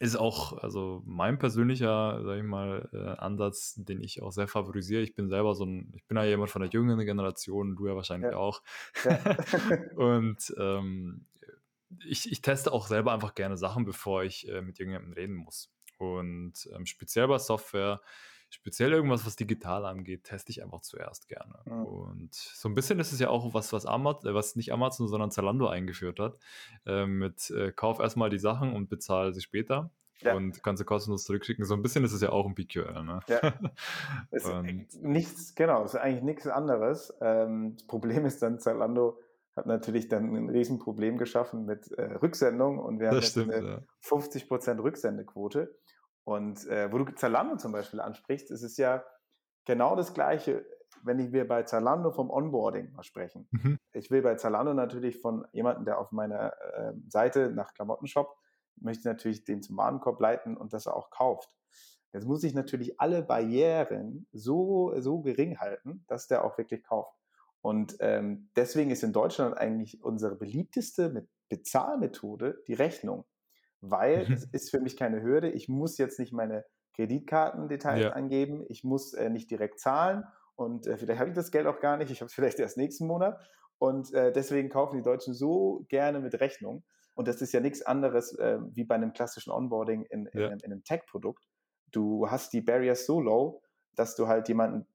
ist 0.00 0.16
auch, 0.16 0.54
also 0.54 1.02
mein 1.04 1.38
persönlicher, 1.38 2.22
sag 2.24 2.38
ich 2.38 2.42
mal, 2.42 2.88
äh, 2.94 3.20
Ansatz, 3.20 3.74
den 3.76 4.02
ich 4.02 4.22
auch 4.22 4.32
sehr 4.32 4.48
favorisiere. 4.48 5.02
Ich 5.02 5.14
bin 5.14 5.28
selber 5.28 5.54
so 5.54 5.66
ein, 5.66 5.92
ich 5.94 6.06
bin 6.06 6.16
ja 6.16 6.24
jemand 6.24 6.50
von 6.50 6.62
der 6.62 6.70
jüngeren 6.70 7.04
Generation, 7.04 7.76
du 7.76 7.86
ja 7.86 7.94
wahrscheinlich 7.94 8.32
ja. 8.32 8.38
auch. 8.38 8.62
Ja. 9.04 9.18
und 9.96 10.54
ähm, 10.58 11.26
ich, 12.06 12.32
ich 12.32 12.40
teste 12.40 12.72
auch 12.72 12.86
selber 12.86 13.12
einfach 13.12 13.34
gerne 13.34 13.58
Sachen, 13.58 13.84
bevor 13.84 14.24
ich 14.24 14.48
äh, 14.48 14.62
mit 14.62 14.80
irgendjemandem 14.80 15.12
reden 15.12 15.34
muss. 15.34 15.70
Und 15.98 16.54
ähm, 16.74 16.86
speziell 16.86 17.28
bei 17.28 17.38
Software, 17.38 18.00
speziell 18.50 18.92
irgendwas, 18.92 19.26
was 19.26 19.36
digital 19.36 19.86
angeht, 19.86 20.24
teste 20.24 20.50
ich 20.50 20.62
einfach 20.62 20.80
zuerst 20.80 21.28
gerne. 21.28 21.60
Mhm. 21.64 21.84
Und 21.84 22.34
so 22.34 22.68
ein 22.68 22.74
bisschen 22.74 22.98
ist 22.98 23.12
es 23.12 23.20
ja 23.20 23.28
auch 23.28 23.54
was, 23.54 23.72
was 23.72 23.86
Amazon, 23.86 24.30
äh, 24.30 24.34
was 24.34 24.56
nicht 24.56 24.72
Amazon, 24.72 25.08
sondern 25.08 25.30
Zalando 25.30 25.68
eingeführt 25.68 26.18
hat. 26.18 26.38
Äh, 26.86 27.06
mit 27.06 27.50
äh, 27.50 27.72
kauf 27.72 28.00
erstmal 28.00 28.30
die 28.30 28.38
Sachen 28.38 28.74
und 28.74 28.88
bezahle 28.88 29.32
sie 29.32 29.40
später. 29.40 29.90
Ja. 30.22 30.34
Und 30.34 30.62
kannst 30.62 30.80
du 30.82 30.84
kostenlos 30.84 31.24
zurückschicken. 31.24 31.64
So 31.64 31.74
ein 31.74 31.82
bisschen 31.82 32.04
ist 32.04 32.12
es 32.12 32.20
ja 32.20 32.30
auch 32.30 32.46
ein 32.46 32.54
PQL. 32.54 33.04
Ne? 33.04 33.20
Ja. 33.26 33.54
nichts, 35.00 35.54
genau, 35.54 35.84
es 35.84 35.94
ist 35.94 36.00
eigentlich 36.00 36.22
nichts 36.22 36.46
anderes. 36.46 37.14
Ähm, 37.22 37.76
das 37.76 37.86
Problem 37.86 38.26
ist 38.26 38.42
dann, 38.42 38.58
Zalando 38.58 39.18
hat 39.56 39.66
natürlich 39.66 40.08
dann 40.08 40.34
ein 40.34 40.50
Riesenproblem 40.50 41.16
geschaffen 41.18 41.64
mit 41.64 41.90
äh, 41.92 42.02
Rücksendung 42.02 42.78
und 42.78 43.00
wir 43.00 43.08
haben 43.08 43.16
jetzt 43.16 43.30
stimmt, 43.30 43.52
eine 43.52 43.68
ja. 43.68 43.82
50% 44.04 44.82
Rücksendequote. 44.82 45.74
Und 46.24 46.66
äh, 46.66 46.92
wo 46.92 46.98
du 46.98 47.14
Zalando 47.14 47.56
zum 47.56 47.72
Beispiel 47.72 48.00
ansprichst, 48.00 48.50
ist 48.50 48.62
es 48.62 48.76
ja 48.76 49.04
genau 49.64 49.96
das 49.96 50.14
Gleiche, 50.14 50.64
wenn 51.02 51.32
wir 51.32 51.46
bei 51.46 51.62
Zalando 51.62 52.10
vom 52.10 52.30
Onboarding 52.30 52.92
mal 52.92 53.02
sprechen. 53.02 53.48
Mhm. 53.50 53.78
Ich 53.92 54.10
will 54.10 54.22
bei 54.22 54.34
Zalando 54.34 54.74
natürlich 54.74 55.18
von 55.18 55.46
jemandem, 55.52 55.84
der 55.84 55.98
auf 55.98 56.12
meiner 56.12 56.52
äh, 56.74 56.92
Seite 57.08 57.50
nach 57.50 57.74
Klamotten 57.74 58.06
shoppt, 58.06 58.36
möchte 58.76 59.08
natürlich 59.08 59.44
den 59.44 59.62
zum 59.62 59.76
Warenkorb 59.76 60.20
leiten 60.20 60.56
und 60.56 60.72
dass 60.72 60.86
er 60.86 60.96
auch 60.96 61.10
kauft. 61.10 61.50
Jetzt 62.12 62.26
muss 62.26 62.42
ich 62.42 62.54
natürlich 62.54 63.00
alle 63.00 63.22
Barrieren 63.22 64.26
so, 64.32 64.92
so 64.98 65.20
gering 65.20 65.58
halten, 65.58 66.04
dass 66.08 66.26
der 66.26 66.44
auch 66.44 66.58
wirklich 66.58 66.82
kauft. 66.82 67.14
Und 67.62 67.96
ähm, 68.00 68.50
deswegen 68.56 68.90
ist 68.90 69.04
in 69.04 69.12
Deutschland 69.12 69.56
eigentlich 69.56 70.02
unsere 70.02 70.34
beliebteste 70.34 71.28
Bezahlmethode 71.48 72.62
die 72.66 72.74
Rechnung 72.74 73.26
weil 73.80 74.26
mhm. 74.26 74.34
es 74.34 74.44
ist 74.52 74.70
für 74.70 74.80
mich 74.80 74.96
keine 74.96 75.22
Hürde. 75.22 75.50
Ich 75.50 75.68
muss 75.68 75.98
jetzt 75.98 76.18
nicht 76.18 76.32
meine 76.32 76.64
Kreditkartendetails 76.94 78.02
ja. 78.02 78.10
angeben, 78.10 78.64
ich 78.68 78.84
muss 78.84 79.14
äh, 79.14 79.30
nicht 79.30 79.50
direkt 79.50 79.80
zahlen 79.80 80.24
und 80.56 80.86
äh, 80.86 80.98
vielleicht 80.98 81.20
habe 81.20 81.30
ich 81.30 81.36
das 81.36 81.50
Geld 81.50 81.66
auch 81.66 81.80
gar 81.80 81.96
nicht, 81.96 82.10
ich 82.10 82.20
habe 82.20 82.26
es 82.26 82.34
vielleicht 82.34 82.58
erst 82.58 82.76
nächsten 82.76 83.06
Monat 83.06 83.40
und 83.78 84.12
äh, 84.12 84.32
deswegen 84.32 84.68
kaufen 84.68 84.96
die 84.96 85.02
Deutschen 85.02 85.32
so 85.32 85.86
gerne 85.88 86.20
mit 86.20 86.40
Rechnung 86.40 86.84
und 87.14 87.28
das 87.28 87.40
ist 87.40 87.52
ja 87.52 87.60
nichts 87.60 87.82
anderes 87.82 88.36
äh, 88.38 88.58
wie 88.72 88.84
bei 88.84 88.96
einem 88.96 89.12
klassischen 89.12 89.50
Onboarding 89.50 90.02
in, 90.02 90.26
in, 90.26 90.40
ja. 90.40 90.48
in, 90.48 90.58
in 90.60 90.72
einem 90.72 90.84
Tech-Produkt. 90.84 91.46
Du 91.90 92.30
hast 92.30 92.52
die 92.52 92.60
Barriers 92.60 93.06
so 93.06 93.20
low, 93.20 93.62
dass 93.94 94.16
du 94.16 94.28
halt 94.28 94.48
jemanden 94.48 94.86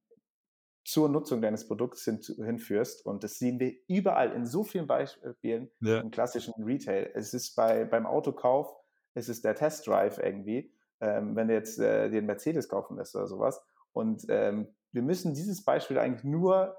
zur 0.86 1.10
Nutzung 1.10 1.42
deines 1.42 1.68
Produkts 1.68 2.06
hin, 2.06 2.22
hinführst. 2.22 3.06
Und 3.06 3.24
das 3.24 3.40
sehen 3.40 3.60
wir 3.60 3.74
überall 3.88 4.32
in 4.32 4.46
so 4.46 4.64
vielen 4.64 4.88
Beispielen 4.88 5.70
ja. 5.82 6.00
im 6.00 6.12
klassischen 6.12 6.54
Retail. 6.64 7.10
Es 7.16 7.34
ist 7.34 7.56
bei, 7.56 7.86
beim 7.86 8.06
Autokauf, 8.06 8.74
es 9.16 9.28
ist 9.28 9.44
der 9.44 9.56
Test 9.56 9.88
Drive 9.88 10.20
irgendwie, 10.20 10.72
ähm, 11.02 11.36
wenn 11.36 11.48
du 11.48 11.56
jetzt 11.56 11.80
äh, 11.80 12.10
den 12.10 12.28
Mercedes 12.28 12.70
kaufen 12.70 12.98
lässt 12.98 13.16
oder 13.16 13.28
sowas. 13.28 13.62
Und 13.94 14.26
ähm, 14.30 14.68
wir 14.92 15.02
müssen 15.02 15.34
dieses 15.34 15.66
Beispiel 15.66 15.98
eigentlich 15.98 16.24
nur 16.24 16.78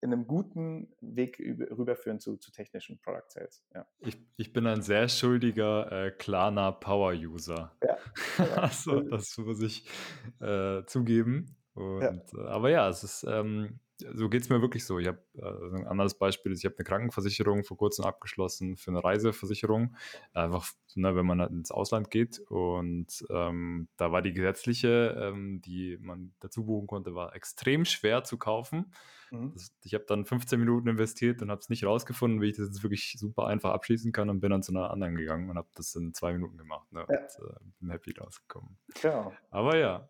in 0.00 0.12
einem 0.12 0.26
guten 0.26 0.94
Weg 1.00 1.38
rüberführen 1.40 2.20
zu, 2.20 2.36
zu 2.36 2.52
technischen 2.52 3.00
Product 3.00 3.28
Sales. 3.28 3.64
Ja. 3.74 3.86
Ich, 3.98 4.16
ich 4.36 4.52
bin 4.52 4.66
ein 4.66 4.80
sehr 4.80 5.08
schuldiger 5.08 5.90
äh, 5.90 6.10
Klarna 6.12 6.70
Power 6.70 7.12
User. 7.12 7.76
Ja, 7.82 7.98
ja. 8.38 8.44
also, 8.62 9.00
das 9.00 9.36
muss 9.38 9.60
ich 9.60 9.88
äh, 10.40 10.84
zugeben. 10.86 11.57
Und, 11.78 12.02
ja. 12.02 12.10
Äh, 12.10 12.46
aber 12.48 12.70
ja, 12.70 12.88
es 12.88 13.04
ist, 13.04 13.24
ähm, 13.28 13.78
so 14.14 14.28
geht 14.28 14.42
es 14.42 14.48
mir 14.48 14.60
wirklich 14.60 14.84
so. 14.84 14.98
Ich 14.98 15.06
habe 15.06 15.20
äh, 15.34 15.76
ein 15.76 15.86
anderes 15.86 16.14
Beispiel 16.14 16.52
ist, 16.52 16.60
ich 16.60 16.64
habe 16.64 16.76
eine 16.76 16.84
Krankenversicherung 16.84 17.64
vor 17.64 17.76
kurzem 17.76 18.04
abgeschlossen 18.04 18.76
für 18.76 18.90
eine 18.90 19.02
Reiseversicherung. 19.02 19.96
Einfach, 20.32 20.70
ne, 20.94 21.14
wenn 21.16 21.26
man 21.26 21.40
ins 21.40 21.70
Ausland 21.70 22.10
geht. 22.10 22.40
Und 22.48 23.24
ähm, 23.30 23.88
da 23.96 24.12
war 24.12 24.22
die 24.22 24.32
gesetzliche, 24.32 25.16
ähm, 25.20 25.60
die 25.62 25.98
man 26.00 26.32
dazu 26.40 26.64
buchen 26.64 26.86
konnte, 26.86 27.14
war 27.14 27.34
extrem 27.34 27.84
schwer 27.84 28.24
zu 28.24 28.38
kaufen. 28.38 28.92
Mhm. 29.30 29.52
Das, 29.54 29.72
ich 29.82 29.94
habe 29.94 30.04
dann 30.06 30.24
15 30.24 30.58
Minuten 30.58 30.88
investiert 30.88 31.42
und 31.42 31.50
habe 31.50 31.60
es 31.60 31.68
nicht 31.68 31.84
rausgefunden, 31.84 32.40
wie 32.40 32.50
ich 32.50 32.56
das 32.56 32.68
jetzt 32.68 32.82
wirklich 32.82 33.16
super 33.18 33.46
einfach 33.46 33.72
abschließen 33.72 34.12
kann 34.12 34.30
und 34.30 34.40
bin 34.40 34.50
dann 34.50 34.62
zu 34.62 34.72
einer 34.72 34.90
anderen 34.90 35.16
gegangen 35.16 35.50
und 35.50 35.56
habe 35.56 35.68
das 35.74 35.94
in 35.94 36.14
zwei 36.14 36.32
Minuten 36.32 36.56
gemacht. 36.56 36.90
Ne, 36.92 37.04
ja. 37.08 37.18
Und 37.18 37.50
äh, 37.50 37.54
bin 37.80 37.90
happy 37.90 38.14
rausgekommen. 38.18 38.78
Genau. 39.00 39.32
Aber 39.50 39.76
ja. 39.76 40.08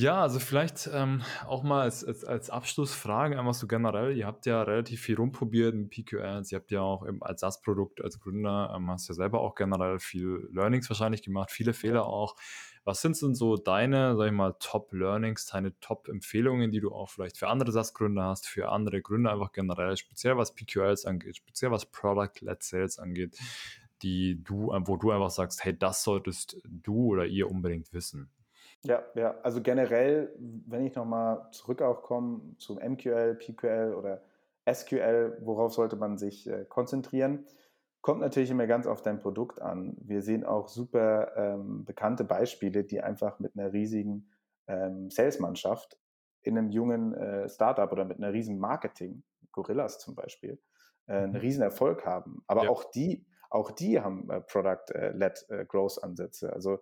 Ja, 0.00 0.22
also 0.22 0.38
vielleicht 0.38 0.88
ähm, 0.92 1.22
auch 1.44 1.64
mal 1.64 1.82
als, 1.82 2.04
als, 2.04 2.24
als 2.24 2.50
Abschlussfrage 2.50 3.36
einfach 3.36 3.54
so 3.54 3.66
generell, 3.66 4.16
ihr 4.16 4.28
habt 4.28 4.46
ja 4.46 4.62
relativ 4.62 5.00
viel 5.00 5.16
rumprobiert 5.16 5.74
mit 5.74 5.90
PQRs, 5.90 6.52
ihr 6.52 6.58
habt 6.60 6.70
ja 6.70 6.82
auch 6.82 7.04
eben 7.04 7.20
als 7.20 7.40
SaaS-Produkt, 7.40 8.00
als 8.04 8.20
Gründer, 8.20 8.72
ähm, 8.76 8.88
hast 8.92 9.08
ja 9.08 9.16
selber 9.16 9.40
auch 9.40 9.56
generell 9.56 9.98
viel 9.98 10.48
Learnings 10.52 10.88
wahrscheinlich 10.88 11.22
gemacht, 11.22 11.50
viele 11.50 11.72
Fehler 11.72 12.06
auch. 12.06 12.36
Was 12.84 13.02
sind 13.02 13.20
denn 13.20 13.34
so 13.34 13.56
deine, 13.56 14.16
sag 14.16 14.26
ich 14.26 14.32
mal, 14.32 14.54
Top-Learnings, 14.60 15.46
deine 15.46 15.76
Top-Empfehlungen, 15.80 16.70
die 16.70 16.78
du 16.78 16.92
auch 16.92 17.10
vielleicht 17.10 17.36
für 17.36 17.48
andere 17.48 17.72
SaaS-Gründer 17.72 18.22
hast, 18.22 18.46
für 18.46 18.68
andere 18.68 19.02
Gründer 19.02 19.32
einfach 19.32 19.50
generell, 19.50 19.96
speziell 19.96 20.36
was 20.36 20.54
PQRs 20.54 21.06
angeht, 21.06 21.38
speziell 21.38 21.72
was 21.72 21.86
Product-Led 21.86 22.62
Sales 22.62 23.00
angeht, 23.00 23.36
die 24.02 24.40
du, 24.44 24.68
wo 24.68 24.96
du 24.96 25.10
einfach 25.10 25.30
sagst, 25.30 25.64
hey, 25.64 25.76
das 25.76 26.04
solltest 26.04 26.56
du 26.64 27.06
oder 27.06 27.26
ihr 27.26 27.50
unbedingt 27.50 27.92
wissen? 27.92 28.30
Ja, 28.84 29.02
ja, 29.14 29.34
also 29.42 29.60
generell, 29.60 30.32
wenn 30.38 30.84
ich 30.84 30.94
nochmal 30.94 31.48
zurück 31.50 31.82
auch 31.82 32.02
komme 32.02 32.54
zum 32.58 32.78
MQL, 32.78 33.34
PQL 33.34 33.94
oder 33.94 34.22
SQL, 34.72 35.38
worauf 35.40 35.72
sollte 35.72 35.96
man 35.96 36.16
sich 36.16 36.48
äh, 36.48 36.64
konzentrieren? 36.64 37.46
Kommt 38.00 38.20
natürlich 38.20 38.50
immer 38.50 38.66
ganz 38.66 38.86
auf 38.86 39.02
dein 39.02 39.18
Produkt 39.18 39.60
an. 39.60 39.96
Wir 40.00 40.22
sehen 40.22 40.44
auch 40.44 40.68
super 40.68 41.36
ähm, 41.36 41.84
bekannte 41.84 42.24
Beispiele, 42.24 42.84
die 42.84 43.00
einfach 43.00 43.40
mit 43.40 43.56
einer 43.56 43.72
riesigen 43.72 44.30
ähm, 44.68 45.10
Salesmannschaft 45.10 45.98
in 46.42 46.56
einem 46.56 46.70
jungen 46.70 47.14
äh, 47.14 47.48
Startup 47.48 47.90
oder 47.90 48.04
mit 48.04 48.18
einer 48.18 48.32
riesen 48.32 48.58
Marketing, 48.58 49.24
Gorillas 49.50 49.98
zum 49.98 50.14
Beispiel, 50.14 50.60
äh, 51.06 51.14
einen 51.14 51.32
mhm. 51.32 51.38
riesen 51.38 51.62
Erfolg 51.62 52.06
haben. 52.06 52.42
Aber 52.46 52.64
ja. 52.64 52.70
auch 52.70 52.84
die, 52.84 53.26
auch 53.50 53.72
die 53.72 54.00
haben 54.00 54.30
äh, 54.30 54.40
Product-led 54.40 55.46
äh, 55.48 55.64
Growth-Ansätze. 55.66 56.52
Also 56.52 56.78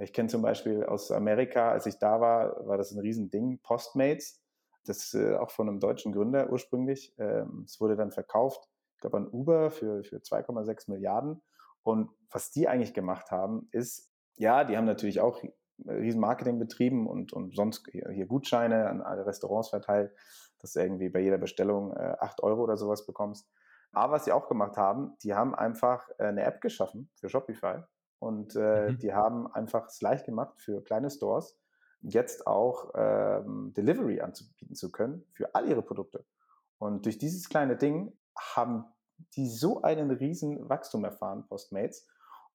ich 0.00 0.12
kenne 0.12 0.28
zum 0.28 0.42
Beispiel 0.42 0.84
aus 0.84 1.10
Amerika, 1.10 1.72
als 1.72 1.86
ich 1.86 1.98
da 1.98 2.20
war, 2.20 2.66
war 2.66 2.78
das 2.78 2.92
ein 2.92 3.00
Riesending, 3.00 3.58
Postmates, 3.62 4.40
das 4.84 5.12
äh, 5.14 5.34
auch 5.34 5.50
von 5.50 5.68
einem 5.68 5.80
deutschen 5.80 6.12
Gründer 6.12 6.50
ursprünglich. 6.50 7.14
Ähm, 7.18 7.64
es 7.66 7.80
wurde 7.80 7.96
dann 7.96 8.12
verkauft, 8.12 8.68
ich 8.94 9.00
glaube 9.00 9.16
an 9.16 9.28
Uber 9.28 9.70
für, 9.70 10.04
für 10.04 10.16
2,6 10.16 10.90
Milliarden. 10.90 11.42
Und 11.82 12.10
was 12.30 12.50
die 12.50 12.68
eigentlich 12.68 12.94
gemacht 12.94 13.30
haben, 13.30 13.68
ist, 13.72 14.10
ja, 14.36 14.64
die 14.64 14.76
haben 14.76 14.84
natürlich 14.84 15.20
auch 15.20 15.42
riesen 15.86 16.20
Marketing 16.20 16.58
betrieben 16.58 17.06
und, 17.06 17.32
und 17.32 17.54
sonst 17.54 17.88
hier, 17.90 18.26
Gutscheine 18.26 18.88
an 18.88 19.00
alle 19.00 19.26
Restaurants 19.26 19.68
verteilt, 19.68 20.12
dass 20.58 20.72
du 20.72 20.80
irgendwie 20.80 21.08
bei 21.08 21.20
jeder 21.20 21.38
Bestellung 21.38 21.92
äh, 21.92 22.16
8 22.18 22.42
Euro 22.42 22.62
oder 22.62 22.76
sowas 22.76 23.06
bekommst. 23.06 23.48
Aber 23.92 24.14
was 24.14 24.24
sie 24.24 24.32
auch 24.32 24.48
gemacht 24.48 24.76
haben, 24.76 25.16
die 25.22 25.34
haben 25.34 25.54
einfach 25.54 26.08
äh, 26.18 26.24
eine 26.24 26.42
App 26.42 26.60
geschaffen 26.60 27.10
für 27.14 27.28
Shopify 27.28 27.82
und 28.18 28.56
äh, 28.56 28.90
mhm. 28.90 28.98
die 28.98 29.12
haben 29.12 29.46
einfach 29.52 29.86
es 29.86 30.00
leicht 30.00 30.24
gemacht 30.24 30.60
für 30.60 30.82
kleine 30.82 31.10
Stores, 31.10 31.58
jetzt 32.00 32.46
auch 32.46 32.92
ähm, 32.94 33.72
Delivery 33.76 34.20
anzubieten 34.20 34.74
zu 34.74 34.90
können 34.90 35.24
für 35.32 35.54
all 35.54 35.68
ihre 35.68 35.82
Produkte. 35.82 36.24
Und 36.78 37.06
durch 37.06 37.18
dieses 37.18 37.48
kleine 37.48 37.76
Ding 37.76 38.16
haben 38.36 38.84
die 39.34 39.48
so 39.48 39.82
einen 39.82 40.10
riesen 40.10 40.68
Wachstum 40.68 41.04
erfahren, 41.04 41.46
Postmates. 41.48 42.06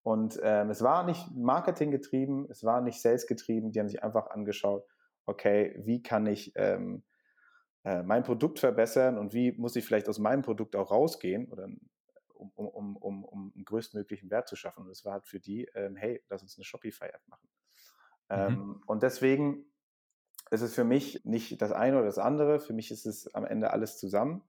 Und 0.01 0.39
ähm, 0.43 0.70
es 0.70 0.82
war 0.82 1.03
nicht 1.03 1.32
Marketing 1.36 1.91
getrieben, 1.91 2.47
es 2.49 2.64
war 2.64 2.82
nicht 2.82 3.01
Sales 3.01 3.28
getrieben, 3.28 3.72
die 3.72 3.80
haben 3.80 3.89
sich 3.89 4.03
einfach 4.03 4.30
angeschaut, 4.30 4.86
okay, 5.26 5.76
wie 5.78 6.01
kann 6.01 6.26
ich 6.26 6.51
ähm, 6.55 7.03
äh, 7.84 8.03
mein 8.03 8.24
Produkt 8.24 8.59
verbessern 8.59 9.18
und 9.18 9.34
wie 9.34 9.53
muss 9.53 9.76
ich 9.76 9.86
vielleicht 9.86 10.09
aus 10.09 10.20
meinem 10.20 10.41
Produkt 10.41 10.76
auch 10.76 10.91
rausgehen 10.91 11.49
oder 11.49 11.68
um, 12.34 12.52
um, 12.52 12.98
um, 12.98 13.24
um 13.26 13.54
einen 13.56 13.66
größtmöglichen 13.66 14.30
Wert 14.30 14.48
zu 14.48 14.56
schaffen. 14.56 14.82
Und 14.82 14.90
das 14.90 15.06
war 15.06 15.14
halt 15.14 15.26
für 15.26 15.40
die, 15.40 15.66
ähm, 15.76 15.96
hey, 15.96 16.24
lass 16.30 16.42
uns 16.42 16.58
eine 16.58 16.66
Shopify-App 16.66 17.22
machen. 17.28 17.50
Mhm. 18.30 18.36
Ähm, 18.38 18.84
und 18.86 19.04
deswegen 19.04 19.66
ist 20.52 20.62
es 20.62 20.76
für 20.76 20.84
mich 20.84 21.24
nicht 21.26 21.62
das 21.62 21.72
eine 21.72 21.98
oder 21.98 22.06
das 22.06 22.18
andere. 22.18 22.60
Für 22.60 22.74
mich 22.74 22.92
ist 22.92 23.06
es 23.06 23.34
am 23.34 23.46
Ende 23.46 23.72
alles 23.72 23.98
zusammen. 23.98 24.44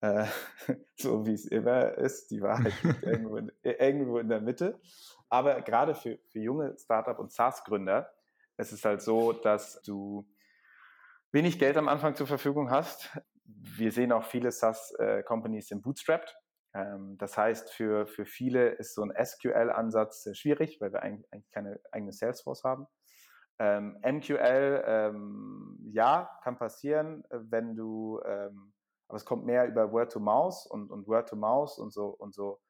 Äh, 0.00 0.26
so 0.96 1.26
wie 1.26 1.34
es 1.34 1.46
immer 1.46 1.94
ist. 1.94 2.30
Die 2.30 2.42
Wahrheit 2.42 2.72
liegt 2.82 3.02
irgendwo, 3.02 3.36
in, 3.36 3.52
irgendwo 3.62 4.18
in 4.18 4.28
der 4.28 4.40
Mitte. 4.40 4.80
Aber 5.28 5.60
gerade 5.62 5.94
für, 5.94 6.18
für 6.28 6.40
junge 6.40 6.76
Startup- 6.78 7.18
und 7.18 7.32
SaaS-Gründer 7.32 8.12
ist 8.56 8.72
es 8.72 8.84
halt 8.84 9.00
so, 9.00 9.32
dass 9.32 9.80
du 9.82 10.28
wenig 11.32 11.58
Geld 11.58 11.76
am 11.76 11.88
Anfang 11.88 12.14
zur 12.14 12.26
Verfügung 12.26 12.70
hast. 12.70 13.08
Wir 13.44 13.92
sehen 13.92 14.12
auch 14.12 14.24
viele 14.24 14.50
SaaS-Companies 14.52 15.68
sind 15.68 15.82
bootstrapped. 15.82 16.36
Ähm, 16.74 17.16
das 17.18 17.36
heißt, 17.36 17.72
für, 17.72 18.06
für 18.06 18.26
viele 18.26 18.70
ist 18.70 18.94
so 18.94 19.02
ein 19.02 19.12
SQL-Ansatz 19.12 20.28
schwierig, 20.36 20.80
weil 20.80 20.92
wir 20.92 21.02
eigentlich, 21.02 21.50
keine 21.50 21.80
eigene 21.90 22.12
Salesforce 22.12 22.64
haben. 22.64 22.86
Ähm, 23.58 23.98
MQL, 24.02 24.82
ähm, 24.86 25.78
ja, 25.92 26.30
kann 26.42 26.56
passieren, 26.56 27.24
wenn 27.30 27.76
du, 27.76 28.20
ähm, 28.24 28.72
aber 29.08 29.16
es 29.16 29.24
kommt 29.24 29.44
mehr 29.44 29.66
über 29.66 29.92
Word 29.92 30.12
to 30.12 30.20
Mouse 30.20 30.66
und, 30.66 30.90
und 30.90 31.06
Word 31.06 31.28
to 31.28 31.36
Mouse 31.36 31.78
und 31.78 31.92
so 31.92 32.08
und 32.08 32.32
so 32.32 32.60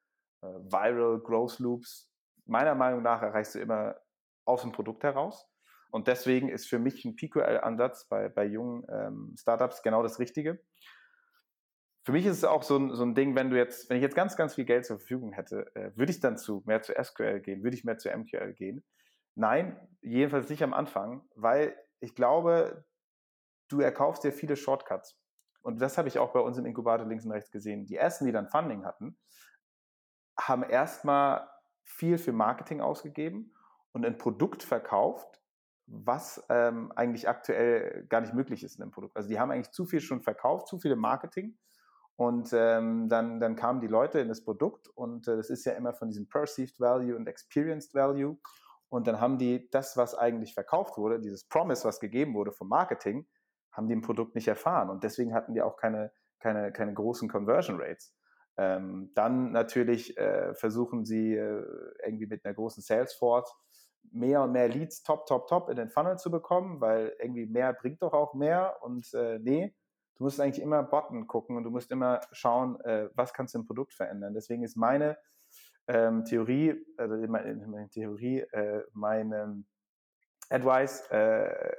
äh, 0.43 0.47
Viral 0.47 1.21
Growth 1.21 1.59
Loops. 1.59 2.11
Meiner 2.47 2.75
Meinung 2.75 3.03
nach 3.03 3.23
erreichst 3.23 3.55
du 3.55 3.61
immer 3.61 3.97
aus 4.47 4.63
dem 4.63 4.73
Produkt 4.73 5.05
heraus. 5.05 5.47
Und 5.93 6.09
deswegen 6.09 6.49
ist 6.49 6.69
für 6.69 6.79
mich 6.79 7.05
ein 7.05 7.17
PQL-Ansatz 7.17 8.09
bei, 8.09 8.29
bei 8.29 8.45
jungen 8.45 8.85
ähm, 8.89 9.35
Startups 9.39 9.83
genau 9.83 10.03
das 10.03 10.19
Richtige 10.19 10.61
für 12.03 12.13
mich 12.13 12.25
ist 12.25 12.39
es 12.39 12.45
auch 12.45 12.63
so 12.63 12.77
ein, 12.77 12.95
so 12.95 13.03
ein 13.03 13.15
Ding, 13.15 13.35
wenn 13.35 13.51
du 13.51 13.57
jetzt, 13.57 13.91
wenn 13.91 13.97
ich 13.97 14.03
jetzt 14.03 14.17
ganz, 14.17 14.37
ganz 14.37 14.55
viel 14.55 14.65
Geld 14.65 14.87
zur 14.87 14.99
Verfügung 14.99 15.33
hätte, 15.33 15.75
äh, 15.75 15.97
würde 15.97 16.11
ich 16.11 16.21
dann 16.21 16.39
zu 16.39 16.63
mehr 16.67 16.81
zu 16.83 16.95
SQL 16.95 17.41
gehen, 17.41 17.63
würde 17.63 17.77
ich 17.77 17.85
mehr 17.85 17.99
zu 17.99 18.09
MQL 18.09 18.55
gehen? 18.55 18.85
Nein, 19.35 19.79
jedenfalls 20.01 20.49
nicht 20.49 20.63
am 20.63 20.73
Anfang, 20.73 21.23
weil 21.35 21.77
ich 22.01 22.15
glaube, 22.15 22.85
du 23.69 23.81
erkaufst 23.81 24.25
dir 24.25 24.33
viele 24.33 24.57
Shortcuts. 24.57 25.19
Und 25.63 25.81
das 25.81 25.99
habe 25.99 26.09
ich 26.09 26.19
auch 26.19 26.33
bei 26.33 26.41
uns 26.41 26.57
im 26.57 26.65
Inkubator 26.65 27.07
links 27.07 27.27
und 27.27 27.33
rechts 27.33 27.51
gesehen. 27.51 27.85
Die 27.85 27.97
ersten, 27.97 28.25
die 28.25 28.33
dann 28.33 28.49
Funding 28.49 28.85
hatten, 28.87 29.19
haben 30.39 30.63
erstmal 30.63 31.49
viel 31.85 32.17
für 32.17 32.33
Marketing 32.33 32.81
ausgegeben 32.81 33.53
und 33.93 34.07
ein 34.07 34.17
Produkt 34.17 34.63
verkauft, 34.63 35.43
was 35.87 36.45
ähm, 36.49 36.93
eigentlich 36.93 37.29
aktuell 37.29 38.07
gar 38.09 38.23
nicht 38.23 38.33
möglich 38.33 38.63
ist 38.63 38.77
in 38.77 38.85
dem 38.85 38.91
Produkt. 38.91 39.17
Also 39.17 39.29
die 39.29 39.39
haben 39.39 39.51
eigentlich 39.51 39.73
zu 39.73 39.85
viel 39.85 40.01
schon 40.01 40.23
verkauft, 40.23 40.69
zu 40.69 40.79
viel 40.79 40.97
Marketing 40.97 41.59
und 42.21 42.53
ähm, 42.53 43.09
dann, 43.09 43.41
dann 43.41 43.57
kamen 43.57 43.81
die 43.81 43.87
Leute 43.87 44.21
in 44.21 44.29
das 44.29 44.45
Produkt 44.45 44.89
und 44.89 45.27
äh, 45.27 45.37
das 45.37 45.49
ist 45.49 45.65
ja 45.65 45.73
immer 45.73 45.95
von 45.95 46.09
diesem 46.09 46.29
Perceived 46.29 46.79
Value 46.79 47.17
und 47.17 47.27
Experienced 47.27 47.95
Value. 47.95 48.37
Und 48.91 49.07
dann 49.07 49.23
haben 49.23 49.39
die 49.39 49.71
das, 49.71 49.97
was 49.97 50.15
eigentlich 50.15 50.53
verkauft 50.53 50.99
wurde, 50.99 51.19
dieses 51.19 51.49
Promise, 51.49 51.89
was 51.89 51.99
gegeben 51.99 52.35
wurde 52.35 52.53
vom 52.53 52.69
Marketing, 52.69 53.27
haben 53.73 53.89
die 53.89 53.95
im 53.95 54.03
Produkt 54.03 54.35
nicht 54.35 54.49
erfahren. 54.49 54.91
Und 54.91 55.03
deswegen 55.03 55.33
hatten 55.33 55.55
die 55.55 55.63
auch 55.63 55.79
keine, 55.79 56.13
keine, 56.41 56.73
keine 56.73 56.93
großen 56.93 57.27
Conversion 57.27 57.81
Rates. 57.81 58.15
Ähm, 58.59 59.13
dann 59.15 59.53
natürlich 59.53 60.19
äh, 60.19 60.53
versuchen 60.53 61.07
sie 61.07 61.37
äh, 61.37 61.65
irgendwie 62.05 62.27
mit 62.27 62.45
einer 62.45 62.53
großen 62.53 62.83
Salesforce 62.83 63.51
mehr 64.13 64.43
und 64.43 64.53
mehr 64.53 64.69
Leads 64.69 65.03
top, 65.05 65.25
top, 65.25 65.47
top 65.47 65.71
in 65.71 65.77
den 65.77 65.89
Funnel 65.89 66.19
zu 66.19 66.31
bekommen, 66.31 66.83
weil 66.83 67.17
irgendwie 67.19 67.47
mehr 67.47 67.73
bringt 67.73 68.03
doch 68.03 68.13
auch 68.13 68.35
mehr. 68.35 68.77
Und 68.83 69.11
äh, 69.15 69.39
nee, 69.39 69.75
du 70.21 70.25
musst 70.25 70.39
eigentlich 70.39 70.63
immer 70.63 70.83
Botten 70.83 71.27
gucken 71.27 71.57
und 71.57 71.65
du 71.65 71.71
musst 71.71 71.91
immer 71.91 72.21
schauen, 72.31 72.79
äh, 72.83 73.09
was 73.15 73.33
kannst 73.33 73.55
du 73.55 73.59
im 73.59 73.65
Produkt 73.65 73.95
verändern. 73.95 74.35
Deswegen 74.35 74.63
ist 74.63 74.77
meine 74.77 75.17
ähm, 75.89 76.27
Theorie, 76.27 76.85
also 76.99 77.17
meine, 77.27 77.55
meine 77.67 77.89
Theorie, 77.89 78.41
äh, 78.41 78.83
meine 78.93 79.65
Advice, 80.51 81.11
äh, 81.11 81.75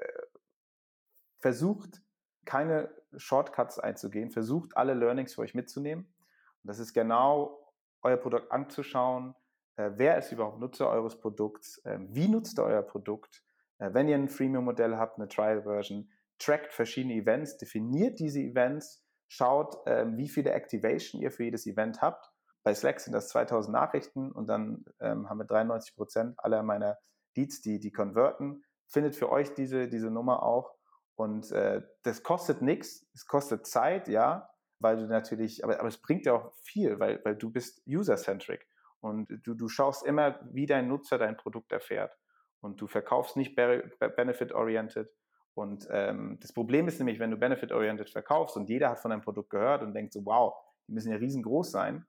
versucht 1.40 2.02
keine 2.44 2.90
Shortcuts 3.16 3.78
einzugehen, 3.78 4.32
versucht 4.32 4.76
alle 4.76 4.96
Learnings 4.96 5.36
für 5.36 5.42
euch 5.42 5.54
mitzunehmen. 5.54 6.06
Und 6.06 6.68
das 6.68 6.80
ist 6.80 6.94
genau 6.94 7.72
euer 8.02 8.18
Produkt 8.18 8.52
anzuschauen. 8.52 9.36
Äh, 9.76 9.92
wer 9.98 10.18
ist 10.18 10.32
überhaupt 10.32 10.60
Nutzer 10.60 10.90
eures 10.90 11.20
Produkts? 11.20 11.80
Ähm, 11.86 12.08
wie 12.10 12.28
nutzt 12.28 12.58
ihr 12.58 12.64
euer 12.64 12.82
Produkt? 12.82 13.44
Äh, 13.78 13.94
wenn 13.94 14.08
ihr 14.08 14.16
ein 14.16 14.30
Freemium-Modell 14.30 14.98
habt, 14.98 15.20
eine 15.20 15.28
Trial-Version, 15.28 16.10
trackt 16.42 16.74
verschiedene 16.74 17.14
Events, 17.16 17.58
definiert 17.58 18.20
diese 18.20 18.40
Events, 18.40 19.04
schaut, 19.28 19.78
ähm, 19.86 20.18
wie 20.18 20.28
viele 20.28 20.52
Activation 20.52 21.22
ihr 21.22 21.32
für 21.32 21.44
jedes 21.44 21.66
Event 21.66 22.02
habt. 22.02 22.30
Bei 22.64 22.74
Slack 22.74 23.00
sind 23.00 23.14
das 23.14 23.30
2000 23.30 23.74
Nachrichten 23.74 24.32
und 24.32 24.48
dann 24.48 24.86
ähm, 25.00 25.30
haben 25.30 25.40
wir 25.40 25.46
93 25.46 25.96
Prozent 25.96 26.36
aller 26.38 26.64
meiner 26.64 26.98
Leads, 27.36 27.62
die, 27.62 27.80
die 27.80 27.92
konverten. 27.92 28.64
Findet 28.88 29.16
für 29.16 29.32
euch 29.32 29.54
diese, 29.54 29.88
diese 29.88 30.12
Nummer 30.12 30.44
auch 30.44 30.76
Und 31.16 31.52
äh, 31.52 31.82
das 32.04 32.24
kostet 32.24 32.62
nichts, 32.62 33.08
es 33.14 33.26
kostet 33.26 33.66
Zeit, 33.66 34.08
ja, 34.08 34.50
weil 34.80 34.98
du 34.98 35.08
natürlich, 35.08 35.64
aber, 35.64 35.80
aber 35.80 35.88
es 35.88 36.02
bringt 36.02 36.26
dir 36.26 36.34
auch 36.34 36.54
viel, 36.64 37.00
weil, 37.00 37.24
weil 37.24 37.36
du 37.36 37.52
bist 37.52 37.82
user-centric 37.88 38.68
und 39.00 39.28
du, 39.44 39.54
du 39.54 39.68
schaust 39.68 40.06
immer, 40.06 40.40
wie 40.52 40.66
dein 40.66 40.88
Nutzer 40.88 41.18
dein 41.18 41.38
Produkt 41.38 41.72
erfährt 41.72 42.18
und 42.60 42.82
du 42.82 42.88
verkaufst 42.88 43.38
nicht 43.38 43.56
benefit-oriented. 43.56 45.10
Und 45.54 45.88
ähm, 45.92 46.38
das 46.42 46.54
Problem 46.54 46.88
ist 46.88 47.00
nämlich, 47.00 47.20
wenn 47.20 47.32
du 47.32 47.38
benefit-oriented 47.38 48.10
verkaufst 48.10 48.56
und 48.56 48.70
jeder 48.70 48.90
hat 48.90 49.00
von 49.00 49.12
deinem 49.12 49.22
Produkt 49.22 49.50
gehört 49.50 49.84
und 49.84 49.94
denkt 49.94 50.14
so, 50.14 50.26
wow, 50.26 50.54
die 50.88 50.94
müssen 50.94 51.12
ja 51.12 51.18
riesengroß 51.18 51.72
sein, 51.72 52.06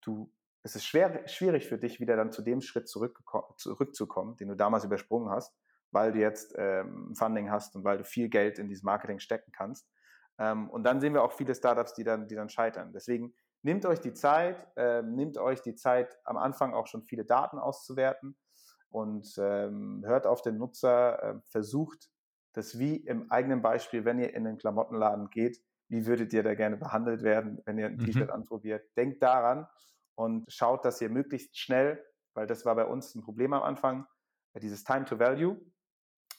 du, 0.00 0.32
es 0.62 0.76
ist 0.76 0.84
schwer, 0.84 1.26
schwierig 1.28 1.66
für 1.66 1.78
dich, 1.78 2.00
wieder 2.00 2.16
dann 2.16 2.32
zu 2.32 2.42
dem 2.42 2.60
Schritt 2.60 2.88
zurückzukommen, 2.88 4.36
den 4.36 4.48
du 4.48 4.56
damals 4.56 4.84
übersprungen 4.84 5.30
hast, 5.30 5.54
weil 5.90 6.12
du 6.12 6.20
jetzt 6.20 6.54
ähm, 6.56 7.14
Funding 7.14 7.50
hast 7.50 7.76
und 7.76 7.84
weil 7.84 7.98
du 7.98 8.04
viel 8.04 8.28
Geld 8.28 8.58
in 8.58 8.68
dieses 8.68 8.84
Marketing 8.84 9.18
stecken 9.18 9.52
kannst. 9.52 9.88
Ähm, 10.38 10.70
und 10.70 10.84
dann 10.84 11.00
sehen 11.00 11.12
wir 11.12 11.22
auch 11.22 11.32
viele 11.32 11.54
Startups, 11.54 11.94
die 11.94 12.04
dann, 12.04 12.26
die 12.28 12.34
dann 12.34 12.48
scheitern. 12.48 12.92
Deswegen 12.92 13.34
nehmt 13.62 13.84
euch 13.84 14.00
die 14.00 14.14
Zeit, 14.14 14.66
äh, 14.76 15.02
nehmt 15.02 15.36
euch 15.36 15.60
die 15.60 15.74
Zeit, 15.74 16.18
am 16.24 16.36
Anfang 16.38 16.74
auch 16.74 16.86
schon 16.86 17.02
viele 17.02 17.24
Daten 17.24 17.58
auszuwerten 17.58 18.36
und 18.90 19.34
ähm, 19.38 20.02
hört 20.06 20.26
auf 20.26 20.42
den 20.42 20.58
Nutzer, 20.58 21.22
äh, 21.22 21.40
versucht 21.46 22.08
das 22.52 22.78
wie 22.78 22.96
im 22.96 23.30
eigenen 23.30 23.62
Beispiel, 23.62 24.04
wenn 24.04 24.18
ihr 24.18 24.34
in 24.34 24.44
den 24.44 24.58
Klamottenladen 24.58 25.30
geht, 25.30 25.62
wie 25.88 26.06
würdet 26.06 26.32
ihr 26.32 26.42
da 26.42 26.54
gerne 26.54 26.76
behandelt 26.76 27.22
werden, 27.22 27.60
wenn 27.64 27.78
ihr 27.78 27.86
ein 27.86 27.96
mhm. 27.96 28.04
T-Shirt 28.04 28.30
anprobiert. 28.30 28.84
Denkt 28.96 29.22
daran 29.22 29.66
und 30.14 30.50
schaut, 30.50 30.84
dass 30.84 31.00
ihr 31.00 31.10
möglichst 31.10 31.58
schnell, 31.58 32.02
weil 32.34 32.46
das 32.46 32.64
war 32.64 32.74
bei 32.74 32.86
uns 32.86 33.14
ein 33.14 33.22
Problem 33.22 33.52
am 33.52 33.62
Anfang, 33.62 34.06
dieses 34.54 34.84
Time 34.84 35.04
to 35.04 35.18
Value, 35.18 35.60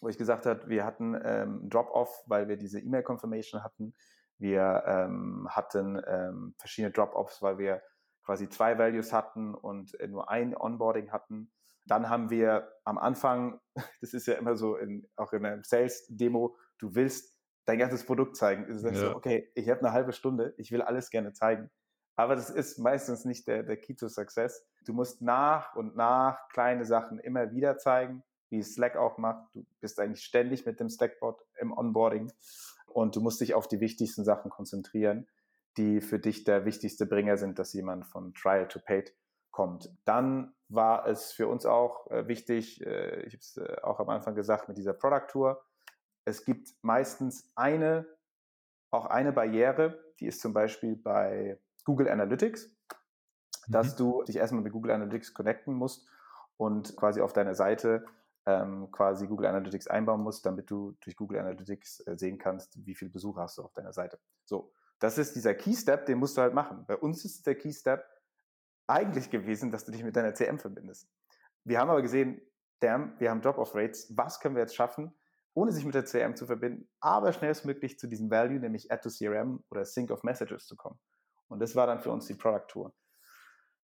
wo 0.01 0.09
ich 0.09 0.17
gesagt 0.17 0.45
habe, 0.45 0.67
wir 0.67 0.85
hatten 0.85 1.19
ähm, 1.23 1.69
Drop-off, 1.69 2.23
weil 2.27 2.47
wir 2.47 2.57
diese 2.57 2.79
E-Mail-Confirmation 2.79 3.63
hatten. 3.63 3.95
Wir 4.37 4.83
ähm, 4.85 5.47
hatten 5.49 6.01
ähm, 6.05 6.55
verschiedene 6.57 6.91
Drop-offs, 6.91 7.41
weil 7.41 7.57
wir 7.57 7.81
quasi 8.23 8.49
zwei 8.49 8.77
Values 8.77 9.13
hatten 9.13 9.53
und 9.55 9.99
äh, 9.99 10.07
nur 10.07 10.29
ein 10.29 10.55
Onboarding 10.55 11.11
hatten. 11.11 11.51
Dann 11.85 12.09
haben 12.09 12.29
wir 12.29 12.71
am 12.85 12.97
Anfang, 12.97 13.59
das 14.01 14.13
ist 14.13 14.27
ja 14.27 14.35
immer 14.35 14.55
so, 14.55 14.75
in, 14.77 15.07
auch 15.15 15.33
in 15.33 15.45
einem 15.45 15.63
Sales-Demo, 15.63 16.55
du 16.79 16.95
willst 16.95 17.37
dein 17.65 17.79
ganzes 17.79 18.05
Produkt 18.05 18.35
zeigen. 18.35 18.67
Du 18.67 18.77
sagst 18.77 19.01
ja. 19.01 19.09
so, 19.09 19.15
okay, 19.15 19.51
ich 19.55 19.69
habe 19.69 19.79
eine 19.81 19.93
halbe 19.93 20.13
Stunde, 20.13 20.53
ich 20.57 20.71
will 20.71 20.81
alles 20.81 21.09
gerne 21.09 21.33
zeigen. 21.33 21.69
Aber 22.15 22.35
das 22.35 22.49
ist 22.49 22.77
meistens 22.77 23.25
nicht 23.25 23.47
der, 23.47 23.63
der 23.63 23.77
Key 23.77 23.95
to 23.95 24.07
Success. 24.07 24.65
Du 24.85 24.93
musst 24.93 25.21
nach 25.21 25.75
und 25.75 25.95
nach 25.95 26.47
kleine 26.49 26.85
Sachen 26.85 27.19
immer 27.19 27.51
wieder 27.51 27.77
zeigen 27.77 28.23
wie 28.53 28.61
Slack 28.61 28.95
auch 28.95 29.17
macht. 29.17 29.43
Du 29.55 29.65
bist 29.81 29.99
eigentlich 29.99 30.23
ständig 30.23 30.65
mit 30.65 30.79
dem 30.79 30.87
Slackbot 30.87 31.41
im 31.59 31.75
Onboarding 31.75 32.31
und 32.85 33.15
du 33.15 33.21
musst 33.21 33.41
dich 33.41 33.55
auf 33.55 33.67
die 33.67 33.79
wichtigsten 33.79 34.23
Sachen 34.23 34.51
konzentrieren, 34.51 35.27
die 35.75 36.01
für 36.01 36.19
dich 36.19 36.43
der 36.43 36.63
wichtigste 36.63 37.07
Bringer 37.07 37.37
sind, 37.37 37.57
dass 37.57 37.73
jemand 37.73 38.05
von 38.05 38.33
Trial 38.35 38.67
to 38.67 38.79
Paid 38.79 39.15
kommt. 39.49 39.89
Dann 40.05 40.53
war 40.73 41.07
es 41.07 41.31
für 41.31 41.47
uns 41.47 41.65
auch 41.65 42.09
äh, 42.09 42.27
wichtig, 42.27 42.85
äh, 42.85 43.21
ich 43.21 43.33
habe 43.33 43.41
es 43.41 43.57
äh, 43.57 43.81
auch 43.81 43.99
am 43.99 44.09
Anfang 44.09 44.35
gesagt, 44.35 44.67
mit 44.67 44.77
dieser 44.77 44.93
Product 44.93 45.27
Tour. 45.29 45.63
Es 46.25 46.45
gibt 46.45 46.73
meistens 46.81 47.51
eine, 47.55 48.05
auch 48.91 49.05
eine 49.05 49.31
Barriere, 49.31 49.99
die 50.19 50.27
ist 50.27 50.41
zum 50.41 50.53
Beispiel 50.53 50.95
bei 50.95 51.59
Google 51.85 52.09
Analytics, 52.09 52.67
mhm. 52.67 53.71
dass 53.71 53.95
du 53.95 54.23
dich 54.23 54.37
erstmal 54.37 54.63
mit 54.63 54.73
Google 54.73 54.91
Analytics 54.91 55.33
connecten 55.33 55.73
musst 55.73 56.07
und 56.57 56.95
quasi 56.95 57.21
auf 57.21 57.33
deiner 57.33 57.55
Seite 57.55 58.05
ähm, 58.45 58.91
quasi 58.91 59.27
Google 59.27 59.47
Analytics 59.47 59.87
einbauen 59.87 60.21
musst, 60.21 60.45
damit 60.45 60.69
du 60.69 60.95
durch 61.01 61.15
Google 61.15 61.39
Analytics 61.39 62.01
äh, 62.01 62.17
sehen 62.17 62.37
kannst, 62.37 62.85
wie 62.85 62.95
viele 62.95 63.11
Besucher 63.11 63.41
hast 63.41 63.57
du 63.57 63.63
auf 63.63 63.73
deiner 63.73 63.93
Seite. 63.93 64.19
So, 64.45 64.71
das 64.99 65.17
ist 65.17 65.35
dieser 65.35 65.53
Key 65.53 65.73
Step, 65.73 66.05
den 66.05 66.17
musst 66.17 66.37
du 66.37 66.41
halt 66.41 66.53
machen. 66.53 66.85
Bei 66.87 66.97
uns 66.97 67.25
ist 67.25 67.45
der 67.47 67.55
Key 67.55 67.71
Step 67.71 68.05
eigentlich 68.87 69.29
gewesen, 69.29 69.71
dass 69.71 69.85
du 69.85 69.91
dich 69.91 70.03
mit 70.03 70.15
deiner 70.15 70.33
CM 70.33 70.59
verbindest. 70.59 71.09
Wir 71.63 71.79
haben 71.79 71.89
aber 71.89 72.01
gesehen, 72.01 72.41
damn, 72.79 73.19
wir 73.19 73.29
haben 73.29 73.41
Drop-off-Rates, 73.41 74.13
was 74.17 74.39
können 74.39 74.55
wir 74.55 74.61
jetzt 74.61 74.75
schaffen, 74.75 75.13
ohne 75.53 75.71
sich 75.71 75.85
mit 75.85 75.95
der 75.95 76.03
CRM 76.03 76.35
zu 76.35 76.45
verbinden, 76.45 76.89
aber 76.99 77.31
schnellstmöglich 77.31 77.99
zu 77.99 78.07
diesem 78.07 78.29
Value, 78.29 78.59
nämlich 78.59 78.91
Add 78.91 79.03
to 79.03 79.09
CRM 79.09 79.63
oder 79.69 79.85
Sync 79.85 80.11
of 80.11 80.23
Messages 80.23 80.65
zu 80.65 80.75
kommen. 80.75 80.99
Und 81.47 81.59
das 81.59 81.75
war 81.75 81.87
dann 81.87 81.99
für 81.99 82.11
uns 82.11 82.25
die 82.25 82.33
Product 82.33 82.67
Tour. 82.67 82.93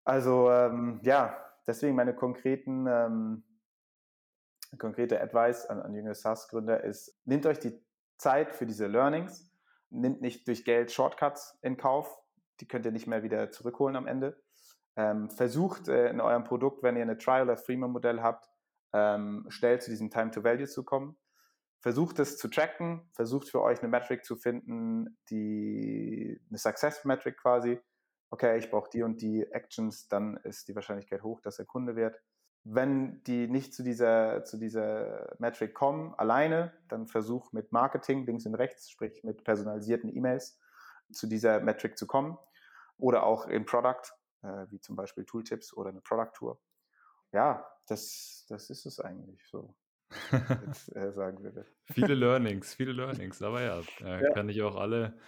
Also 0.05 0.51
ähm, 0.51 1.01
ja, 1.03 1.37
deswegen 1.67 1.97
meine 1.97 2.15
konkreten 2.15 2.87
ähm, 2.87 3.43
konkrete 4.79 5.21
Advice 5.21 5.67
an, 5.67 5.81
an 5.81 5.95
junge 5.95 6.15
SaaS-Gründer 6.15 6.85
ist, 6.85 7.19
nehmt 7.25 7.47
euch 7.47 7.59
die 7.59 7.85
Zeit 8.19 8.55
für 8.55 8.67
diese 8.67 8.87
Learnings, 8.87 9.51
nehmt 9.91 10.21
nicht 10.21 10.47
durch 10.49 10.65
Geld 10.65 10.93
Shortcuts 10.93 11.59
in 11.63 11.77
Kauf, 11.77 12.19
die 12.61 12.69
könnt 12.69 12.87
ihr 12.87 12.93
nicht 12.93 13.07
mehr 13.07 13.23
wieder 13.23 13.51
zurückholen 13.51 13.97
am 13.97 14.07
Ende. 14.07 14.43
Ähm, 14.97 15.31
versucht 15.31 15.89
äh, 15.89 16.09
in 16.09 16.21
eurem 16.21 16.45
Produkt, 16.45 16.83
wenn 16.83 16.97
ihr 16.97 17.03
eine 17.03 17.19
Trial- 17.19 17.45
oder 17.45 17.57
Freemium-Modell 17.57 18.23
habt, 18.23 18.49
ähm, 18.93 19.45
schnell 19.49 19.81
zu 19.81 19.91
diesem 19.91 20.11
Time 20.11 20.31
to 20.31 20.43
Value 20.43 20.67
zu 20.67 20.85
kommen. 20.85 21.17
Versucht 21.81 22.19
es 22.19 22.39
zu 22.39 22.49
tracken, 22.49 23.09
versucht 23.13 23.49
für 23.49 23.63
euch 23.63 23.81
eine 23.81 23.89
Metric 23.89 24.25
zu 24.25 24.37
finden, 24.37 25.19
die 25.31 26.41
eine 26.49 26.59
Success-Metric 26.59 27.37
quasi. 27.37 27.79
Okay, 28.31 28.59
ich 28.59 28.71
brauche 28.71 28.91
die 28.91 29.03
und 29.03 29.21
die 29.21 29.45
Actions, 29.53 30.09
dann 30.09 30.37
ist 30.39 30.69
die 30.69 30.75
Wahrscheinlichkeit 30.75 31.23
hoch, 31.23 31.41
dass 31.41 31.59
er 31.59 31.67
Kunde 31.67 31.95
wird. 31.95 32.21
Wenn 32.65 33.23
die 33.25 33.47
nicht 33.47 33.73
zu 33.75 33.85
dieser, 33.85 34.43
zu 34.45 34.57
dieser 34.57 35.37
Metric 35.39 35.75
kommen, 35.75 36.15
alleine, 36.17 36.73
dann 36.89 37.07
versuch 37.07 37.53
mit 37.53 37.71
Marketing 37.71 38.27
links 38.27 38.47
und 38.47 38.57
rechts, 38.57 38.91
sprich 38.91 39.23
mit 39.23 39.45
personalisierten 39.45 40.13
E-Mails, 40.13 40.59
zu 41.13 41.29
dieser 41.29 41.61
Metric 41.61 41.97
zu 41.97 42.09
kommen. 42.09 42.37
Oder 42.99 43.23
auch 43.23 43.47
in 43.47 43.67
Product, 43.67 44.11
äh, 44.47 44.71
wie 44.71 44.81
zum 44.81 44.97
Beispiel 44.97 45.25
Tooltips 45.25 45.75
oder 45.75 45.91
eine 45.91 46.01
Product 46.01 46.33
Tour. 46.35 46.61
Ja, 47.33 47.67
das, 47.87 48.47
das 48.49 48.71
ist 48.71 48.87
es 48.87 49.01
eigentlich 49.01 49.45
so. 49.47 49.75
Jetzt, 50.31 50.95
äh, 50.97 51.13
sagen 51.13 51.43
würde. 51.43 51.67
viele 51.85 52.15
Learnings, 52.15 52.75
viele 52.75 52.93
Learnings, 52.93 53.43
aber 53.43 53.63
ja, 53.63 53.81
äh, 54.01 54.23
ja. 54.23 54.33
kann 54.33 54.49
ich 54.49 54.63
auch 54.63 54.77
alle 54.77 55.19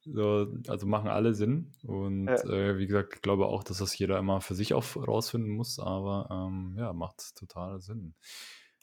so, 0.00 0.46
also 0.68 0.86
machen 0.86 1.08
alle 1.08 1.34
Sinn. 1.34 1.74
Und 1.82 2.26
ja. 2.26 2.36
äh, 2.44 2.78
wie 2.78 2.86
gesagt, 2.86 3.14
ich 3.16 3.22
glaube 3.22 3.46
auch, 3.46 3.64
dass 3.64 3.78
das 3.78 3.98
jeder 3.98 4.18
immer 4.18 4.40
für 4.40 4.54
sich 4.54 4.74
auch 4.74 4.84
rausfinden 4.96 5.50
muss, 5.50 5.78
aber 5.78 6.28
ähm, 6.30 6.76
ja, 6.78 6.92
macht 6.92 7.36
total 7.36 7.80
Sinn. 7.80 8.14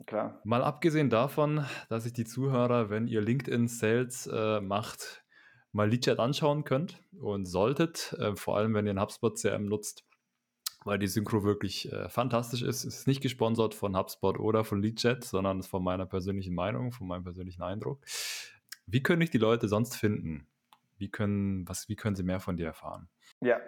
Klar. 0.06 0.42
Mal 0.44 0.62
abgesehen 0.62 1.10
davon, 1.10 1.66
dass 1.88 2.04
sich 2.04 2.12
die 2.12 2.26
Zuhörer, 2.26 2.90
wenn 2.90 3.08
ihr 3.08 3.22
LinkedIn 3.22 3.70
Sales 3.70 4.28
äh, 4.28 4.60
macht, 4.60 5.25
mal 5.76 5.90
Leadchat 5.90 6.20
anschauen 6.20 6.64
könnt 6.64 6.98
und 7.20 7.46
solltet, 7.46 8.14
äh, 8.14 8.36
vor 8.36 8.58
allem 8.58 8.74
wenn 8.74 8.86
ihr 8.86 8.94
ein 8.94 9.02
HubSpot 9.02 9.38
CRM 9.38 9.66
nutzt, 9.66 10.06
weil 10.86 10.98
die 10.98 11.08
Synchro 11.08 11.44
wirklich 11.44 11.92
äh, 11.92 12.08
fantastisch 12.08 12.62
ist. 12.62 12.86
Es 12.86 13.00
ist 13.00 13.08
nicht 13.08 13.22
gesponsert 13.22 13.74
von 13.74 13.98
HubSpot 13.98 14.40
oder 14.40 14.64
von 14.64 14.82
Leadchat, 14.82 15.26
sondern 15.26 15.60
ist 15.60 15.68
von 15.68 15.84
meiner 15.84 16.06
persönlichen 16.06 16.56
Meinung, 16.56 16.92
von 16.94 17.08
meinem 17.08 17.24
persönlichen 17.24 17.62
Eindruck. 17.62 18.00
Wie 18.86 19.04
können 19.04 19.22
ich 19.22 19.32
die 19.32 19.38
Leute 19.38 19.68
sonst 19.68 19.96
finden? 19.96 20.48
Wie 20.98 21.10
können, 21.10 21.68
was, 21.68 21.90
wie 21.90 21.98
können 21.98 22.16
sie 22.16 22.24
mehr 22.24 22.40
von 22.40 22.56
dir 22.56 22.68
erfahren? 22.68 23.10
Ja, 23.42 23.60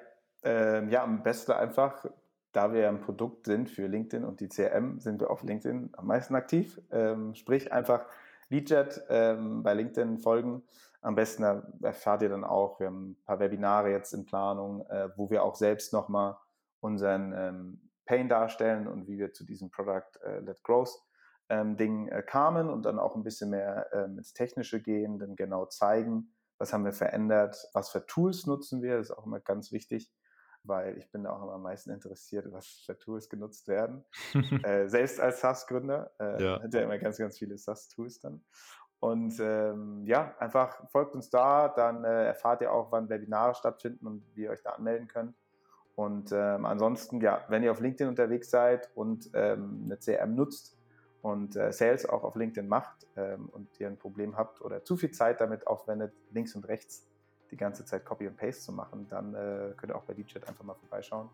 äh, 0.45 0.87
ja, 0.89 1.03
am 1.03 1.23
besten 1.23 1.51
einfach, 1.51 2.05
da 2.53 2.71
wir 2.71 2.87
ein 2.87 3.01
Produkt 3.01 3.47
sind 3.47 3.69
für 3.69 3.87
LinkedIn 3.87 4.23
und 4.23 4.39
die 4.39 4.47
CRM, 4.47 5.01
sind 5.01 5.19
wir 5.19 5.29
auf 5.29 5.43
LinkedIn 5.43 5.89
am 5.91 6.07
meisten 6.07 6.35
aktiv. 6.35 6.79
Ähm, 6.91 7.35
sprich 7.35 7.73
einfach 7.73 8.05
Leadjet 8.49 9.03
ähm, 9.09 9.61
bei 9.63 9.73
LinkedIn 9.73 10.19
folgen. 10.19 10.63
Am 11.07 11.15
besten 11.15 11.43
erfahrt 11.83 12.21
ihr 12.21 12.27
dann 12.27 12.43
auch, 12.43 12.81
wir 12.81 12.87
haben 12.87 13.11
ein 13.11 13.23
paar 13.23 13.39
Webinare 13.39 13.91
jetzt 13.91 14.11
in 14.11 14.25
Planung, 14.25 14.85
äh, 14.89 15.07
wo 15.15 15.29
wir 15.29 15.41
auch 15.41 15.55
selbst 15.55 15.93
nochmal 15.93 16.35
unseren 16.81 17.31
ähm, 17.31 17.91
Pain 18.05 18.27
darstellen 18.27 18.89
und 18.89 19.07
wie 19.07 19.17
wir 19.17 19.31
zu 19.31 19.45
diesem 19.45 19.71
Product 19.71 20.19
äh, 20.25 20.39
Let 20.39 20.61
Growth 20.63 21.01
ähm, 21.47 21.77
Ding 21.77 22.09
äh, 22.09 22.21
kamen 22.23 22.69
und 22.69 22.83
dann 22.83 22.99
auch 22.99 23.15
ein 23.15 23.23
bisschen 23.23 23.51
mehr 23.51 23.87
äh, 23.93 24.03
ins 24.03 24.33
Technische 24.33 24.81
gehen, 24.81 25.17
dann 25.17 25.37
genau 25.37 25.65
zeigen, 25.67 26.33
was 26.57 26.73
haben 26.73 26.83
wir 26.83 26.91
verändert, 26.91 27.69
was 27.71 27.89
für 27.89 28.05
Tools 28.05 28.45
nutzen 28.45 28.81
wir, 28.81 28.97
das 28.97 29.09
ist 29.09 29.17
auch 29.17 29.25
immer 29.25 29.39
ganz 29.39 29.71
wichtig, 29.71 30.11
weil 30.63 30.97
ich 30.97 31.09
bin 31.09 31.23
da 31.23 31.31
auch 31.31 31.41
immer 31.41 31.53
am 31.53 31.63
meisten 31.63 31.89
interessiert, 31.91 32.51
was 32.51 32.83
für 32.85 32.97
Tools 32.97 33.29
genutzt 33.29 33.69
werden. 33.69 34.03
äh, 34.63 34.89
selbst 34.89 35.21
als 35.21 35.39
SaaS-Gründer 35.39 36.11
äh, 36.19 36.43
ja. 36.43 36.61
hat 36.61 36.73
ja 36.73 36.81
immer 36.81 36.97
ganz, 36.97 37.17
ganz 37.17 37.37
viele 37.37 37.57
SaaS-Tools 37.57 38.19
dann. 38.19 38.43
Und 38.99 39.39
ähm, 39.39 40.03
ja, 40.05 40.33
einfach 40.39 40.89
folgt 40.89 41.13
uns 41.15 41.29
da, 41.29 41.67
dann 41.69 42.03
äh, 42.03 42.25
erfahrt 42.27 42.61
ihr 42.61 42.71
auch, 42.71 42.91
wann 42.91 43.09
Webinare 43.09 43.53
stattfinden 43.53 44.07
und 44.07 44.23
wie 44.33 44.43
ihr 44.43 44.51
euch 44.51 44.63
da 44.63 44.71
anmelden 44.71 45.07
könnt. 45.07 45.35
Und 45.95 46.31
ähm, 46.31 46.65
ansonsten, 46.65 47.21
ja, 47.21 47.43
wenn 47.47 47.63
ihr 47.63 47.71
auf 47.71 47.79
LinkedIn 47.79 48.07
unterwegs 48.07 48.49
seid 48.49 48.89
und 48.95 49.29
ähm, 49.33 49.83
eine 49.85 49.97
CRM 49.97 50.35
nutzt, 50.35 50.77
und 51.21 51.55
äh, 51.55 51.71
Sales 51.71 52.07
auch 52.07 52.23
auf 52.23 52.35
LinkedIn 52.35 52.67
macht 52.67 53.07
ähm, 53.15 53.49
und 53.49 53.67
ihr 53.79 53.87
ein 53.87 53.97
Problem 53.97 54.37
habt 54.37 54.61
oder 54.61 54.83
zu 54.83 54.95
viel 54.97 55.11
Zeit 55.11 55.41
damit 55.41 55.67
aufwendet, 55.67 56.13
links 56.31 56.55
und 56.55 56.67
rechts 56.67 57.05
die 57.51 57.57
ganze 57.57 57.85
Zeit 57.85 58.05
Copy 58.05 58.27
und 58.27 58.37
Paste 58.37 58.63
zu 58.63 58.71
machen, 58.71 59.07
dann 59.09 59.33
äh, 59.33 59.73
könnt 59.77 59.91
ihr 59.91 59.95
auch 59.95 60.03
bei 60.03 60.13
DJet 60.13 60.47
einfach 60.47 60.63
mal 60.63 60.75
vorbeischauen. 60.75 61.29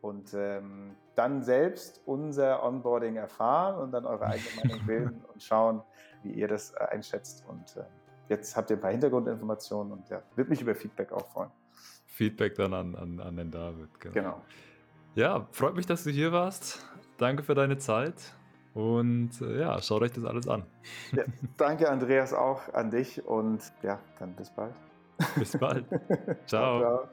Und 0.00 0.32
ähm, 0.34 0.94
dann 1.14 1.42
selbst 1.42 2.00
unser 2.06 2.62
Onboarding 2.62 3.16
erfahren 3.16 3.80
und 3.80 3.92
dann 3.92 4.06
eure 4.06 4.26
eigene 4.26 4.48
Meinung 4.62 4.80
bilden 4.86 5.24
und 5.32 5.42
schauen, 5.42 5.82
wie 6.22 6.32
ihr 6.32 6.48
das 6.48 6.72
äh, 6.72 6.84
einschätzt. 6.90 7.44
Und 7.48 7.76
äh, 7.76 7.84
jetzt 8.28 8.56
habt 8.56 8.70
ihr 8.70 8.76
ein 8.76 8.80
paar 8.80 8.92
Hintergrundinformationen 8.92 9.92
und 9.92 10.08
ja, 10.08 10.22
würde 10.36 10.50
mich 10.50 10.62
über 10.62 10.74
Feedback 10.74 11.12
auch 11.12 11.26
freuen. 11.28 11.50
Feedback 12.06 12.54
dann 12.54 12.74
an, 12.74 12.94
an, 12.94 13.20
an 13.20 13.36
den 13.36 13.50
David. 13.50 13.88
Genau. 14.00 14.14
genau. 14.14 14.42
Ja, 15.14 15.46
freut 15.50 15.74
mich, 15.74 15.86
dass 15.86 16.04
du 16.04 16.10
hier 16.10 16.32
warst. 16.32 16.84
Danke 17.16 17.42
für 17.42 17.54
deine 17.54 17.78
Zeit. 17.78 18.14
Und 18.74 19.40
äh, 19.40 19.60
ja, 19.60 19.80
schaut 19.82 20.02
euch 20.02 20.12
das 20.12 20.24
alles 20.24 20.46
an. 20.46 20.64
Ja, 21.12 21.24
danke, 21.56 21.90
Andreas, 21.90 22.32
auch 22.32 22.72
an 22.72 22.90
dich. 22.90 23.24
Und 23.26 23.60
ja, 23.82 23.98
dann 24.20 24.34
bis 24.36 24.50
bald. 24.50 24.74
Bis 25.36 25.56
bald. 25.58 25.84
ciao. 26.46 26.80
ciao. 26.80 27.08